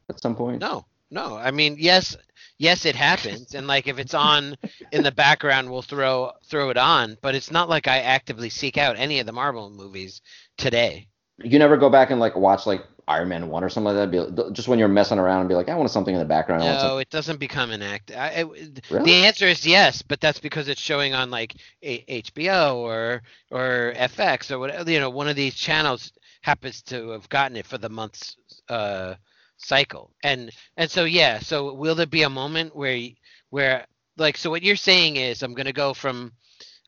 [0.10, 0.60] at some point?
[0.60, 1.38] No, no.
[1.38, 2.18] I mean, yes,
[2.58, 4.56] yes, it happens, and like if it's on
[4.92, 7.18] in the background, we'll throw throw it on.
[7.22, 10.22] But it's not like I actively seek out any of the Marvel movies
[10.58, 11.08] today.
[11.44, 14.36] You never go back and like watch like Iron Man one or something like that.
[14.48, 16.64] Be, just when you're messing around and be like, I want something in the background.
[16.64, 18.12] No, it doesn't become an act.
[18.16, 19.06] I, it- Really?
[19.06, 23.94] The answer is yes, but that's because it's showing on like a- HBO or or
[23.96, 24.90] FX or whatever.
[24.90, 26.12] You know, one of these channels
[26.42, 28.38] happens to have gotten it for the month's
[28.70, 29.16] uh,
[29.58, 31.40] cycle, and and so yeah.
[31.40, 33.10] So will there be a moment where
[33.50, 33.86] where
[34.18, 36.34] like so what you're saying is I'm gonna go from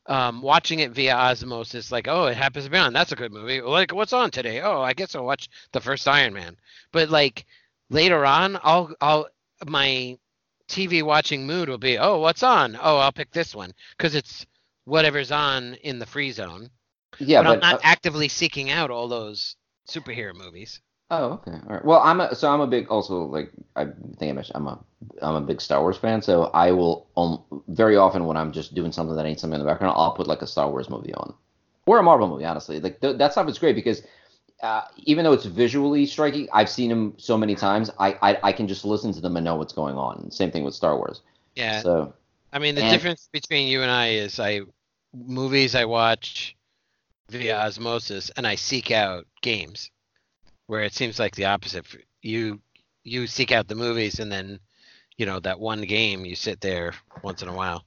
[0.08, 2.94] um, watching it via osmosis, like, oh, it happens to be on.
[2.94, 3.62] That's a good movie.
[3.62, 4.62] Like, what's on today?
[4.62, 6.58] Oh, I guess I'll watch the first Iron Man.
[6.92, 7.46] But like
[7.90, 9.28] later on, I'll I'll
[9.66, 10.18] my
[10.68, 12.78] TV watching mood will be, oh, what's on?
[12.82, 14.46] Oh, I'll pick this one because it's
[14.86, 16.70] whatever's on in the free zone.
[17.20, 19.56] yeah, but, I'm not uh, actively seeking out all those
[19.90, 20.82] superhero movies.
[21.12, 21.86] Oh, okay, all right.
[21.86, 24.80] Well, I'm a, so I'm a big also like I think I mentioned I'm a
[25.22, 28.74] I'm a big Star Wars fan, so I will um very often when I'm just
[28.76, 31.14] doing something that ain't something in the background, I'll put like a Star Wars movie
[31.14, 31.34] on
[31.86, 32.46] or a Marvel movie.
[32.46, 34.02] Honestly, like th- that stuff is great because.
[34.64, 37.92] Uh, even though it's visually striking, I've seen them so many times.
[38.00, 40.32] I, I I can just listen to them and know what's going on.
[40.32, 41.22] Same thing with Star Wars.
[41.56, 42.14] Yeah, So
[42.54, 44.62] I mean the and- difference between you and I is I
[45.14, 46.56] movies I watch
[47.30, 49.92] via osmosis and I seek out games,
[50.68, 51.86] where it seems like the opposite.
[52.22, 52.60] You
[53.04, 54.60] you seek out the movies and then
[55.18, 56.94] you know that one game you sit there
[57.24, 57.86] once in a while.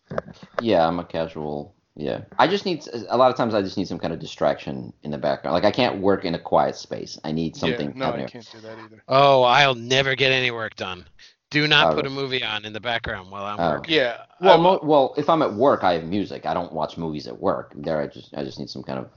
[0.60, 1.74] Yeah, I'm a casual.
[1.96, 3.54] Yeah, I just need a lot of times.
[3.54, 5.54] I just need some kind of distraction in the background.
[5.54, 7.18] Like I can't work in a quiet space.
[7.24, 7.88] I need something.
[7.90, 8.12] yeah, no.
[8.12, 9.02] I can't do that either.
[9.08, 11.04] Oh, I'll never get any work done.
[11.50, 13.70] Do not Oh, put a movie on in the background while I'm Oh.
[13.78, 13.94] working.
[13.96, 14.18] Yeah.
[14.40, 16.46] Well, I- mo- well, if I'm at work, I have music.
[16.46, 17.72] I don't watch movies at work.
[17.74, 19.08] There, I just, I just need some kind of,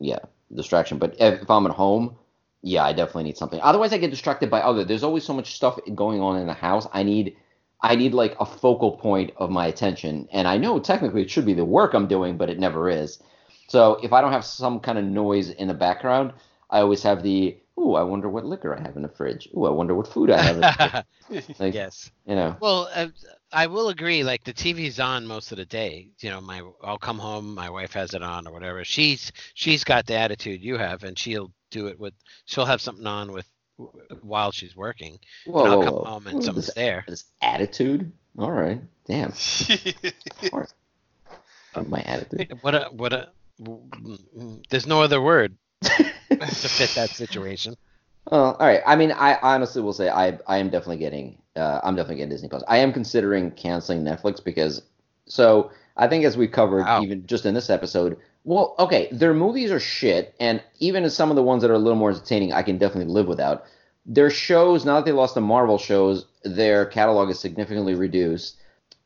[0.00, 0.18] yeah,
[0.54, 0.98] distraction.
[0.98, 2.16] But if, if I'm at home,
[2.62, 3.60] yeah, I definitely need something.
[3.62, 4.84] Otherwise, I get distracted by other.
[4.84, 6.86] There's always so much stuff going on in the house.
[6.92, 7.36] I need,
[7.80, 10.28] I need like a focal point of my attention.
[10.32, 13.20] And I know technically it should be the work I'm doing, but it never is.
[13.68, 16.32] So if I don't have some kind of noise in the background,
[16.70, 19.48] I always have the, ooh, I wonder what liquor I have in the fridge.
[19.56, 20.56] Ooh, I wonder what food I have.
[20.56, 21.04] In the fridge.
[21.58, 22.10] Like, yes.
[22.26, 22.56] You know.
[22.58, 23.08] Well, uh,
[23.52, 24.24] I will agree.
[24.24, 26.08] Like the TV's on most of the day.
[26.20, 28.82] You know, my I'll come home, my wife has it on or whatever.
[28.84, 32.14] She's she's got the attitude you have, and she'll do it with.
[32.46, 33.46] She'll have something on with
[34.22, 35.18] while she's working.
[35.46, 36.04] Whoa, and I'll come whoa.
[36.04, 37.04] home and someone's this, there.
[37.06, 38.12] this attitude.
[38.38, 38.80] All right.
[39.06, 39.32] Damn.
[41.86, 42.58] My attitude.
[42.60, 43.28] What a what a.
[44.70, 45.94] There's no other word to
[46.34, 47.76] fit that situation.
[48.30, 48.82] Oh, all right.
[48.86, 52.30] I mean, I honestly will say I I am definitely getting uh, I'm definitely getting
[52.30, 52.62] Disney Plus.
[52.68, 54.82] I am considering canceling Netflix because
[55.26, 57.02] so I think as we covered Wow.
[57.02, 61.36] even just in this episode, well, okay, their movies are shit, and even some of
[61.36, 63.64] the ones that are a little more entertaining, I can definitely live without.
[64.06, 68.56] Their shows, now that they lost the Marvel shows, their catalog is significantly reduced,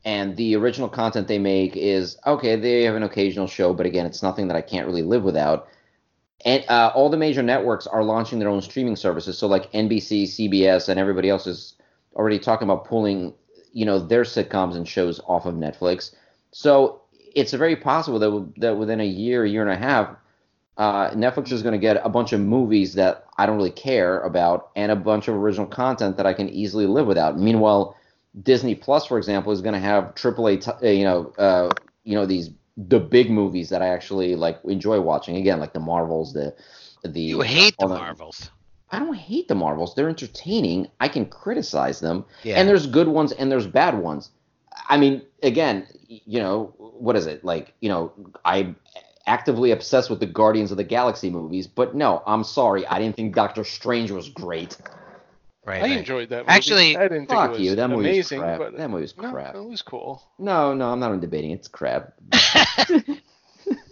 [0.05, 2.55] and the original content they make is okay.
[2.55, 5.67] They have an occasional show, but again, it's nothing that I can't really live without.
[6.45, 9.37] And uh, all the major networks are launching their own streaming services.
[9.37, 11.75] So like NBC, CBS, and everybody else is
[12.15, 13.33] already talking about pulling,
[13.71, 16.13] you know, their sitcoms and shows off of Netflix.
[16.51, 17.02] So
[17.33, 20.15] it's very possible that that within a year, year and a half,
[20.77, 24.19] uh, Netflix is going to get a bunch of movies that I don't really care
[24.21, 27.37] about and a bunch of original content that I can easily live without.
[27.39, 27.95] Meanwhile,
[28.41, 31.69] Disney Plus, for example, is going to have AAA, t- uh, you know, uh,
[32.03, 35.37] you know these the big movies that I actually like enjoy watching.
[35.37, 36.55] Again, like the Marvels, the
[37.03, 37.21] the.
[37.21, 38.49] You hate the Marvels.
[38.91, 39.95] I don't hate the Marvels.
[39.95, 40.87] They're entertaining.
[40.99, 42.59] I can criticize them, Yeah.
[42.59, 44.29] and there's good ones and there's bad ones.
[44.87, 47.73] I mean, again, you know, what is it like?
[47.81, 48.11] You know,
[48.45, 48.75] I
[49.25, 53.15] actively obsessed with the Guardians of the Galaxy movies, but no, I'm sorry, I didn't
[53.15, 54.77] think Doctor Strange was great.
[55.65, 55.77] Right.
[55.77, 55.97] I right.
[55.99, 56.39] enjoyed that.
[56.39, 56.49] Movie.
[56.49, 58.59] Actually, I didn't think Fuck it was you, that movie was amazing, crap.
[58.59, 59.55] but That movie was no, crap.
[59.55, 60.21] it was cool.
[60.37, 61.51] No, no, I'm not debating.
[61.51, 62.13] It's crap.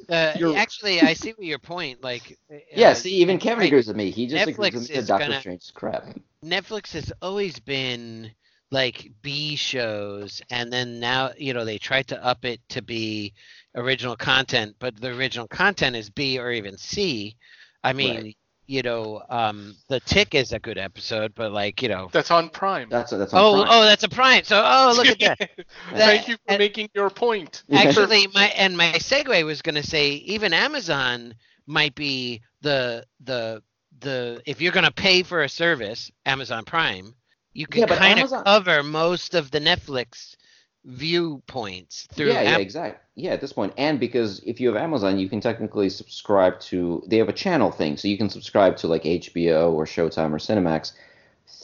[0.10, 2.04] Uh, actually, I see what your point.
[2.04, 3.68] Like, uh, Yeah, see, even Kevin right.
[3.68, 4.12] agrees with me.
[4.12, 6.06] He just agrees Netflix with me that is Doctor gonna- Strange is crap.
[6.44, 8.30] Netflix has always been
[8.72, 13.34] like B shows, and then now you know they tried to up it to be
[13.76, 17.36] original content, but the original content is B or even C.
[17.84, 18.38] I mean, Right.
[18.68, 22.50] you know, um, the Tick is a good episode, but like you know, That's on
[22.50, 22.88] Prime.
[22.90, 23.68] That's that's on oh Prime.
[23.72, 24.44] oh that's a Prime.
[24.46, 25.50] So oh look at that.
[25.94, 27.64] Thank you for and- making your point.
[27.74, 31.34] Actually, my and my segue was going to say even Amazon
[31.68, 33.62] might be the the
[34.00, 37.14] the if you're going to pay for a service, Amazon Prime,
[37.54, 40.36] you can Yeah, kind of Amazon- cover most of the Netflix
[40.84, 43.00] viewpoints through yeah, yeah, exactly.
[43.16, 47.04] Yeah, at this point, and because if you have Amazon, you can technically subscribe to.
[47.08, 50.38] They have a channel thing, so you can subscribe to like HBO or Showtime or
[50.38, 50.94] Cinemax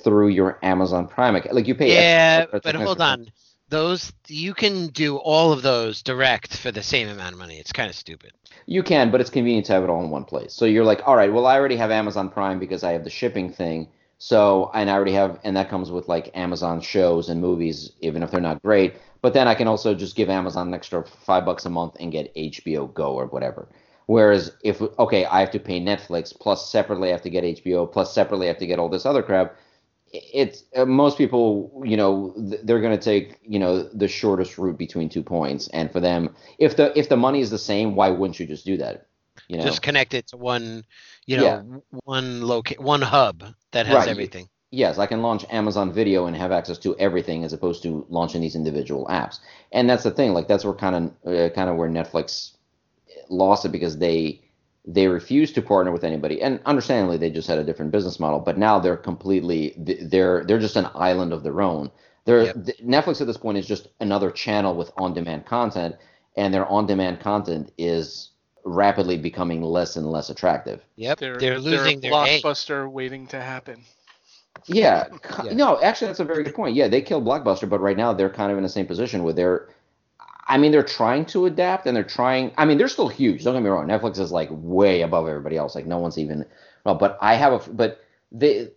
[0.04, 1.56] through your Amazon Prime account.
[1.56, 1.94] Like you pay.
[1.94, 3.32] Yeah, but hold on.
[3.70, 7.58] Those you can do all of those direct for the same amount of money.
[7.58, 8.32] It's kind of stupid.
[8.66, 10.54] You can, but it's convenient to have it all in one place.
[10.54, 13.10] So you're like, all right, well, I already have Amazon Prime because I have the
[13.10, 13.90] shipping thing.
[14.20, 18.24] So, and I already have, and that comes with like Amazon shows and movies, even
[18.24, 18.96] if they're not great.
[19.22, 22.12] But then I can also just give Amazon an extra five bucks a month and
[22.12, 23.68] get HBO Go or whatever.
[24.08, 27.92] Whereas if, okay, I have to pay Netflix, plus separately I have to get HBO,
[27.92, 29.56] plus separately I have to get all this other crap.
[30.14, 34.58] It's uh, most people, you know, th- they're going to take, you know, the shortest
[34.58, 35.68] route between two points.
[35.74, 38.66] And for them, if the if the money is the same, why wouldn't you just
[38.66, 39.08] do that?
[39.50, 40.86] You know, Just connect it to one,
[41.28, 41.62] you know, Yeah.
[42.06, 44.08] one loca- one hub that has Right.
[44.08, 44.50] everything.
[44.72, 48.42] yes, I can launch Amazon Video and have access to everything as opposed to launching
[48.42, 49.40] these individual apps.
[49.72, 50.96] And that's the thing, like that's where kind
[51.26, 52.52] of uh, kind of where Netflix
[53.30, 54.42] lost it because they
[54.90, 56.42] they refused to partner with anybody.
[56.42, 58.40] And understandably, they just had a different business model.
[58.40, 61.92] But now they're completely they're they're just an island of their own.
[62.26, 62.66] They're Yep.
[62.66, 65.96] th- Netflix at this point is just another channel with on-demand content,
[66.38, 68.32] and their on-demand content is
[68.68, 70.82] rapidly becoming less and less attractive.
[70.98, 72.42] Yep, They're, they're losing they're their a A.
[72.42, 73.84] blockbuster waiting to happen.
[74.66, 75.08] Yeah.
[75.44, 75.54] Yeah.
[75.54, 76.76] No, actually, that's a very good point.
[76.76, 79.34] Yeah, they killed Blockbuster, but right now they're kind of in the same position where
[79.34, 79.70] they're.
[80.50, 82.52] I mean, they're trying to adapt and they're trying.
[82.58, 83.44] I mean, they're still huge.
[83.44, 83.88] Don't get me wrong.
[83.88, 85.76] Netflix is like way above everybody else.
[85.76, 86.46] Like no one's even.
[86.84, 87.70] Well, but I have a.
[87.70, 88.70] But they,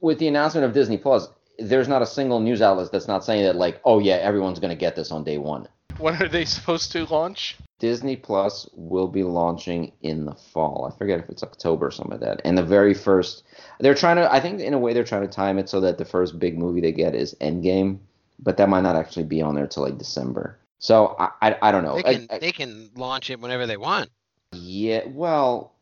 [0.00, 1.28] with the announcement of Disney Plus,
[1.58, 4.70] there's not a single news outlet that's not saying that like, oh yeah, everyone's going
[4.70, 5.68] to get this on day one.
[5.98, 7.56] When are they supposed to launch?
[7.80, 10.88] Disney Plus will be launching in the fall.
[10.92, 12.40] I forget if it's October or something like that.
[12.44, 13.42] And the very first,
[13.80, 14.32] they're trying to.
[14.32, 16.56] I think in a way they're trying to time it so that the first big
[16.58, 17.98] movie they get is Endgame,
[18.38, 20.58] but that might not actually be on there till like December.
[20.78, 22.00] So I I, I don't know.
[22.00, 24.10] They I- I- they can launch it whenever they want.
[24.52, 25.72] yeah, well,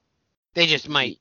[0.54, 1.18] They just might,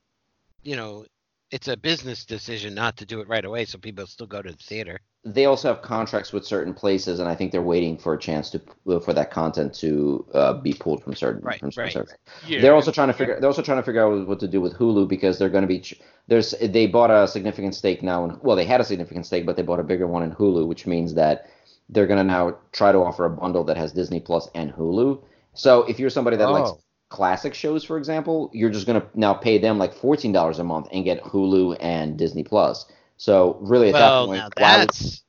[0.64, 1.06] you know,
[1.52, 4.52] it's a business decision not to do it right away, so people still go to
[4.52, 5.00] the theater.
[5.26, 8.50] They also have contracts with certain places, and I think they're waiting for a chance
[8.52, 8.62] to
[9.02, 12.18] for that content to uh, be pulled from certain Right, from certain right.
[12.48, 12.62] Yeah.
[12.62, 13.38] They're also trying to figure.
[13.40, 15.68] They're also trying to figure out what to do with Hulu because they're going to
[15.68, 15.84] be.
[16.28, 18.24] There's they bought a significant stake now.
[18.24, 20.68] and well, they had a significant stake, but they bought a bigger one in Hulu,
[20.68, 21.50] which means that
[21.90, 25.22] they're going to now try to offer a bundle that has Disney Plus and Hulu.
[25.54, 26.80] So if you're somebody that likes Oh.
[27.10, 30.64] classic shows, for example, you're just going to now pay them like fourteen dollars a
[30.64, 32.86] month and get Hulu and Disney Plus.
[33.18, 35.20] So really, at well, that point, why would-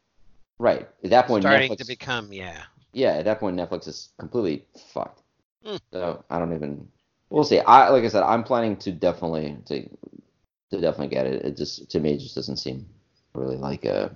[0.59, 2.63] right at that point, starting Netflix, to become yeah.
[2.93, 5.23] yeah, at that point, Netflix is completely fucked.
[5.65, 5.77] Hmm.
[5.93, 6.89] So I don't even.
[7.31, 7.61] We'll see.
[7.61, 9.83] I like I said, I'm planning to definitely to
[10.71, 11.45] to definitely get it.
[11.45, 12.87] It just to me it just doesn't seem
[13.35, 14.15] really like a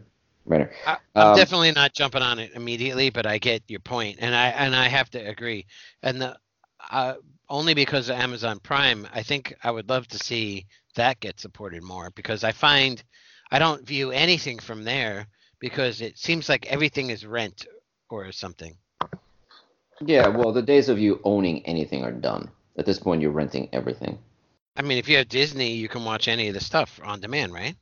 [0.49, 0.71] brainer.
[0.87, 4.35] I, I'm Um, definitely not jumping on it immediately, but I get your point, and
[4.35, 5.67] I and I have to agree.
[6.03, 6.37] And the
[6.91, 7.15] uh,
[7.49, 11.83] only because of Amazon Prime, I think I would love to see that get supported
[11.83, 13.03] more because I find
[13.53, 15.27] I don't view anything from there
[15.59, 17.67] because it seems like everything is rent
[18.09, 18.75] or something.
[20.01, 22.51] Yeah, well, the days of you owning anything are done.
[22.79, 24.19] At this point, you're renting everything.
[24.75, 27.53] I mean, if you have Disney, you can watch any of the stuff on demand,
[27.53, 27.77] right?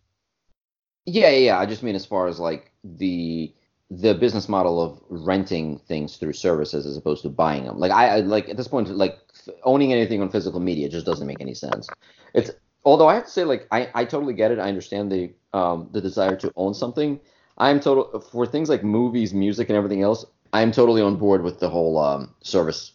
[1.07, 1.59] Yeah, yeah, yeah.
[1.61, 3.55] I just mean as far as like the
[3.93, 7.79] the business model of renting things through services as opposed to buying them.
[7.79, 11.07] Like I, I like at this point, like f- owning anything on physical media just
[11.07, 11.89] doesn't make any sense.
[12.35, 12.51] It's
[12.85, 14.59] although I have to say, like I, I totally get it.
[14.59, 17.21] I understand the um the desire to own something.
[17.59, 20.25] I'm total for things like movies, music, and everything else.
[20.53, 22.93] I'm totally on board with the whole um, service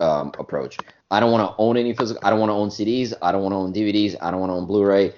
[0.00, 0.78] um, approach.
[1.10, 2.20] I don't want to own any physical.
[2.24, 3.12] I don't want to own CDs.
[3.20, 4.16] I don't want to own DVDs.
[4.20, 5.12] I don't want to own Blu-ray.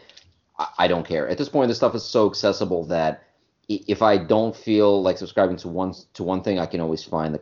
[0.59, 1.29] I, I don't care.
[1.29, 3.23] At this point, this stuff is so accessible that
[3.69, 7.35] if I don't feel like subscribing to one to one thing, I can always find
[7.35, 7.41] the,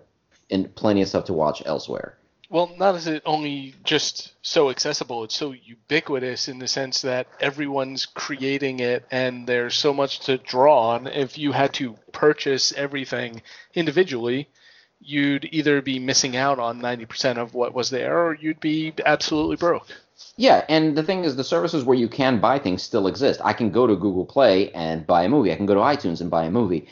[0.50, 2.18] and plenty of stuff to watch elsewhere.
[2.50, 7.28] Well, not is it only just so accessible, it's so ubiquitous in the sense that
[7.38, 11.06] everyone's creating it and there's so much to draw on.
[11.06, 14.48] If you had to purchase everything individually,
[15.00, 19.54] you'd either be missing out on 90% of what was there or you'd be absolutely
[19.54, 19.86] broke.
[20.36, 23.40] Yeah, and the thing is, the services where you can buy things still exist.
[23.44, 25.52] I can go to Google Play and buy a movie.
[25.52, 26.88] I can go to iTunes and buy a movie.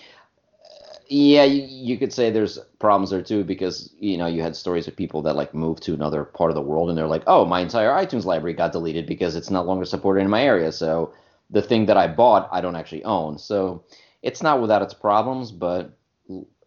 [1.11, 4.87] Yeah, you, you could say there's problems there too because you know you had stories
[4.87, 7.47] of people that like moved to another part of the world and they're like, oh,
[7.47, 10.71] my entire iTunes library got deleted because it's no longer supported in my area.
[10.71, 11.15] So
[11.49, 13.39] the thing that I bought, I don't actually own.
[13.39, 13.85] So
[14.23, 15.97] it's not without its problems, but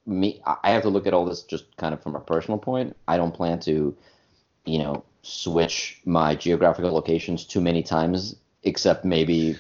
[0.08, 2.96] me, I have to look at all this just kind of from a personal point.
[3.08, 3.96] I don't plan to,
[4.66, 9.58] you know, switch my geographical locations too many times, except maybe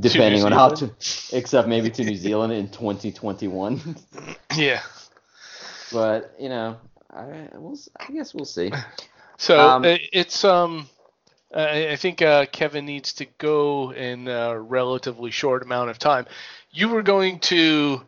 [0.00, 0.90] depending on how to,
[1.32, 3.96] except maybe to New Zealand in 2021.
[4.56, 4.82] Yeah.
[5.92, 6.76] but you know,
[7.10, 8.70] I we'll, I guess we'll see.
[9.38, 10.88] So Um, uh, it's um,
[11.54, 16.26] I, I think uh, Kevin needs to go in a relatively short amount of time.
[16.70, 18.02] You were going to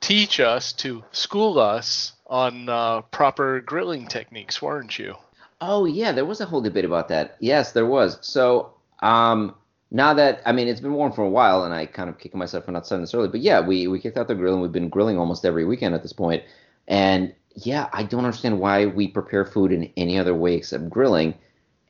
[0.00, 5.16] teach us to school us on uh, proper grilling techniques, weren't you?
[5.60, 7.36] Oh yeah, there was a whole debate about that.
[7.40, 8.16] Yes, there was.
[8.22, 9.54] So um,
[9.90, 12.38] now that I mean, it's been warm for a while, and I kind of kicking
[12.38, 13.28] myself for not saying this early.
[13.28, 15.94] But yeah, we we kicked out the grill, and we've been grilling almost every weekend
[15.94, 16.42] at this point.
[16.88, 21.34] And yeah, I don't understand why we prepare food in any other way except grilling.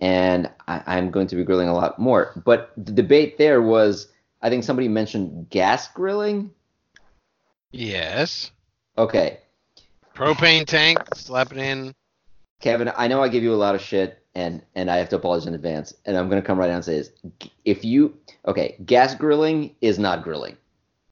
[0.01, 2.33] And I, I'm going to be grilling a lot more.
[2.45, 4.09] But the debate there was,
[4.41, 6.51] I think somebody mentioned gas grilling.
[7.71, 8.51] Yes.
[8.97, 9.39] Okay,
[10.21, 11.95] Propane tank, slap it in.
[12.61, 15.17] Kevin, I know I give you a lot of shit, and and I have to
[15.17, 15.95] apologize in advance.
[16.05, 17.11] And I'm gonna come right out and say this:
[17.65, 18.17] if you
[18.47, 20.57] okay, gas grilling is not grilling.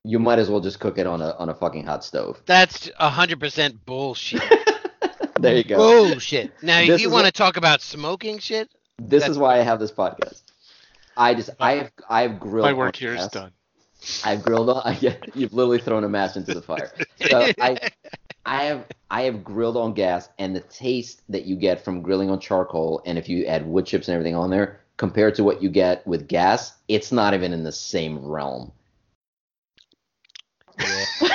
[0.04, 2.40] You might as well just cook it on a on a fucking hot stove.
[2.46, 4.42] That's hundred percent bullshit.
[5.40, 5.76] there you go.
[5.76, 6.52] Bullshit.
[6.62, 9.62] Now, This if you want to talk about smoking shit, This that's- is why I
[9.62, 10.42] have this podcast.
[11.16, 12.66] I just I have I've grilled.
[12.66, 13.32] My work here is gas.
[13.32, 13.52] done.
[14.24, 14.82] I've grilled on.
[14.84, 16.92] I, you've literally thrown a match into the fire.
[17.28, 17.76] So I
[18.48, 22.30] I have I have grilled on gas, and the taste that you get from grilling
[22.30, 25.62] on charcoal, and if you add wood chips and everything on there, compared to what
[25.62, 28.72] you get with gas, it's not even in the same realm.
[30.80, 31.04] Yeah.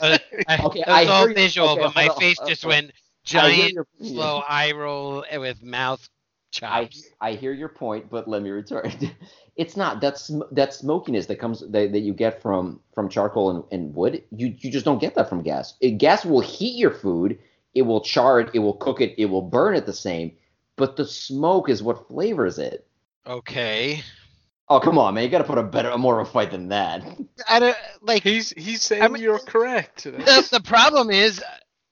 [0.00, 0.16] Uh,
[0.48, 2.70] I, Okay, I all visual, okay, but my on, face just on.
[2.70, 2.92] went
[3.22, 6.08] giant, slow eye roll with mouth
[6.50, 7.08] chops.
[7.20, 8.92] I hear your point, but let me return.
[9.56, 13.50] It's not that sm- that smokiness that comes that, that you get from from charcoal
[13.50, 14.22] and, and wood.
[14.34, 15.74] You you just don't get that from gas.
[15.80, 17.38] It, gas will heat your food.
[17.74, 18.50] It will char it.
[18.54, 19.14] It will cook it.
[19.18, 20.32] It will burn it the same.
[20.76, 22.86] But the smoke is what flavors it.
[23.26, 24.02] Okay.
[24.70, 25.24] Oh come on, man!
[25.24, 27.04] You got to put a better, a more of a fight than that.
[27.48, 28.22] I don't like.
[28.22, 30.04] He's he's saying I mean- you're correct.
[30.04, 31.42] the, the problem is,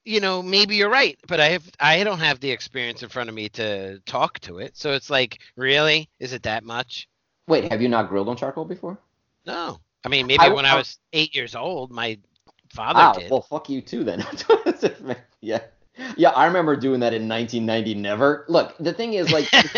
[0.09, 3.29] you know, maybe you're right, but I have I don't have the experience in front
[3.29, 4.77] of me to talk to it.
[4.77, 7.09] So it's like, really, is it that much?
[7.47, 8.99] Wait, have you not grilled on charcoal before?
[9.47, 9.79] No.
[10.05, 12.19] I mean, maybe I- when I I- was eight years old, my
[12.75, 13.31] father Ah, did.
[13.31, 14.25] well, fuck you too then.
[15.43, 15.61] yeah,
[16.17, 16.31] yeah.
[16.31, 17.95] I remember doing that in 1990.
[17.95, 18.47] Never.
[18.49, 19.75] Look, the thing is, like, if,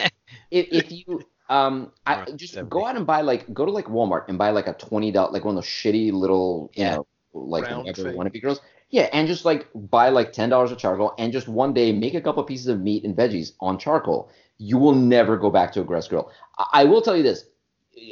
[0.51, 2.70] if you um I just 70.
[2.70, 5.32] go out and buy like go to like Walmart and buy like a twenty dollar
[5.32, 6.94] like one of those shitty little you Yeah.
[6.97, 8.61] know like Round whatever one of you girls
[8.91, 12.15] yeah and just like buy like ten dollars of charcoal and just one day make
[12.15, 15.81] a couple pieces of meat and veggies on charcoal you will never go back to
[15.81, 17.47] a gas grill I, I will tell you this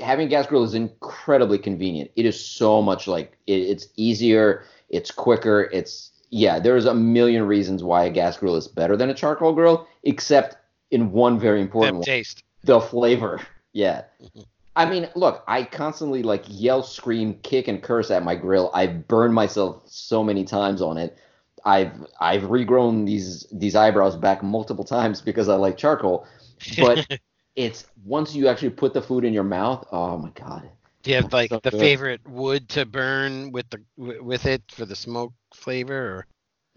[0.03, 4.65] having a gas grill is incredibly convenient it is so much like it, it's easier
[4.89, 9.11] it's quicker it's yeah there's a million reasons why a gas grill is better than
[9.11, 10.57] a charcoal grill except
[10.91, 12.43] in one very important one taste.
[12.65, 13.41] the flavor.
[13.75, 14.05] Yeah.
[14.21, 14.41] Mm-hmm.
[14.79, 18.71] I mean, look, I constantly like yell, scream, kick, and curse at my grill.
[18.75, 21.19] I've burned myself so many times on it.
[21.65, 26.27] I've I've regrown these these eyebrows back multiple times because I like charcoal.
[26.69, 27.05] But
[27.57, 30.71] it's once you actually put the food in your mouth, oh my god.
[31.03, 31.73] Do you have like So the good.
[31.73, 36.19] favorite wood to burn with the wi- with it for the smoke flavor?
[36.19, 36.27] Or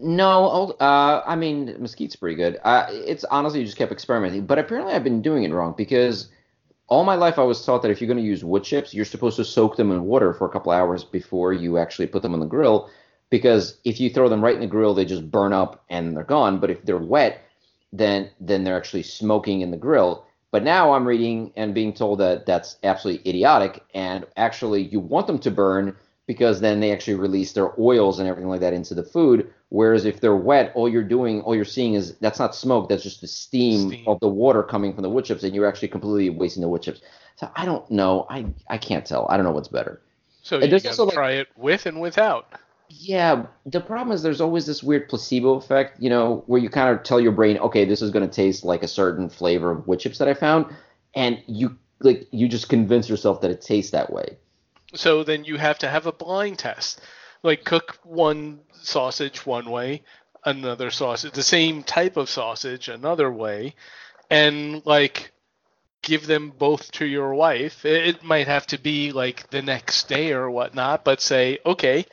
[0.00, 2.58] No, uh, I mean mesquite's pretty good.
[2.64, 6.28] Uh, it's honestly you just kept experimenting, but apparently I've been doing it wrong because
[6.88, 9.04] all my life I was taught that if you're going to use wood chips, you're
[9.04, 12.34] supposed to soak them in water for a couple hours before you actually put them
[12.34, 12.90] on the grill,
[13.30, 16.24] because if you throw them right in the grill, they just burn up and they're
[16.24, 16.60] gone.
[16.60, 17.40] But if they're wet,
[17.92, 20.26] then then they're actually smoking in the grill.
[20.50, 25.26] But now I'm reading and being told that that's absolutely idiotic, and actually you want
[25.26, 25.96] them to burn
[26.26, 29.52] because then they actually release their oils and everything like that into the food.
[29.70, 33.02] Whereas if they're wet, all you're doing, all you're seeing is that's not smoke, that's
[33.02, 34.04] just the steam, Steam.
[34.08, 36.82] of the water coming from the wood chips, and you're actually completely wasting the wood
[36.82, 37.00] chips.
[37.36, 38.26] So I don't know.
[38.30, 39.26] I I can't tell.
[39.30, 40.00] I don't know what's better.
[40.42, 42.46] So It you gotta also, like- try it with and without.
[42.94, 46.94] Yeah, the problem is there's always this weird placebo effect, you know, where you kind
[46.94, 49.88] of tell your brain, okay, this is going to taste like a certain flavor of
[49.88, 50.66] wood chips that I found,
[51.14, 54.36] and you like you just convince yourself that it tastes that way.
[54.94, 57.00] So then you have to have a blind test.
[57.42, 60.02] Like cook one sausage one way,
[60.44, 63.74] another sausage, the same type of sausage another way,
[64.30, 65.32] and like
[66.02, 67.84] give them both to your wife.
[67.84, 72.06] It, might have to be like the next day or whatnot, but say, okay,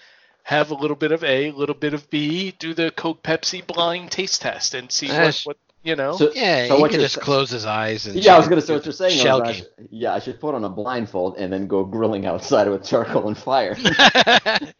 [0.44, 3.66] have a little bit of A, a little bit of B, do the Coke Pepsi
[3.66, 6.14] blind taste test and see Uh, what, what you know.
[6.14, 8.60] So, yeah, so he can just sa- close his eyes and Yeah, I was going
[8.60, 9.18] to say what you're saying.
[9.18, 12.26] Shell was I should- yeah, I should put on a blindfold and then go grilling
[12.26, 13.76] outside with charcoal and fire.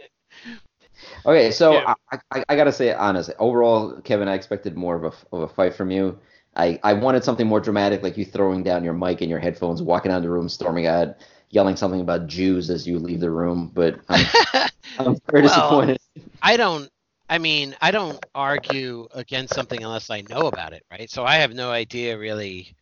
[1.26, 1.94] Okay, so Yeah.
[2.12, 5.48] I, I, I gotta say honestly, overall, Kevin, I expected more of a of a
[5.48, 6.20] fight from you.
[6.56, 9.82] I, I wanted something more dramatic, like you throwing down your mic and your headphones,
[9.82, 11.16] walking out of the room, storming out,
[11.52, 13.72] yelling something about Jews as you leave the room.
[13.74, 14.26] But I'm,
[15.00, 15.98] I'm very Well, disappointed.
[16.42, 16.90] I don't.
[17.30, 21.10] I mean, I don't argue against something unless I know about it, right?
[21.10, 22.76] So I have no idea really.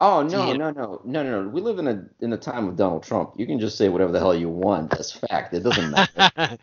[0.00, 0.52] Oh no, Yeah.
[0.56, 1.48] no, no, no, no, no.
[1.48, 3.32] We live in a in the time of Donald Trump.
[3.36, 4.90] You can just say whatever the hell you want.
[4.90, 5.52] That's fact.
[5.54, 6.58] It doesn't matter.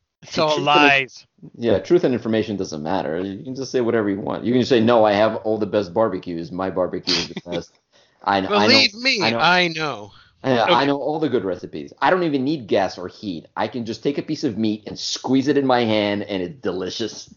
[0.22, 1.26] it's all Truth and- lies.
[1.58, 3.18] yeah, truth and information doesn't matter.
[3.20, 4.44] You can just say whatever you want.
[4.44, 5.04] You can just say no.
[5.04, 6.52] I have all the best barbecues.
[6.52, 7.72] My barbecue is the best.
[8.22, 8.48] I, know.
[8.48, 8.68] I know.
[8.68, 10.12] Believe me, I know.
[10.44, 10.74] Uh, I know.
[10.74, 11.92] I know all the good recipes.
[12.00, 13.46] I don't even need gas or heat.
[13.56, 16.42] I can just take a piece of meat and squeeze it in my hand, and
[16.42, 17.34] it's delicious.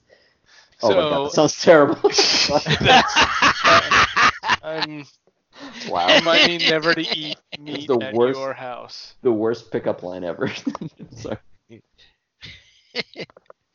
[0.81, 1.97] Oh my god, that sounds terrible.
[4.61, 5.05] I'm, um, um,
[5.89, 8.39] wow, I might mean never to eat meat the at worst.
[8.39, 9.15] your house.
[9.21, 10.51] the worst pickup line ever.
[11.15, 11.37] Sorry.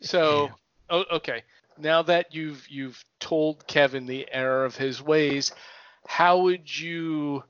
[0.00, 0.50] So,
[0.90, 1.42] oh, okay.
[1.78, 5.52] Now that you've you've told Kevin the error of his ways,
[6.06, 7.44] how would you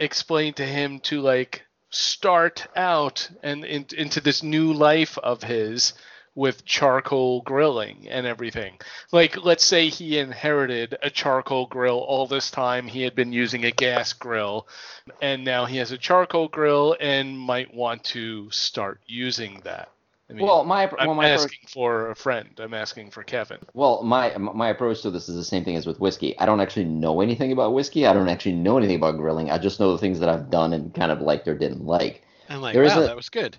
[0.00, 5.92] explain to him to like start out and in, into this new life of his
[6.34, 8.78] with charcoal grilling and everything?
[9.12, 12.86] Like, let's say he inherited a charcoal grill all this time.
[12.86, 14.66] He had been using a gas grill,
[15.20, 19.90] and now he has a charcoal grill and might want to start using that.
[20.30, 22.48] I mean, Well, my I'm well, my approach, asking for a friend.
[22.58, 23.58] I'm asking for Kevin.
[23.74, 26.38] well, my my approach to this is the same thing as with whiskey.
[26.38, 28.06] I don't actually know anything about whiskey.
[28.06, 29.50] I don't actually know anything about grilling.
[29.50, 32.22] I just know the things that I've done and kind of liked or didn't like.
[32.48, 33.56] I'm like, There is wow, a- that was good.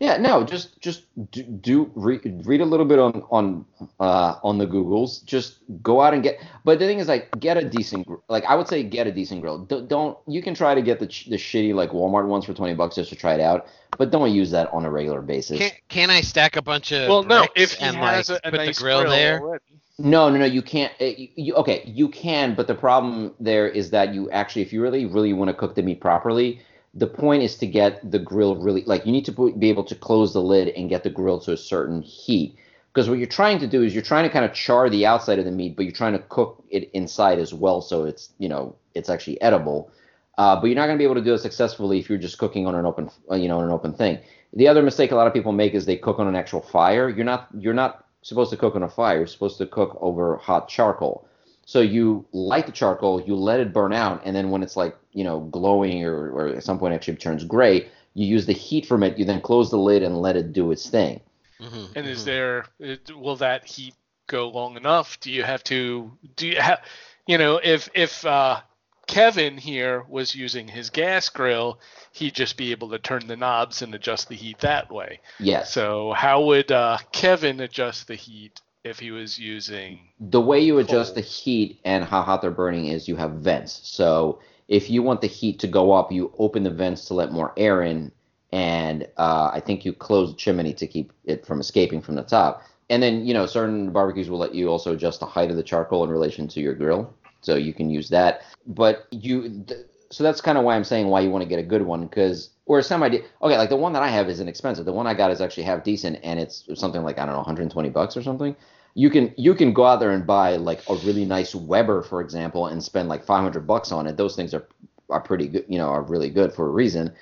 [0.00, 3.64] Yeah, no, just just do, do read, read a little bit on on
[4.00, 5.24] uh, on the Googles.
[5.24, 6.40] Just go out and get.
[6.64, 8.06] But the thing is, like, get a decent.
[8.06, 9.58] gr- Like, I would say, get a decent grill.
[9.58, 12.54] Don't, don't you can try to get the ch- the shitty like Walmart ones for
[12.54, 13.66] twenty bucks just to try it out,
[13.96, 15.58] but don't use that on a regular basis.
[15.58, 18.48] Can, can I stack a bunch of Well, no, if he and has like a,
[18.48, 19.38] a put nice the grill, there?
[19.40, 19.64] already.
[19.96, 20.92] No, no, no, you can't.
[21.00, 24.72] uh, You, you, okay, you can, but the problem there is that you actually, if
[24.72, 26.60] you really, really want to cook the meat properly,
[26.94, 29.94] the point is to get the grill really, like, you need to be able to
[29.94, 32.56] close the lid and get the grill to a certain heat.
[32.92, 35.40] Because what you're trying to do is you're trying to kind of char the outside
[35.40, 38.48] of the meat, but you're trying to cook it inside as well, so it's, you
[38.48, 39.90] know, it's actually edible.
[40.38, 42.38] Uh, but you're not going to be able to do it successfully if you're just
[42.38, 44.18] cooking on an open, uh, you know, on an open thing.
[44.52, 47.08] The other mistake a lot of people make is they cook on an actual fire.
[47.08, 49.18] You're not, you're not supposed to cook on a fire.
[49.18, 51.28] You're supposed to cook over hot charcoal.
[51.66, 54.96] So you light the charcoal, you let it burn out, and then when it's like
[55.12, 58.52] you know glowing or, or at some point it actually turns gray, you use the
[58.52, 59.18] heat from it.
[59.18, 61.20] You then close the lid and let it do its thing.
[61.60, 62.24] Mhm, And is mhm.
[62.24, 62.66] there
[63.10, 63.94] will that heat
[64.28, 65.18] go long enough?
[65.20, 66.80] Do you have to do you have
[67.26, 68.60] you know if if uh,
[69.06, 71.80] Kevin here was using his gas grill,
[72.12, 75.20] he'd just be able to turn the knobs and adjust the heat that way.
[75.38, 75.80] Yes.
[75.80, 79.98] So how would uh, Kevin adjust the heat if he was using?
[80.20, 83.80] the way you adjust the heat and how hot they're burning is you have vents.
[83.82, 84.38] So
[84.68, 87.52] if you want the heat to go up, you open the vents to let more
[87.56, 88.12] air in,
[88.52, 92.22] and uh, I think you close the chimney to keep it from escaping from the
[92.22, 92.62] top.
[92.90, 95.62] And then you know certain barbecues will let you also adjust the height of the
[95.62, 98.42] charcoal in relation to your grill, so you can use that.
[98.66, 99.80] But you, th-
[100.10, 102.06] so that's kind of why I'm saying why you want to get a good one
[102.06, 103.22] because or some idea.
[103.42, 104.84] Okay, like the one that I have is inexpensive.
[104.84, 107.38] The one I got is actually half decent, and it's something like I don't know,
[107.38, 108.54] 120 bucks or something.
[108.94, 112.20] You can you can go out there and buy like a really nice Weber, for
[112.20, 114.16] example, and spend like 500 bucks on it.
[114.16, 114.66] Those things are
[115.10, 117.12] are pretty good, you know, are really good for a reason.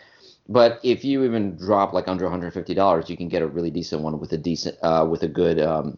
[0.48, 4.02] But if you even drop like under 150 dollars, you can get a really decent
[4.02, 5.96] one with a decent uh, with a good um,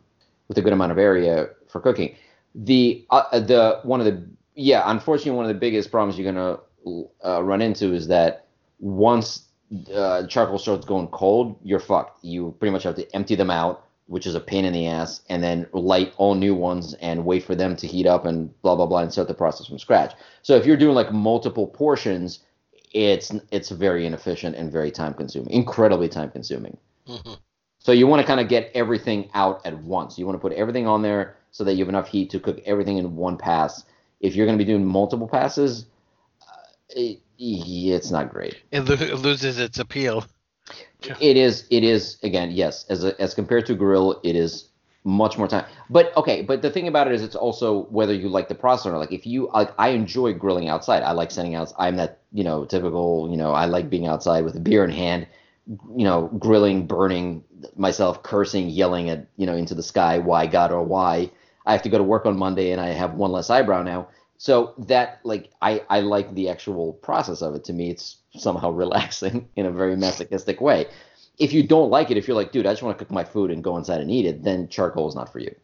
[0.48, 2.14] with a good amount of area for cooking.
[2.54, 4.24] The uh, the one of the
[4.54, 6.58] yeah, unfortunately, one of the biggest problems you're gonna
[7.24, 8.46] uh, run into is that
[8.78, 9.46] once
[9.92, 12.22] uh, charcoal starts going cold, you're fucked.
[12.24, 15.22] You pretty much have to empty them out, which is a pain in the ass,
[15.28, 18.76] and then light all new ones and wait for them to heat up and blah
[18.76, 20.14] blah blah and start the process from scratch.
[20.42, 22.40] So if you're doing like multiple portions,
[22.92, 26.76] it's it's very inefficient and very time consuming, incredibly time consuming.
[27.08, 27.38] Mhm.
[27.78, 30.18] So you want to kind of get everything out at once.
[30.18, 32.60] You want to put everything on there so that you have enough heat to cook
[32.64, 33.84] everything in one pass.
[34.20, 35.86] If you're going to be doing multiple passes,
[36.42, 38.56] uh, it, it's not great.
[38.70, 40.24] It, lo- it loses its appeal.
[41.20, 41.66] It is.
[41.70, 42.50] It is again.
[42.50, 44.68] Yes, as a, as compared to grill, it is
[45.04, 45.66] much more time.
[45.90, 46.42] But okay.
[46.42, 48.98] But the thing about it is, it's also whether you like the process or not.
[48.98, 51.02] Like if you, like, I enjoy grilling outside.
[51.02, 51.72] I like sitting out.
[51.78, 53.28] I'm that you know typical.
[53.30, 55.26] You know, I like being outside with a beer in hand.
[55.66, 57.44] You know, grilling, burning
[57.76, 60.18] myself, cursing, yelling at you know into the sky.
[60.18, 61.30] Why God or why?
[61.66, 64.08] I have to go to work on Monday and I have one less eyebrow now.
[64.38, 67.64] So that like I I like the actual process of it.
[67.64, 70.86] To me, it's somehow relaxing in a very masochistic way.
[71.38, 73.24] If you don't like it, if you're like, dude, I just want to cook my
[73.24, 75.54] food and go inside and eat it, then charcoal is not for you.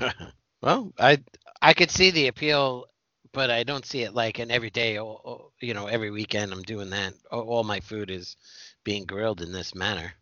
[0.62, 1.18] well, I
[1.60, 2.86] I could see the appeal,
[3.32, 4.98] but I don't see it like an everyday.
[4.98, 7.14] o- o- You know, every weekend I'm doing that.
[7.30, 8.36] All my food is
[8.84, 10.14] being grilled in this manner.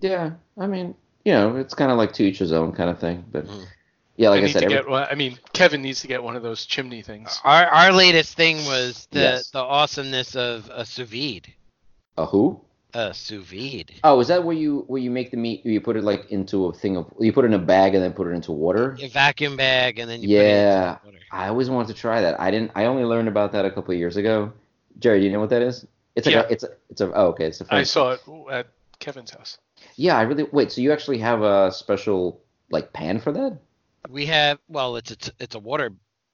[0.00, 0.94] Yeah, I mean,
[1.24, 3.24] you know, it's kind of like to each his own kind of thing.
[3.30, 3.66] But Mm.
[4.20, 5.06] Yeah, like I I, said, to every, get one.
[5.10, 7.40] I mean, Kevin needs to get one of those chimney things.
[7.44, 9.50] Our our latest thing was the Yes.
[9.50, 11.52] the awesomeness of a sous vide.
[12.18, 12.60] a who?
[12.92, 13.92] A sous vide.
[14.04, 15.64] Oh, is that where you where you make the meat?
[15.64, 18.02] You put it like into a thing of you put it in a bag and
[18.04, 18.96] then put it into water.
[19.00, 20.94] A vacuum bag and then you Yeah.
[20.96, 21.16] put it into water.
[21.32, 22.38] I always wanted to try that.
[22.40, 22.72] I didn't.
[22.74, 24.52] I only learned about that a couple of years ago.
[24.98, 25.86] Jerry, do you know what that is?
[26.16, 26.42] It's like Yeah.
[26.42, 27.12] a, it's a, it's a.
[27.14, 27.46] Oh, okay.
[27.46, 27.64] It's a.
[27.64, 28.20] I French- I saw it
[28.50, 28.66] at
[28.98, 29.58] Kevin's house.
[29.96, 30.72] Yeah, I really wait.
[30.72, 32.40] So you actually have a special
[32.70, 33.56] like pan for that?
[34.08, 35.92] We have well, it's it's it's a water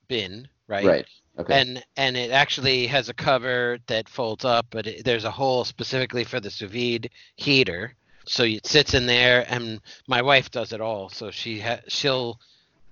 [0.08, 0.86] bin, right?
[0.86, 1.06] Right.
[1.38, 1.60] Okay.
[1.60, 5.64] And and it actually has a cover that folds up, but it, there's a hole
[5.64, 7.94] specifically for the sous vide heater.
[8.26, 11.08] So it sits in there, and my wife does it all.
[11.08, 12.40] So she ha- she'll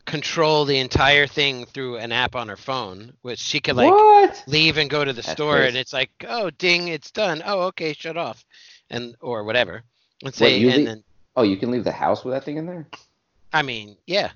[0.04, 4.44] control the entire thing through an app on her phone, which she could like what?
[4.46, 7.42] leave and go to the That's store, and it's like, oh, ding, it's done.
[7.44, 8.44] Oh, okay, shut off,
[8.90, 9.82] and or whatever.
[10.22, 11.04] And Wait, say, and then
[11.36, 12.86] Oh, you can leave the house with that thing in there?
[13.52, 14.30] I mean, yeah,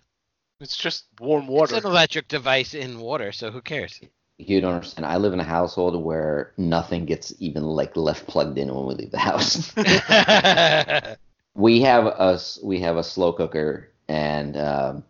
[0.60, 1.76] It's just warm water.
[1.76, 4.01] it's an electric device in water, so who cares?
[4.39, 5.06] You don't understand.
[5.06, 8.94] I live in a household where nothing gets even like left plugged in when we
[8.94, 9.72] leave the house.
[11.55, 15.05] we have a s- we have a slow cooker, and um,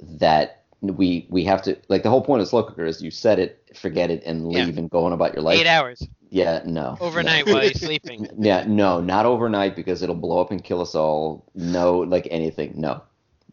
[0.00, 3.38] that we we have to like the whole point of slow cooker is you set
[3.38, 4.64] it, forget it, and Yeah.
[4.64, 5.58] leave and go on about your life.
[5.60, 6.96] Eight hours Yeah, no.
[7.00, 7.54] overnight no.
[7.54, 8.28] while you're sleeping.
[8.38, 11.44] Yeah, no, not overnight because it'll blow up and kill us all.
[11.54, 12.74] No, like anything.
[12.76, 13.02] No,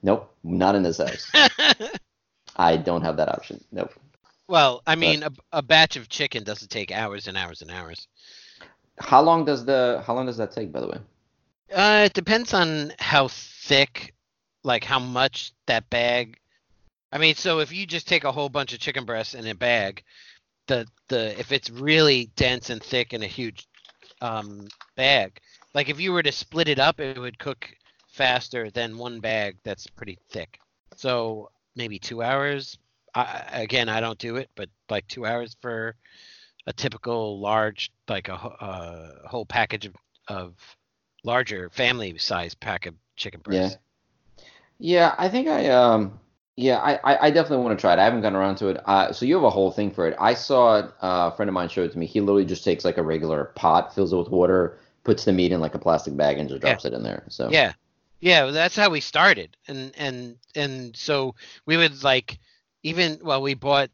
[0.01, 1.31] nope, not in this house.
[2.55, 3.63] I don't have that option.
[3.71, 3.93] Nope.
[4.47, 8.07] well, I mean, a, a batch of chicken doesn't take hours and hours and hours.
[8.99, 10.99] How long does the how long does that take, by the way?
[11.73, 14.13] Uh, it depends on how thick,
[14.63, 16.37] like how much that bag.
[17.11, 19.55] I mean, so if you just take a whole bunch of chicken breasts in a
[19.55, 20.03] bag,
[20.67, 23.67] the the if it's really dense and thick in a huge
[24.21, 25.39] um, bag,
[25.73, 27.69] like if you were to split it up, it would cook
[28.11, 30.59] faster than one bag that's pretty thick.
[30.95, 32.77] So maybe two hours.
[33.15, 35.95] I, again, I don't do it, but like two hours for
[36.67, 39.95] a typical large, like a wh- uh, whole package of,
[40.27, 40.53] of
[41.23, 43.79] larger family size pack of chicken breast.
[44.79, 46.19] Yeah, Yeah, I think I um
[46.55, 47.99] yeah I I, definitely want to try it.
[47.99, 48.81] I haven't gotten around to it.
[48.85, 50.15] Uh, so you have a whole thing for it.
[50.19, 50.75] I saw.
[51.01, 52.05] Uh, a friend of mine showed it to me.
[52.05, 55.51] He literally just takes like a regular pot, fills it with water, puts the meat
[55.51, 56.73] in like a plastic bag, and just Yeah.
[56.73, 57.23] drops it in there.
[57.29, 57.73] So Yeah.
[58.19, 59.55] Yeah, that's how we started.
[59.67, 61.35] And and and so
[61.65, 62.39] we would like
[62.83, 63.89] even well we bought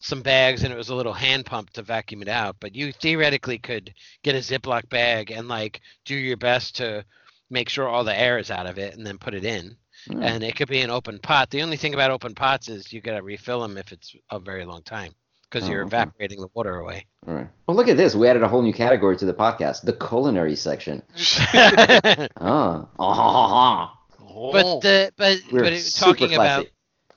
[0.00, 2.92] some bags and it was a little hand pump to vacuum it out, but you
[2.92, 3.94] theoretically could
[4.24, 7.04] get a Ziploc bag and like do your best to
[7.50, 9.76] make sure all the air is out of it and then put it in.
[10.08, 10.22] Hmm.
[10.22, 11.50] And it could be an open pot.
[11.50, 14.40] The only thing about open pots is you got to refill them if it's a
[14.40, 15.14] very long time
[15.52, 15.88] because Oh, you're okay.
[15.96, 17.06] evaporating the water away.
[17.28, 17.48] All right.
[17.66, 18.14] Well, look at this.
[18.14, 21.02] We added a whole new category to the podcast, the culinary section.
[21.52, 22.86] but Ah.
[22.98, 23.98] Ah.
[24.34, 24.80] Oh.
[24.80, 26.70] the but We're but it- super talking about classy.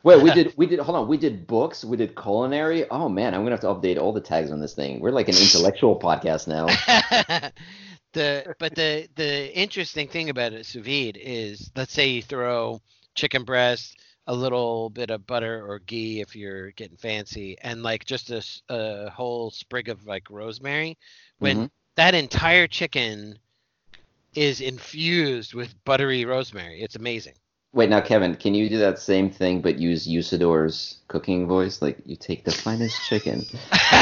[0.04, 2.88] Wait, we did we did hold on, we did books, we did culinary.
[2.90, 5.00] Oh man, I'm gonna have to update all the tags on this thing.
[5.00, 6.68] We're like an intellectual podcast now.
[8.14, 12.82] the but the the interesting thing about a sous vide is let's say you throw
[13.16, 13.98] chicken breast
[14.28, 18.32] a little bit of butter or ghee if you're getting fancy and like just
[18.70, 20.98] a whole sprig of like rosemary
[21.40, 21.70] when Mhm.
[21.96, 23.38] that entire chicken
[24.36, 27.36] is infused with buttery rosemary it's amazing
[27.76, 31.82] Wait, now Kevin, can you do that same thing but use Usador's cooking voice?
[31.82, 33.46] Like you take the finest chicken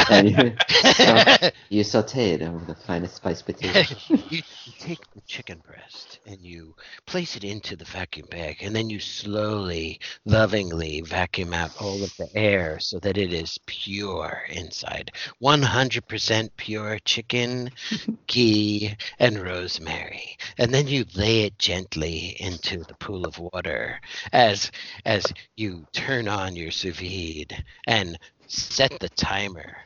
[0.08, 3.80] and you, you saute it over the finest spiced potato.
[4.08, 6.72] you, you take the chicken breast and you
[7.08, 12.16] place it into the vacuum bag and then you slowly lovingly vacuum out all of
[12.16, 15.10] the air so that it is pure inside
[15.42, 17.68] 100% pure chicken
[18.28, 23.63] ghee and rosemary and then you lay it gently into the pool of water
[24.32, 24.70] as
[25.04, 25.24] as
[25.56, 29.76] you turn on your sous vide and set the timer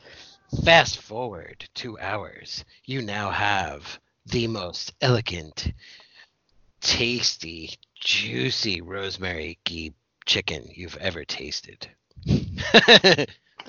[0.65, 5.71] Fast forward two hours, you now have the most elegant,
[6.81, 9.93] tasty, juicy rosemary ghee
[10.25, 11.87] chicken you've ever tasted.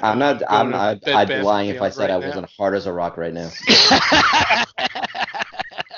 [0.03, 0.43] I'm not.
[0.49, 0.75] I'm.
[0.75, 2.27] I'd, I'd be lying if I said I right now.
[2.29, 3.51] wasn't hard as a rock right now.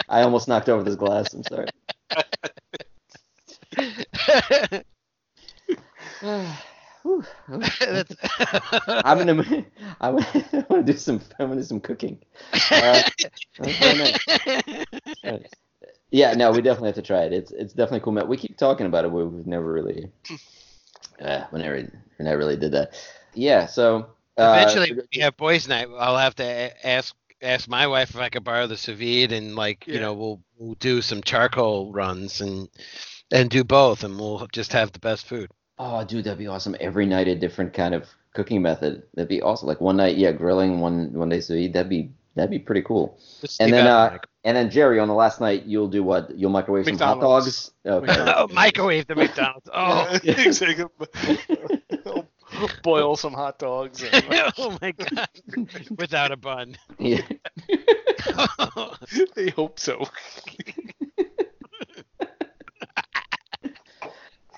[0.08, 1.32] I almost knocked over this glass.
[1.32, 1.68] I'm sorry.
[7.02, 7.24] Whew.
[7.48, 8.16] That's-
[9.04, 9.64] I'm gonna.
[10.00, 11.20] I want to do some.
[11.38, 12.18] I'm gonna do some cooking.
[12.70, 13.02] Uh,
[13.58, 14.18] nice.
[15.24, 15.54] Right.
[16.10, 17.32] Yeah, no, we definitely have to try it.
[17.32, 18.12] It's it's definitely cool.
[18.12, 18.28] Man.
[18.28, 20.10] We keep talking about it, but we've never really,
[21.20, 22.94] uh, we never, we never really did that.
[23.34, 24.06] Yeah, so
[24.36, 28.18] uh, Eventually, when we have boys' night, I'll have to ask ask my wife if
[28.18, 31.92] I could borrow the sous vide, and like you know, we'll we'll do some charcoal
[31.92, 32.68] runs and
[33.32, 35.50] and do both, and we'll just have the best food.
[35.78, 36.76] Oh, dude, that'd be awesome.
[36.80, 39.02] Every night a different kind of cooking method.
[39.14, 39.66] That'd be awesome.
[39.68, 40.80] Like one night, yeah, grilling.
[40.80, 41.72] One one day sous vide.
[41.72, 43.18] That'd be that'd be pretty cool.
[43.40, 46.02] Just And then, out uh, the and then Jerry, on the last night, you'll do
[46.02, 46.36] what?
[46.36, 47.72] You'll microwave some hot dogs.
[47.84, 48.14] mic- Okay.
[48.36, 49.68] oh, microwave the McDonald's.
[49.74, 50.84] Oh, exactly.
[52.82, 54.02] Boil some hot dogs.
[54.02, 54.24] And,
[54.58, 55.28] oh my god!
[55.96, 56.76] Without a bun.
[56.98, 57.22] yeah.
[59.34, 60.04] they hope so.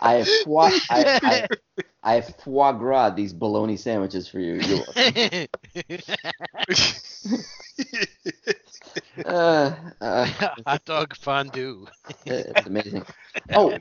[0.04, 1.46] I have foie, I, I,
[2.02, 4.54] I have foie gras these bologna sandwiches for you.
[4.54, 4.84] You're,
[9.24, 10.26] uh, uh,
[10.66, 11.86] Hot dog fondue.
[12.26, 13.04] it's amazing.
[13.54, 13.76] Oh,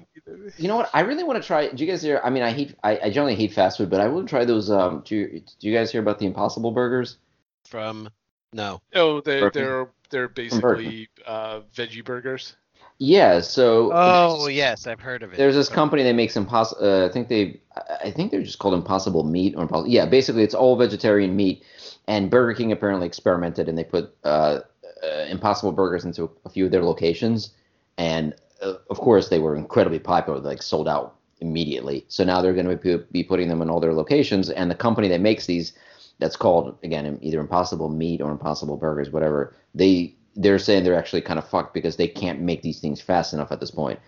[0.58, 0.90] you know what?
[0.94, 1.68] I really want to try.
[1.70, 2.22] Do you guys hear?
[2.24, 2.76] I mean, I hate.
[2.84, 4.72] I, I generally hate fast food, but I will try those.
[4.72, 7.18] Um, do you, do you guys hear about the Impossible Burgers?
[7.66, 8.10] From
[8.54, 8.82] no.
[8.96, 9.52] Oh, they, Burger.
[9.54, 12.56] they're they're basically uh, veggie burgers.
[13.00, 13.42] Yeah.
[13.42, 13.92] So.
[13.94, 15.38] Oh yes, I've heard of it.
[15.38, 16.86] There's this company that makes impossible.
[16.86, 17.60] Uh, I think they,
[18.04, 19.90] I- think they're just called Impossible Meat or Impossible.
[19.90, 21.64] Yeah, basically it's all vegetarian meat.
[22.08, 24.60] And Burger King apparently experimented and they put uh,
[25.04, 27.52] uh, Impossible Burgers into a few of their locations,
[27.98, 32.06] and uh, of course they were incredibly popular, like sold out immediately.
[32.08, 35.08] So now they're going to be putting them in all their locations, and the company
[35.10, 35.74] that makes these,
[36.20, 39.56] that's called again either Impossible Meat or Impossible Burgers, whatever.
[39.76, 43.34] They they're saying they're actually kind of fucked because they can't make these things fast
[43.34, 44.00] enough at this point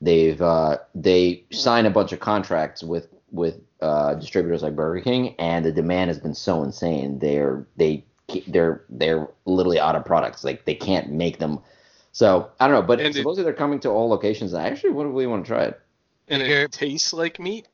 [0.00, 5.34] they've uh, they sign a bunch of contracts with with uh, distributors like Burger King,
[5.38, 7.18] and the demand has been so insane.
[7.18, 8.04] They're they
[8.46, 10.44] they're they're literally out of products.
[10.44, 11.60] Like they can't make them.
[12.12, 14.54] So I don't know, but And it- supposedly they're coming to all locations.
[14.54, 15.80] I actually would really want to try it.
[16.28, 17.68] And it tastes like meat.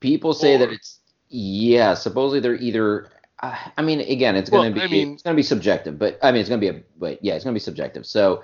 [0.00, 1.94] People say that it's yeah.
[1.94, 3.10] Supposedly they're either.
[3.42, 6.18] Uh, I mean, again, it's gonna Well, be I mean- it's gonna be subjective, but
[6.22, 8.06] I mean, it's gonna be a but yeah, it's gonna be subjective.
[8.06, 8.42] So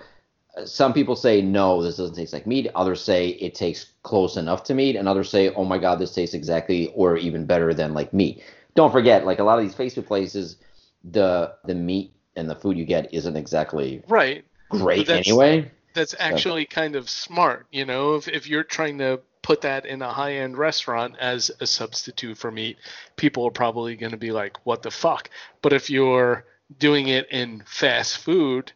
[0.57, 2.71] uh, some people say no, this doesn't taste like meat.
[2.75, 6.15] Others say it tastes close enough to meat, and others say, oh my god, this
[6.15, 8.43] tastes exactly or even better than like meat.
[8.75, 10.57] Don't forget, like a lot of these fast food places,
[11.05, 14.45] the the meat and the food you get isn't exactly Right.
[14.69, 15.71] great that's- anyway.
[15.95, 20.03] That's actually kind of smart, you know, if, if you're trying to put that in
[20.03, 22.79] a high end restaurant as a substitute for meat,
[23.17, 25.31] people are probably going to be like, what the fuck?
[25.61, 26.45] But if you're
[26.79, 28.73] doing it in fast food,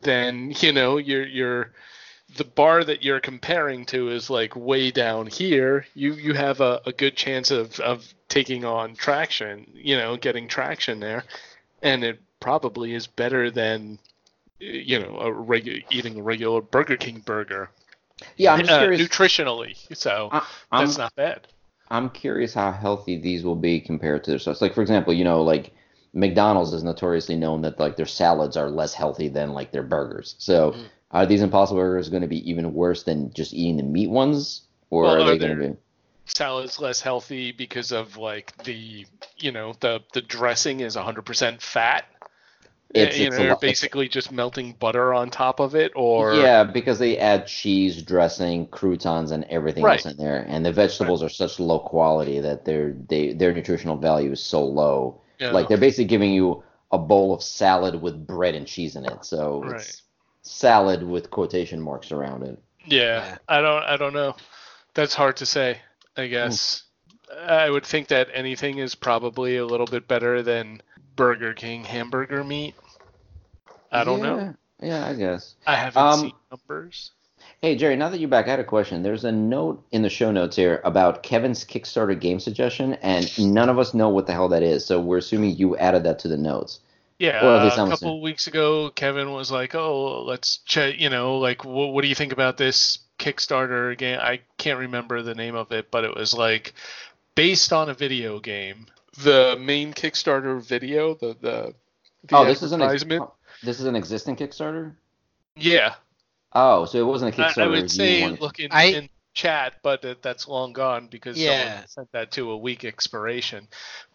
[0.00, 1.72] then, you know, you're, you're,
[2.36, 5.86] the bar that you're comparing to is like way down here.
[5.94, 10.46] You, you have a, a good chance of, of taking on traction, you know, getting
[10.46, 11.24] traction there.
[11.82, 13.98] And it probably is better than
[14.60, 17.70] you know, a regular eating a regular Burger King burger.
[18.36, 19.08] Yeah, I'm just Uh, curious.
[19.08, 20.42] nutritionally, so I,
[20.76, 21.48] that's not bad.
[21.90, 24.62] I'm curious how healthy these will be compared to their stuff.
[24.62, 25.72] Like for example, you know, like
[26.14, 30.34] McDonald's is notoriously known that like their salads are less healthy than like their burgers.
[30.38, 30.88] So Mm.
[31.10, 34.62] are these Impossible Burgers going to be even worse than just eating the meat ones,
[34.90, 35.76] or Well, are are they going to be?
[36.26, 39.06] salad's less healthy because of like the
[39.38, 42.04] you know the the dressing is 100% fat.
[42.94, 45.92] It's- you it's know, a you're lot- basically just melting butter on top of it,
[45.94, 50.04] or yeah, because they add cheese, dressing, croutons, and everything Right.
[50.04, 53.96] else in there, and the vegetables are such low quality that their they their nutritional
[53.96, 55.20] value is so low.
[55.38, 59.04] you Like they're basically giving you a bowl of salad with bread and cheese in
[59.04, 59.80] it, so Right.
[59.80, 60.02] it's
[60.42, 62.58] salad with quotation marks around it.
[62.86, 63.38] Yeah, Yeah.
[63.48, 64.34] I don't I don't know.
[64.94, 65.78] That's hard to say.
[66.16, 66.30] I hmm.
[66.30, 66.84] guess
[67.46, 70.80] I would think that anything is probably a little bit better than
[71.18, 72.76] Burger King hamburger meat.
[73.90, 74.54] I don't know.
[74.80, 75.56] Yeah, yeah, I guess.
[75.66, 77.10] I haven't Um, seen numbers.
[77.60, 79.02] Hey Jerry, now that you're back, I had a question.
[79.02, 83.68] There's a note in the show notes here about Kevin's Kickstarter game suggestion, and none
[83.68, 86.28] of us know what the hell that is, so we're assuming you added that to
[86.28, 86.78] the notes.
[87.18, 91.00] Yeah, uh, least couple of weeks ago, Kevin was like, "Oh, let's check.
[91.00, 94.20] You know, like, what, what do you think about this Kickstarter game?
[94.22, 96.74] I can't remember the name of it, but it was like
[97.34, 98.86] based on a video game.
[99.22, 101.74] The main Kickstarter video, the the,
[102.24, 103.30] the oh, this is an ex- advertisement.
[103.62, 104.94] this is an existing Kickstarter.
[105.56, 105.94] yeah,
[106.52, 107.62] Oh, so it wasn't a Kickstarter.
[107.62, 111.38] I would say wanted- look in, I- in chat, but that, that's long gone because
[111.38, 111.68] Yeah.
[111.70, 113.68] someone sent that to a week expiration.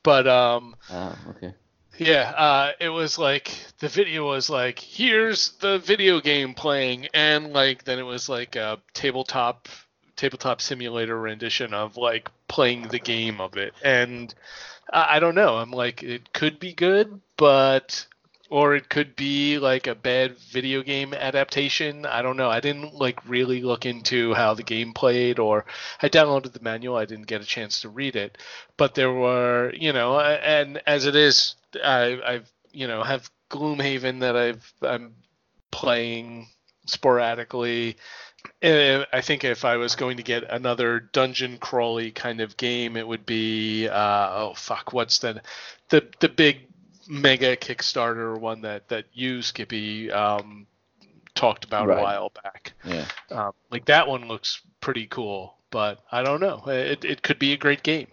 [0.04, 1.54] But um, Oh, okay.
[2.00, 7.54] Yeah, uh, it was like the video was like, here's the video game playing, and
[7.54, 9.68] like then it was like a tabletop
[10.16, 14.34] tabletop simulator rendition of like playing the game of it, and
[14.92, 15.56] I, don't know.
[15.56, 18.06] I'm like, it could be good, but
[18.50, 22.06] or it could be like a bad video game adaptation.
[22.06, 22.50] I don't know.
[22.50, 25.66] I didn't like really look into how the game played, or
[26.02, 26.96] I downloaded the manual.
[26.96, 28.38] I didn't get a chance to read it,
[28.78, 34.20] but there were, you know, and as it is, I, I've, you know, have Gloomhaven
[34.20, 35.16] that I've I'm
[35.72, 36.48] playing
[36.86, 37.98] sporadically.
[38.62, 42.96] Uh, I think if I was going to get another dungeon crawly kind of game,
[42.98, 45.42] it would be uh, oh fuck, what's the
[45.90, 46.60] the the big
[47.08, 50.66] mega Kickstarter one that that you Skippy um,
[51.36, 52.00] talked about Right.
[52.00, 52.74] a while back.
[52.86, 53.06] Yeah.
[53.32, 56.64] Um, like that one looks pretty cool, but I don't know.
[56.68, 58.08] It it could be a great game.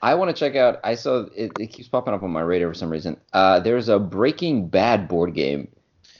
[0.00, 0.78] I want to check out.
[0.84, 3.18] I saw it, it keeps popping up on my radar for some reason.
[3.32, 5.68] Uh, there's a Breaking Bad board game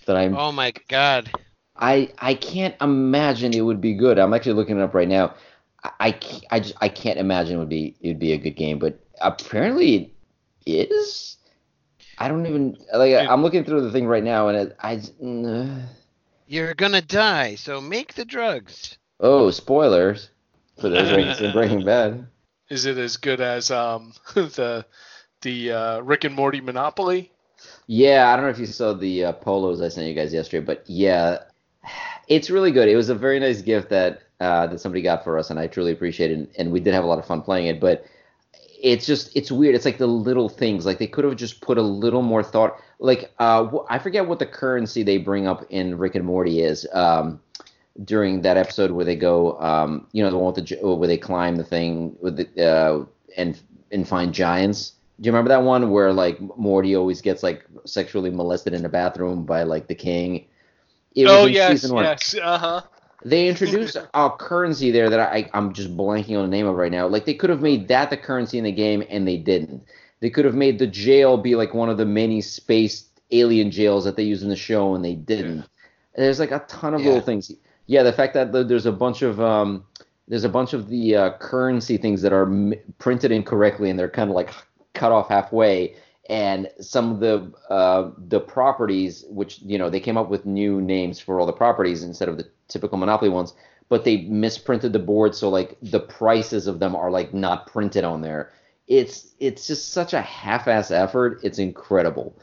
[0.06, 0.36] that I'm.
[0.36, 1.30] Oh my god.
[1.78, 4.18] I I can't imagine it would be good.
[4.18, 5.34] I'm actually looking it up right now.
[5.84, 8.56] I I, I just I can't imagine it would be it would be a good
[8.56, 10.12] game, but apparently
[10.66, 11.36] it is.
[12.18, 13.12] I don't even like.
[13.12, 14.96] It- I'm looking through the thing right now, and it, I.
[14.96, 15.84] just- mm,
[16.46, 18.98] You're gonna die, so make the drugs.
[19.20, 20.30] oh, spoilers
[20.80, 22.26] for those who Breaking Bad.
[22.68, 24.84] Is it as good as um the
[25.42, 27.32] the uh, Rick and Morty Monopoly?
[27.86, 30.64] Yeah, I don't know if you saw the uh, polos I sent you guys yesterday,
[30.64, 31.38] but yeah,
[32.28, 32.88] it's really good.
[32.88, 35.66] It was a very nice gift that uh, that somebody got for us, and I
[35.66, 36.50] truly appreciate it.
[36.58, 38.04] And we did have a lot of fun playing it, but
[38.80, 39.74] it's just it's weird.
[39.74, 40.86] It's like the little things.
[40.86, 42.78] Like they could have just put a little more thought.
[43.00, 46.86] Like uh, I forget what the currency they bring up in Rick and Morty is.
[46.92, 47.40] Um,
[48.04, 51.18] during that episode where they go, um, you know, the one with the where they
[51.18, 53.04] climb the thing with the uh,
[53.36, 53.60] and
[53.90, 54.92] and find giants.
[55.20, 58.88] Do you remember that one where like Morty always gets like sexually molested in the
[58.88, 60.46] bathroom by like the king?
[61.22, 62.04] It was oh in yes, season one.
[62.04, 62.82] yes, uh huh.
[63.24, 66.92] They introduced a currency there that I I'm just blanking on the name of right
[66.92, 67.06] now.
[67.08, 69.82] Like they could have made that the currency in the game and they didn't.
[70.20, 74.04] They could have made the jail be like one of the many space alien jails
[74.04, 75.64] that they use in the show and they didn't.
[76.16, 77.06] There's like a ton of Yeah.
[77.06, 77.50] little things.
[77.86, 79.84] Yeah, the fact that there's a bunch of um
[80.28, 84.10] there's a bunch of the uh, currency things that are m- printed incorrectly and they're
[84.10, 84.50] kind of like
[84.94, 85.96] cut off halfway
[86.28, 90.80] and some of the uh, the properties which you know they came up with new
[90.80, 93.54] names for all the properties instead of the typical monopoly ones
[93.88, 98.04] but they misprinted the board so like the prices of them are like not printed
[98.04, 98.52] on there
[98.86, 102.36] it's it's just such a half-ass effort it's incredible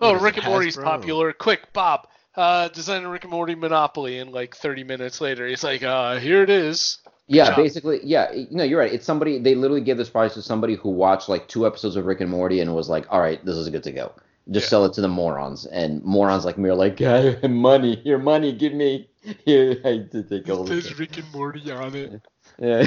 [0.00, 0.84] Oh, Rick it, and Morty's Hasbro?
[0.84, 1.32] popular.
[1.32, 4.18] Quick, Bob, uh, design a Rick and Morty Monopoly.
[4.18, 6.98] And like 30 minutes later, he's like, uh, here it is.
[7.30, 8.32] Yeah, basically, yeah.
[8.32, 8.92] You know, you're right.
[8.92, 12.04] It's somebody they literally give this prize to somebody who watched like two episodes of
[12.06, 14.12] Rick and Morty and was like, "All right, this is good to go.
[14.50, 14.70] Just Yeah.
[14.70, 18.52] sell it to the morons." And morons like me are like, "Yeah, money, your money,
[18.52, 19.08] give me."
[19.44, 20.84] Here, I did take all this.
[20.84, 22.20] There's Rick and Morty on it.
[22.58, 22.84] Yeah,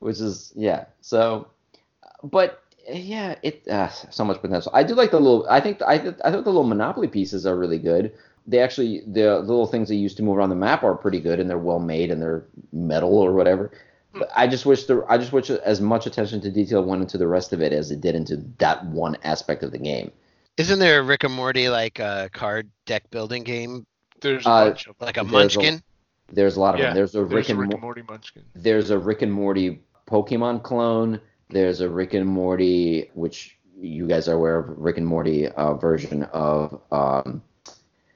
[0.00, 0.86] which is yeah.
[1.00, 1.48] So,
[2.22, 4.72] but yeah, it uh, so much potential.
[4.74, 5.46] I do like the little.
[5.48, 8.12] I think I th- I thought the little Monopoly pieces are really good.
[8.46, 11.38] They actually the little things they used to move around the map are pretty good
[11.40, 13.70] and they're well made and they're metal or whatever.
[14.12, 17.16] But I just wish the I just wish as much attention to detail went into
[17.18, 20.10] the rest of it as it did into that one aspect of the game.
[20.56, 23.86] Isn't there a Rick and Morty like uh, card deck building game,
[24.20, 25.82] There's a Uh, bunch of like a There's a- Munchkin?
[26.32, 26.96] There's a lot of Yeah, them.
[26.96, 28.42] There's a There's Rick a and Rick Mo- and Morty Munchkin.
[28.54, 31.20] there's a Rick and Morty Pokemon clone.
[31.48, 35.74] There's a Rick and Morty, which you guys are aware of, Rick and Morty uh,
[35.74, 37.42] version of um,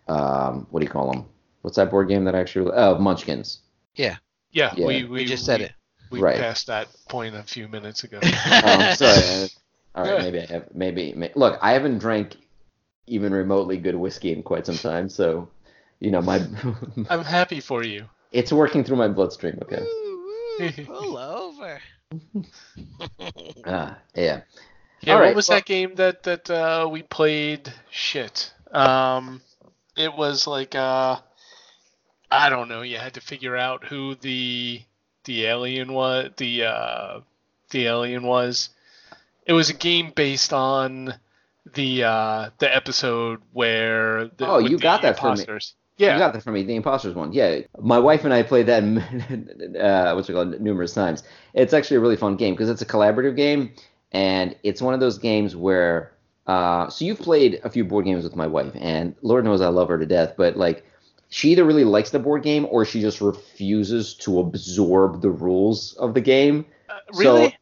[0.09, 1.26] um, what do you call them?
[1.62, 2.70] What's that board game that actually?
[2.74, 3.60] Oh, Munchkins.
[3.94, 4.16] Yeah,
[4.52, 4.74] Yeah.
[4.76, 5.72] we, we We just said we- it.
[6.10, 6.39] We Right.
[6.39, 8.20] passed that point a few minutes ago.
[8.22, 9.16] I'm sorry.
[9.16, 9.48] uh,
[9.97, 10.22] All right, Yeah.
[10.22, 10.68] maybe I have.
[10.74, 12.36] Maybe, may, look, I haven't drank
[13.06, 15.48] even remotely good whiskey in quite some time, so
[16.01, 16.36] you know my
[17.10, 18.05] I'm happy for you.
[18.32, 19.59] it's working through my bloodstream.
[19.62, 19.81] Okay.
[19.81, 20.24] Woo,
[20.60, 21.81] woo, Pull over.
[23.64, 24.43] Ah, yeah.
[25.01, 27.72] Yeah, All what right, was well- that game that that uh, we played?
[27.90, 28.52] Shit.
[28.72, 29.40] Um,
[29.97, 31.19] it was like uh,
[32.31, 32.83] I don't know.
[32.83, 34.83] You had to figure out who the
[35.25, 36.31] the alien was.
[36.37, 37.21] The uh,
[37.71, 38.71] the alien was.
[39.47, 41.15] It was a game based on
[41.75, 45.47] the uh, the episode where the, Oh, you got that from me.
[45.97, 47.33] Yeah, You got that from me, the imposters one.
[47.33, 48.83] Yeah, my wife and I played that
[49.81, 51.23] uh, what's it called numerous times.
[51.53, 53.75] It's actually a really fun game because it's a collaborative game,
[54.11, 56.11] and it's one of those games where.
[56.47, 59.69] Uh, so you've played a few board games with my wife, and Lord knows I
[59.69, 60.85] love her to death, but like
[61.31, 65.95] she either really likes the board game or she just refuses to absorb the rules
[65.95, 66.66] of the game.
[66.89, 67.57] Uh, really.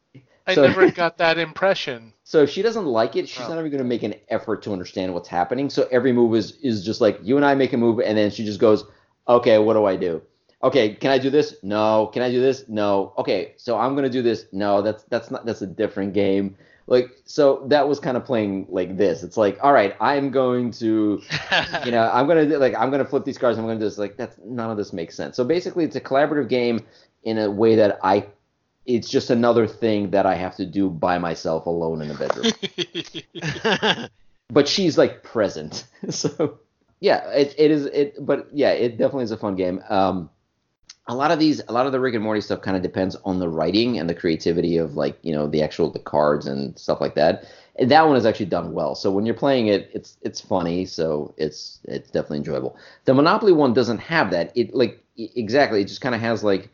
[0.45, 2.13] I so- never got that impression.
[2.25, 3.49] So if she doesn't like it, she's Oh.
[3.49, 5.69] not even going to make an effort to understand what's happening.
[5.69, 8.31] So every move is is just like you and I make a move, and then
[8.31, 8.85] she just goes,
[9.27, 10.21] "Okay, what do I do?
[10.63, 11.55] Okay, can I do this?
[11.63, 12.07] No.
[12.13, 12.65] Can I do this?
[12.69, 13.13] No.
[13.17, 14.45] Okay, so I'm going to do this.
[14.53, 16.55] No, that's that's not that's a different game.
[16.85, 19.23] Like so that was kind of playing like this.
[19.23, 21.21] It's like, all right, I'm going to
[21.85, 23.57] you know, I'm gonna like I'm gonna flip these cards.
[23.57, 23.97] I'm gonna just.
[23.97, 25.35] Like that's none of this makes sense.
[25.37, 26.85] So basically, it's a collaborative game
[27.23, 28.27] in a way that I,
[28.85, 34.09] it's just another thing that I have to do by myself alone in the bedroom.
[34.49, 35.85] but she's like present.
[36.09, 36.59] so
[36.99, 38.25] yeah, it, it is it.
[38.25, 39.81] But yeah, it definitely is a fun game.
[39.89, 40.29] Um,
[41.07, 43.15] a lot of these, a lot of the Rick and Morty stuff kind of depends
[43.25, 46.77] on the writing and the creativity of like you know the actual the cards and
[46.79, 47.45] stuff like that.
[47.75, 48.93] And that one is actually done well.
[48.95, 50.85] So when you're playing it, it's it's funny.
[50.85, 52.77] So it's it's definitely enjoyable.
[53.05, 54.51] The Monopoly one doesn't have that.
[54.55, 55.81] It like exactly.
[55.81, 56.69] It just kind of has like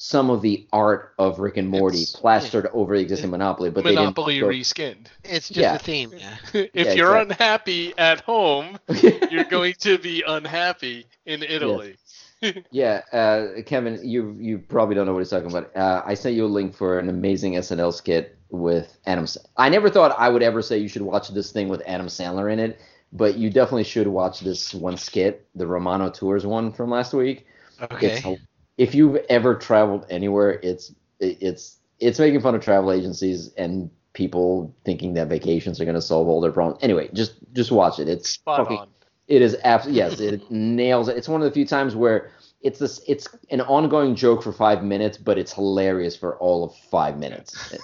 [0.00, 3.82] some of the art of Rick and Morty It's- plastered over the existing Monopoly, but
[3.84, 4.54] Monopoly they didn't.
[4.60, 5.06] reskinned.
[5.24, 5.74] it's just Yeah.
[5.74, 6.12] a theme.
[6.16, 6.36] Yeah.
[6.54, 7.20] if Yeah, you're exactly.
[7.32, 8.78] unhappy at home,
[9.30, 11.96] you're going to be unhappy in Italy.
[12.70, 15.74] Yeah, uh, Kevin, you you probably don't know what he's talking about.
[15.76, 19.26] Uh, I sent you a link for an amazing SNL skit with Adam.
[19.26, 22.06] Sa- I never thought I would ever say you should watch this thing with Adam
[22.06, 22.80] Sandler in it,
[23.12, 27.46] but you definitely should watch this one skit, the Romano Tours one from last week.
[27.80, 28.18] Okay.
[28.18, 28.42] It's
[28.76, 34.74] if you've ever traveled anywhere, it's it's it's making fun of travel agencies and people
[34.84, 36.78] thinking that vacations are going to solve all their problems.
[36.82, 38.08] Anyway, just just watch it.
[38.08, 38.88] It's Spot fucking on.
[39.28, 41.16] It is absolutely yes, it nails it.
[41.16, 42.30] It's one of the few times where
[42.60, 46.74] it's this it's an ongoing joke for five minutes, but it's hilarious for all of
[46.90, 47.74] five minutes.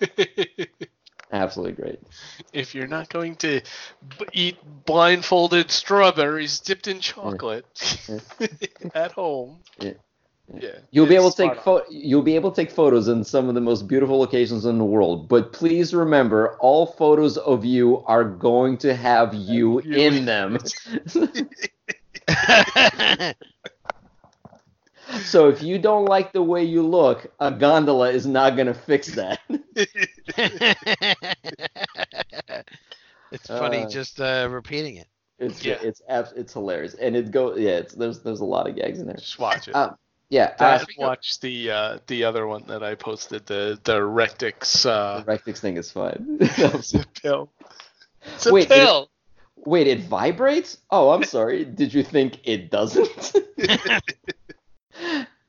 [1.32, 2.00] Absolutely great.
[2.52, 3.60] if you're not going to
[4.18, 7.64] b- eat blindfolded strawberries dipped in chocolate
[8.94, 9.92] at home, Yeah.
[10.58, 13.48] Yeah, You'll be able to take pho- you'll be able to take photos in some
[13.48, 15.28] of the most beautiful locations in the world.
[15.28, 20.58] But please remember, all photos of you are going to have you in them.
[25.22, 28.74] so if you don't like the way you look, a gondola is not going to
[28.74, 29.40] fix that.
[33.32, 35.06] it's funny Uh, just uh, repeating it.
[35.38, 35.78] It's Yeah.
[35.80, 37.70] it's it's hilarious, and it go yeah.
[37.78, 39.16] It's there's there's a lot of gags in there.
[39.16, 39.74] Just watch it.
[39.74, 39.92] Uh,
[40.30, 43.78] Yeah, uh, Dad, speaking of- watch the uh, the other one that I posted, the
[43.84, 46.38] the Rectix uh, the Rectix thing is fun.
[47.22, 47.50] pill.
[48.34, 49.10] It's a Wait, it- pill.
[49.66, 50.78] Wait, it vibrates?
[50.90, 51.66] Oh, I'm sorry.
[51.66, 53.34] Did you think it doesn't?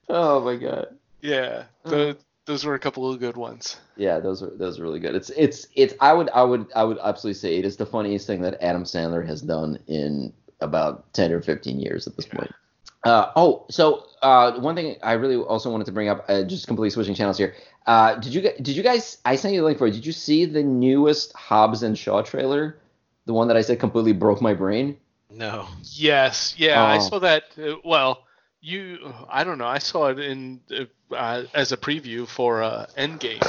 [0.10, 0.88] oh my god.
[1.22, 3.78] Yeah, the, those were a couple of good ones.
[3.96, 5.16] Yeah, those are those are really good.
[5.16, 8.28] It's it's it's I would I would I would absolutely say it is the funniest
[8.28, 12.52] thing that Adam Sandler has done in about 10 or 15 years at this point.
[13.04, 16.68] Uh, oh, so uh, one thing I really also wanted to bring up, uh, just
[16.68, 17.56] completely switching channels here.
[17.86, 19.18] Uh, did you gu- did you guys?
[19.26, 19.92] I sent you the link for it.
[19.92, 22.78] Did you see the newest Hobbs and Shaw trailer?
[23.26, 24.98] The one that I said completely broke my brain.
[25.32, 25.68] No.
[25.94, 27.10] Yes, yeah, I Oh.
[27.10, 27.44] saw that.
[27.58, 28.24] Uh, well,
[28.62, 32.86] you, I don't know, I saw it in uh, uh, as a preview for uh,
[32.98, 33.42] Endgame.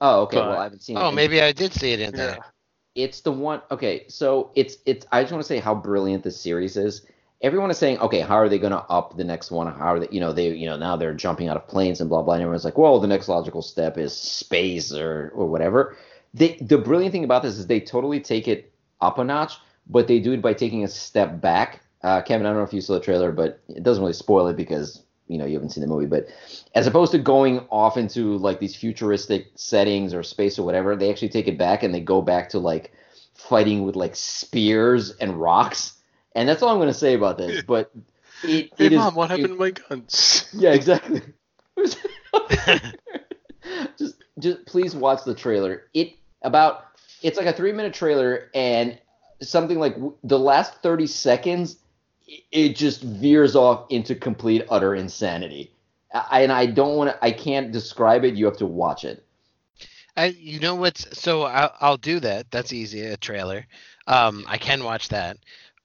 [0.00, 0.36] Oh, okay.
[0.36, 1.00] But- well, I haven't seen it.
[1.00, 2.38] Oh, maybe I did see it in there.
[2.94, 6.40] it's the one okay so it's it's i just want to say how brilliant this
[6.40, 7.02] series is
[7.44, 10.00] everyone is saying okay how are they going to up the next one how are
[10.00, 12.34] they you know they you know now they're jumping out of planes and blah blah
[12.34, 15.96] and everyone's like well the next logical step is space or or whatever
[16.32, 20.08] they the brilliant thing about this is they totally take it up a notch but
[20.08, 22.82] they do it by taking a step back uh, Kevin, I don't know if you
[22.82, 25.80] saw the trailer, but it doesn't really spoil it because you know you haven't seen
[25.80, 26.04] the movie.
[26.04, 26.26] But
[26.74, 31.10] as opposed to going off into like these futuristic settings or space or whatever, they
[31.10, 32.92] actually take it back and they go back to like
[33.32, 35.94] fighting with like spears and rocks.
[36.34, 37.62] And that's all I'm going to say about this.
[37.62, 37.90] But
[38.42, 40.48] it, Hey it is- mom, what it- happened to my guns?
[40.52, 41.22] yeah, exactly.
[43.98, 45.84] just just please watch the trailer.
[45.94, 46.84] It about
[47.22, 48.98] it's like a 3-minute trailer and
[49.40, 51.78] something like the last 30 seconds
[52.52, 55.70] it just veers off into complete utter insanity.
[56.12, 58.34] I, and I don't want to I can't describe it.
[58.34, 59.24] You have to watch it.
[60.16, 62.50] I, you know what's so I'll, I'll do that.
[62.50, 63.02] That's easy.
[63.02, 63.66] A trailer.
[64.06, 65.38] Um, I can watch that.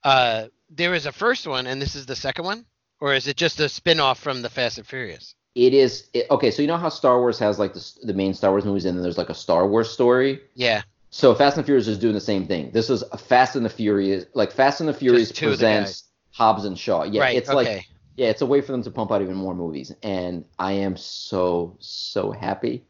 [0.03, 2.65] Uh, there is a first one, and this is the second one,
[2.99, 5.35] or is it just a spin-off from the Fast and Furious?
[5.55, 6.51] It is it, okay.
[6.51, 8.95] So you know how Star Wars has like the, the main Star Wars movies, and
[8.95, 10.41] then there's like a Star Wars story.
[10.55, 10.83] Yeah.
[11.09, 12.69] So Fast and Furious is doing the same thing.
[12.71, 16.03] This is a Fast and the Furious, like Fast and the Furious of the presents
[16.31, 17.03] Hobbs and Shaw.
[17.03, 17.35] Yeah, right.
[17.35, 17.55] it's okay.
[17.55, 20.73] like yeah, it's a way for them to pump out even more movies, and I
[20.73, 22.85] am so so happy.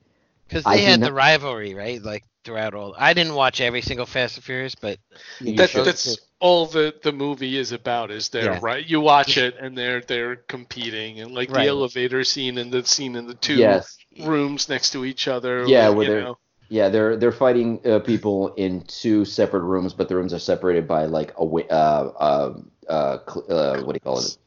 [0.49, 2.01] Because they do had not- the rivalry, right?
[2.01, 2.95] Like throughout all.
[2.97, 4.97] I didn't watch every single Fast and Furious, but
[5.41, 5.85] That, should.
[5.85, 8.59] that's all the, the movie is about is there Yeah.
[8.61, 11.63] right you watch it and they're they're competing and like Right.
[11.65, 15.65] the elevator scene and the scene in the two yes, rooms next to each other
[15.67, 16.37] Yeah, with, where they're- know,
[16.69, 20.87] yeah, they're they're fighting uh, people in two separate rooms, but the rooms are separated
[20.87, 22.53] by like a uh, uh,
[22.89, 24.37] uh, cl- uh, what do you call it?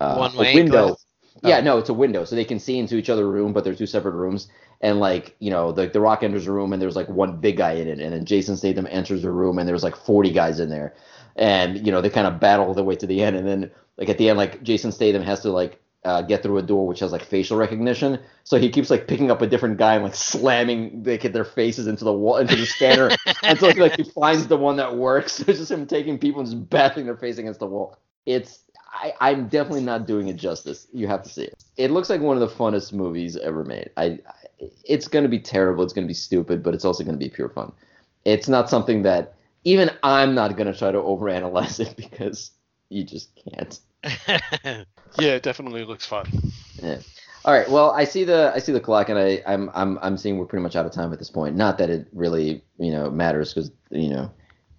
[0.00, 0.86] Uh, One a way window.
[0.88, 1.06] glass?
[1.42, 1.62] Yeah, Oh.
[1.62, 3.86] no, it's a window, so they can see into each other's room, but they're two
[3.86, 4.48] separate rooms.
[4.80, 7.56] And like you know, the the Rock enters a room, and there's like one big
[7.56, 10.60] guy in it, and then Jason Statham enters the room, and there's like 40 guys
[10.60, 10.94] in there,
[11.36, 14.08] and you know they kind of battle their way to the end, and then like
[14.08, 17.00] at the end, like Jason Statham has to like uh, get through a door which
[17.00, 20.14] has like facial recognition, so he keeps like picking up a different guy and like
[20.14, 23.10] slamming like their faces into the wall into the scanner
[23.42, 25.40] until like he finds the one that works.
[25.48, 27.98] It's just him taking people and just battering their face against the wall.
[28.26, 28.60] It's
[28.92, 30.86] I, I'm definitely not doing it justice.
[30.92, 31.64] You have to see it.
[31.76, 33.90] It looks like one of the funnest movies ever made.
[33.96, 34.45] I, I
[34.84, 35.84] it's gonna be terrible.
[35.84, 37.72] It's gonna be stupid, but it's also gonna be pure fun.
[38.24, 39.34] It's not something that
[39.64, 42.52] even I'm not gonna try to overanalyze it because
[42.88, 43.78] you just can't.
[45.18, 46.26] yeah it definitely looks fun
[46.82, 46.98] Yeah.
[47.44, 47.68] All right.
[47.70, 50.46] Well, I see the I see the clock, and I I'm I'm I'm seeing we're
[50.46, 51.56] pretty much out of time at this point.
[51.56, 54.30] Not that it really you know matters because you know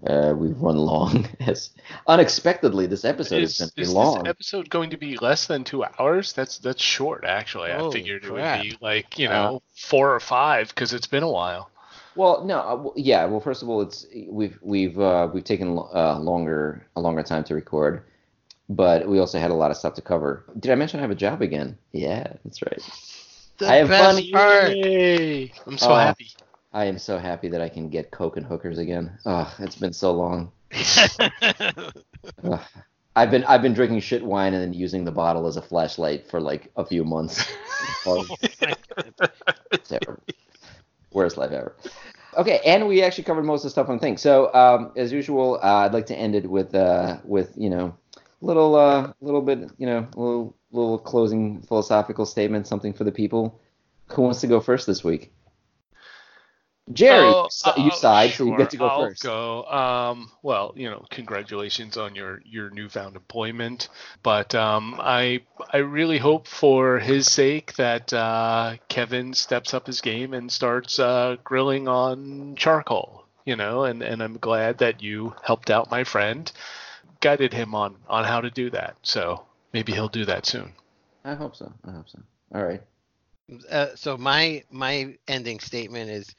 [0.05, 1.27] uh, we've run long.
[1.39, 1.71] As
[2.07, 4.23] unexpectedly, this episode is, is, going to be long.
[4.23, 7.91] this episode going to be less than two hours that's that's short actually i Holy
[7.99, 11.29] figured it would be like you Uh, know four or five because it's been a
[11.31, 11.69] while
[12.15, 13.25] Well, no, uh, yeah.
[13.25, 17.43] Well, first of all, it's we've we've uh, we've taken uh, longer a longer time
[17.45, 18.01] to record,
[18.69, 20.43] but we also had a lot of stuff to cover.
[20.59, 21.77] Did I mention I have a job again?
[21.91, 22.81] Yeah, that's right.
[23.59, 24.31] The I have best fun.
[24.31, 24.69] part.
[24.77, 25.51] Yay!
[25.67, 26.29] i'm so happy
[26.77, 29.17] I am so happy that I can get coke and hookers again.
[29.25, 30.51] Oh, it's been so long.
[32.43, 32.59] Ugh.
[33.15, 36.29] I've been I've been drinking shit wine and then using the bottle as a flashlight
[36.29, 37.43] for like a few months.
[38.05, 38.25] Oh,
[39.83, 40.23] terrible.
[41.11, 41.75] Worst life ever.
[42.37, 44.21] Okay, and we actually covered most of the stuff on things.
[44.21, 47.97] So um, as usual, uh, I'd like to end it with uh, with you know
[48.41, 53.59] little uh, little bit you know little little closing philosophical statement, something for the people.
[54.09, 55.33] Who wants to go first this week?
[56.93, 59.23] Jerry, Oh, so- you oh, side, so you get to go I'll first.
[59.23, 59.65] go.
[59.65, 63.89] Um, well, you know, congratulations on your your newfound employment.
[64.23, 65.41] But um, I
[65.73, 70.97] I really hope for his sake that uh, Kevin steps up his game and starts
[70.99, 73.25] uh, grilling on charcoal.
[73.45, 76.49] You know, and and I'm glad that you helped out my friend,
[77.21, 78.97] guided him on on how to do that.
[79.03, 80.73] So maybe he'll do that soon.
[81.25, 81.71] I hope so.
[81.85, 82.19] I hope so.
[82.55, 82.81] All right.
[83.69, 86.33] uh, so my my ending statement is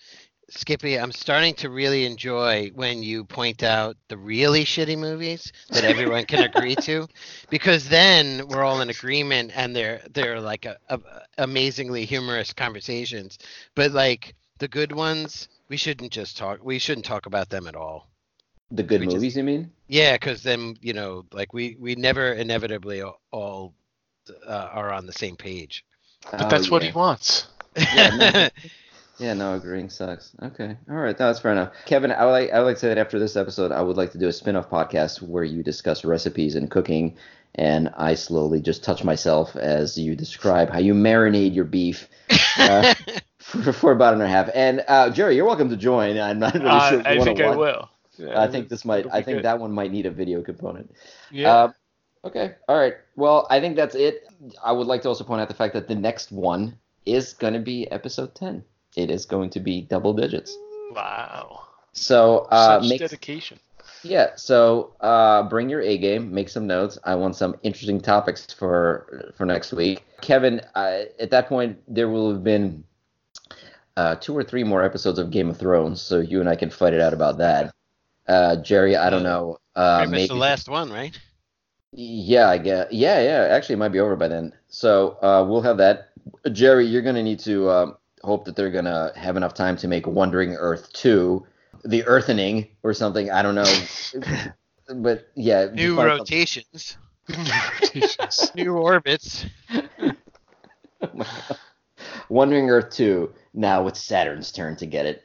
[0.51, 5.85] Skippy, I'm starting to really enjoy when you point out the really shitty movies that
[5.85, 7.07] everyone can agree to,
[7.51, 10.99] because then we're all in agreement and they're they're like a, a,
[11.37, 13.39] amazingly humorous conversations.
[13.75, 16.61] But like the good ones, we shouldn't just talk.
[16.65, 18.09] We shouldn't talk about them at all.
[18.71, 19.71] The good We just- movies, you mean?
[19.87, 23.75] Yeah, because then you know, like we we never inevitably all, all
[24.47, 25.85] uh, are on the same page.
[26.31, 27.49] But Oh, that's what he wants.
[27.77, 28.49] Yeah, no.
[29.19, 30.33] Yeah, no, agreeing sucks.
[30.41, 31.73] Okay, all right, that's fair enough.
[31.87, 33.97] Kevin, I would like I would like to say that after this episode, I would
[33.97, 37.17] like to do a spin-off podcast where you discuss recipes and cooking,
[37.57, 42.09] and I slowly just touch myself as you describe how you marinate your beef
[42.59, 42.95] uh,
[43.39, 44.51] for, for about an hour and a half.
[44.55, 46.17] And uh, Jerry, you're welcome to join.
[46.19, 47.01] I'm not really Uh, sure.
[47.01, 47.89] if I think I will.
[48.19, 49.07] Yeah, I think this might.
[49.13, 49.45] I think good.
[49.45, 50.93] that one might need a video component.
[51.31, 51.53] Yeah.
[51.55, 51.73] Uh,
[52.25, 52.55] okay.
[52.69, 52.95] All right.
[53.17, 54.27] Well, I think that's it.
[54.65, 56.77] I would like to also point out the fact that the next one
[57.07, 58.65] is going to be episode 10.
[58.97, 60.57] It is going to be double digits.
[60.95, 61.65] wow.
[61.93, 63.59] So uh, Such make dedication.
[64.03, 66.99] Yeah, so uh, bring your A game, make some notes.
[67.05, 70.05] I want some interesting topics for for next week.
[70.21, 72.85] Kevin, uh, at that point, there will have been
[73.97, 76.71] uh, two or three more episodes of Game of Thrones, so you and I can
[76.71, 77.75] fight it out about that.
[78.29, 79.59] Uh, Jerry, I don't know.
[79.75, 81.19] Uh, Pretty much maybe the last one, right?
[81.93, 82.93] Yeah, I guess.
[82.93, 83.49] Yeah, yeah.
[83.55, 84.53] Actually, it might be over by then.
[84.69, 86.11] So uh, we'll have that.
[86.53, 90.07] Jerry, you're gonna need to um, hope that they're gonna have enough time to make
[90.07, 91.47] Wandering Earth two,
[91.85, 93.31] the Earthening or something.
[93.31, 93.73] I don't know.
[94.95, 96.97] but yeah, New find rotations,
[98.55, 99.47] new orbits.
[99.69, 100.17] something-
[102.29, 103.33] Wandering Earth two.
[103.55, 105.25] Now it's Saturn's turn to get it.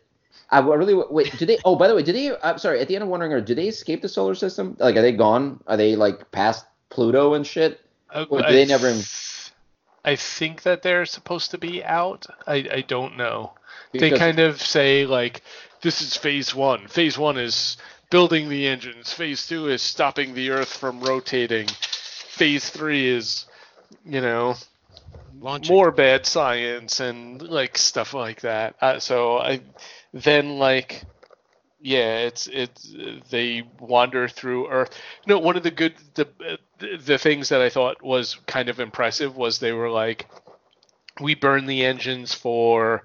[0.50, 1.36] I wa- really wait.
[1.38, 1.58] Do they?
[1.66, 2.36] Oh, by the way, do they?
[2.42, 2.80] I'm sorry.
[2.80, 4.76] At the end of Wandering Earth, do they escape the solar system?
[4.80, 5.62] Like, are they gone?
[5.68, 7.80] Are they like past Pluto and shit?
[8.12, 9.43] Uh, Or do I they never- th-
[10.06, 12.26] I think that they're supposed to be out.
[12.46, 13.54] I, I don't know.
[13.94, 15.42] they kind of say like,
[15.82, 16.88] this is phase one.
[16.88, 17.78] Phase one is
[18.10, 19.14] building the engines.
[19.14, 21.68] Phase two is stopping the Earth from rotating.
[21.68, 23.46] Phase three is,
[24.06, 24.56] you know,
[25.40, 25.74] Launching.
[25.76, 28.76] more bad science and like stuff like that.
[28.82, 29.62] Uh, so I
[30.14, 31.04] then like
[31.84, 32.96] yeah, it's it's
[33.30, 34.98] they wander through Earth.
[35.28, 39.36] No, one of the good the the things that I thought was kind of impressive
[39.36, 40.30] was they were like
[41.20, 43.04] we burn the engines for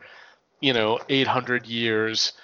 [0.61, 2.35] you know 800 years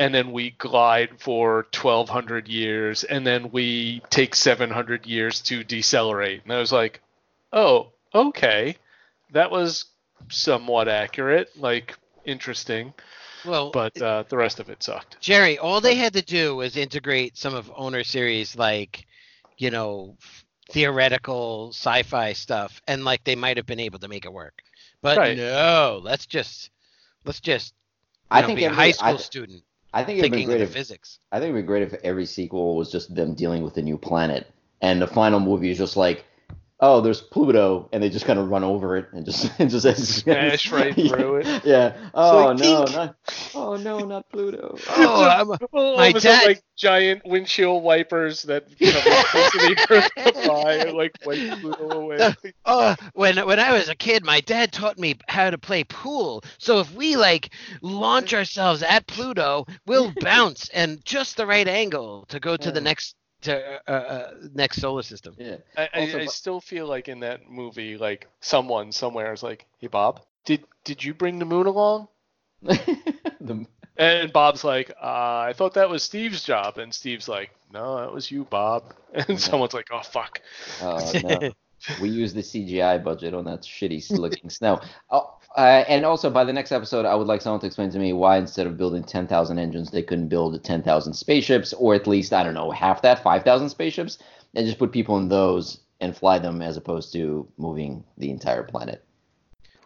[0.00, 6.42] and then we glide for 1200 years and then we take 700 years to decelerate.
[6.42, 7.00] And i was like
[7.52, 8.76] oh okay.
[9.30, 9.84] That was
[10.30, 11.94] somewhat accurate like
[12.24, 12.92] interesting
[13.46, 16.76] well, but uh, the rest of it sucked Jerry, all they had to do was
[16.76, 19.06] integrate some of owner series like,
[19.58, 20.16] you know,
[20.70, 24.62] theoretical sci-fi stuff, and like they might have been able to make it work.
[25.02, 25.36] But Right.
[25.36, 26.70] no, let's just
[27.24, 27.74] let's just
[28.30, 29.62] I know, think be a high school I, student
[29.92, 31.18] I think it'd be great if physics.
[31.32, 33.96] I think it'd be great if every sequel was just them dealing with a new
[33.98, 34.46] planet,
[34.80, 36.24] and the final movie is just like,
[36.80, 39.86] oh, there's Pluto, and they just kind of run over it and just and just
[40.22, 41.64] Smash right through it.
[41.64, 41.96] Yeah.
[42.14, 43.16] Oh like, no, not.
[43.54, 44.76] Oh no, not Pluto.
[44.98, 49.86] Oh, I'm, Well, all My of dad- like giant windshield wipers that you know, the
[49.90, 52.34] earth by and like wipe Pluto away.
[52.64, 56.42] Oh, when when I was a kid, my dad taught me how to play pool.
[56.58, 57.50] So if we like
[57.82, 62.80] launch ourselves at Pluto, we'll bounce and just the right angle to go to the
[62.80, 63.14] next
[63.46, 65.34] to uh, uh, next solar system.
[65.38, 65.56] Yeah.
[65.76, 69.42] I, I, Also, I bu- still feel like in that movie, like someone somewhere is
[69.42, 72.08] like, "Hey Bob, did did you bring the moon along?"
[72.62, 73.66] The-
[73.98, 78.12] And Bob's like, uh, "I thought that was Steve's job," and Steve's like, "No, that
[78.12, 78.94] was you, Bob."
[79.28, 80.40] And someone's like, "Oh fuck."
[80.82, 81.52] oh no.
[82.00, 84.80] We use the CGI budget on that shitty looking snow.
[85.10, 87.98] Oh, uh, and also by the next episode, I would like someone to explain to
[87.98, 92.32] me why instead of building 10,000 engines, they couldn't build 10,000 spaceships, or at least
[92.32, 94.18] I don't know half that, 5,000 spaceships,
[94.54, 98.62] and just put people in those and fly them as opposed to moving the entire
[98.62, 99.04] planet.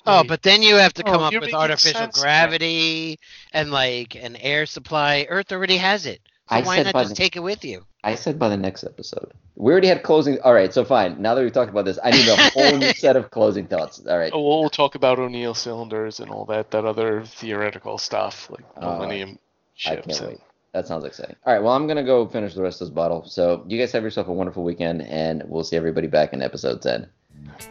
[0.06, 3.18] Oh, but then you have to Oh, come up with artificial sense gravity
[3.52, 5.26] and like an air supply.
[5.28, 6.20] Earth already has it.
[6.50, 7.86] So I why said not by just the- take it with you?
[8.04, 9.32] I said by the next episode.
[9.56, 10.40] We already had closing.
[10.40, 11.20] All right, so fine.
[11.22, 14.04] Now that we've talked about this, I need a whole new set of closing thoughts.
[14.06, 14.30] All right.
[14.34, 18.64] Oh, we'll, we'll talk about O'Neill cylinders and all that that other theoretical stuff like
[18.78, 19.38] Oh, Millennium I
[19.74, 20.06] ships.
[20.06, 20.38] can't and- wait.
[20.72, 21.34] That sounds exciting.
[21.44, 23.24] All right, well, I'm gonna go finish the rest of this bottle.
[23.24, 26.80] So you guys have yourself a wonderful weekend, and we'll see everybody back in episode
[26.80, 27.08] 10.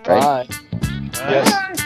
[0.06, 0.22] Right?
[0.22, 0.48] Bye.
[1.14, 1.50] Yes.
[1.50, 1.86] yes.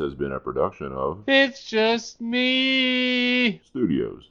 [0.00, 3.60] Has been a production of It's just me.
[3.66, 4.24] Studios.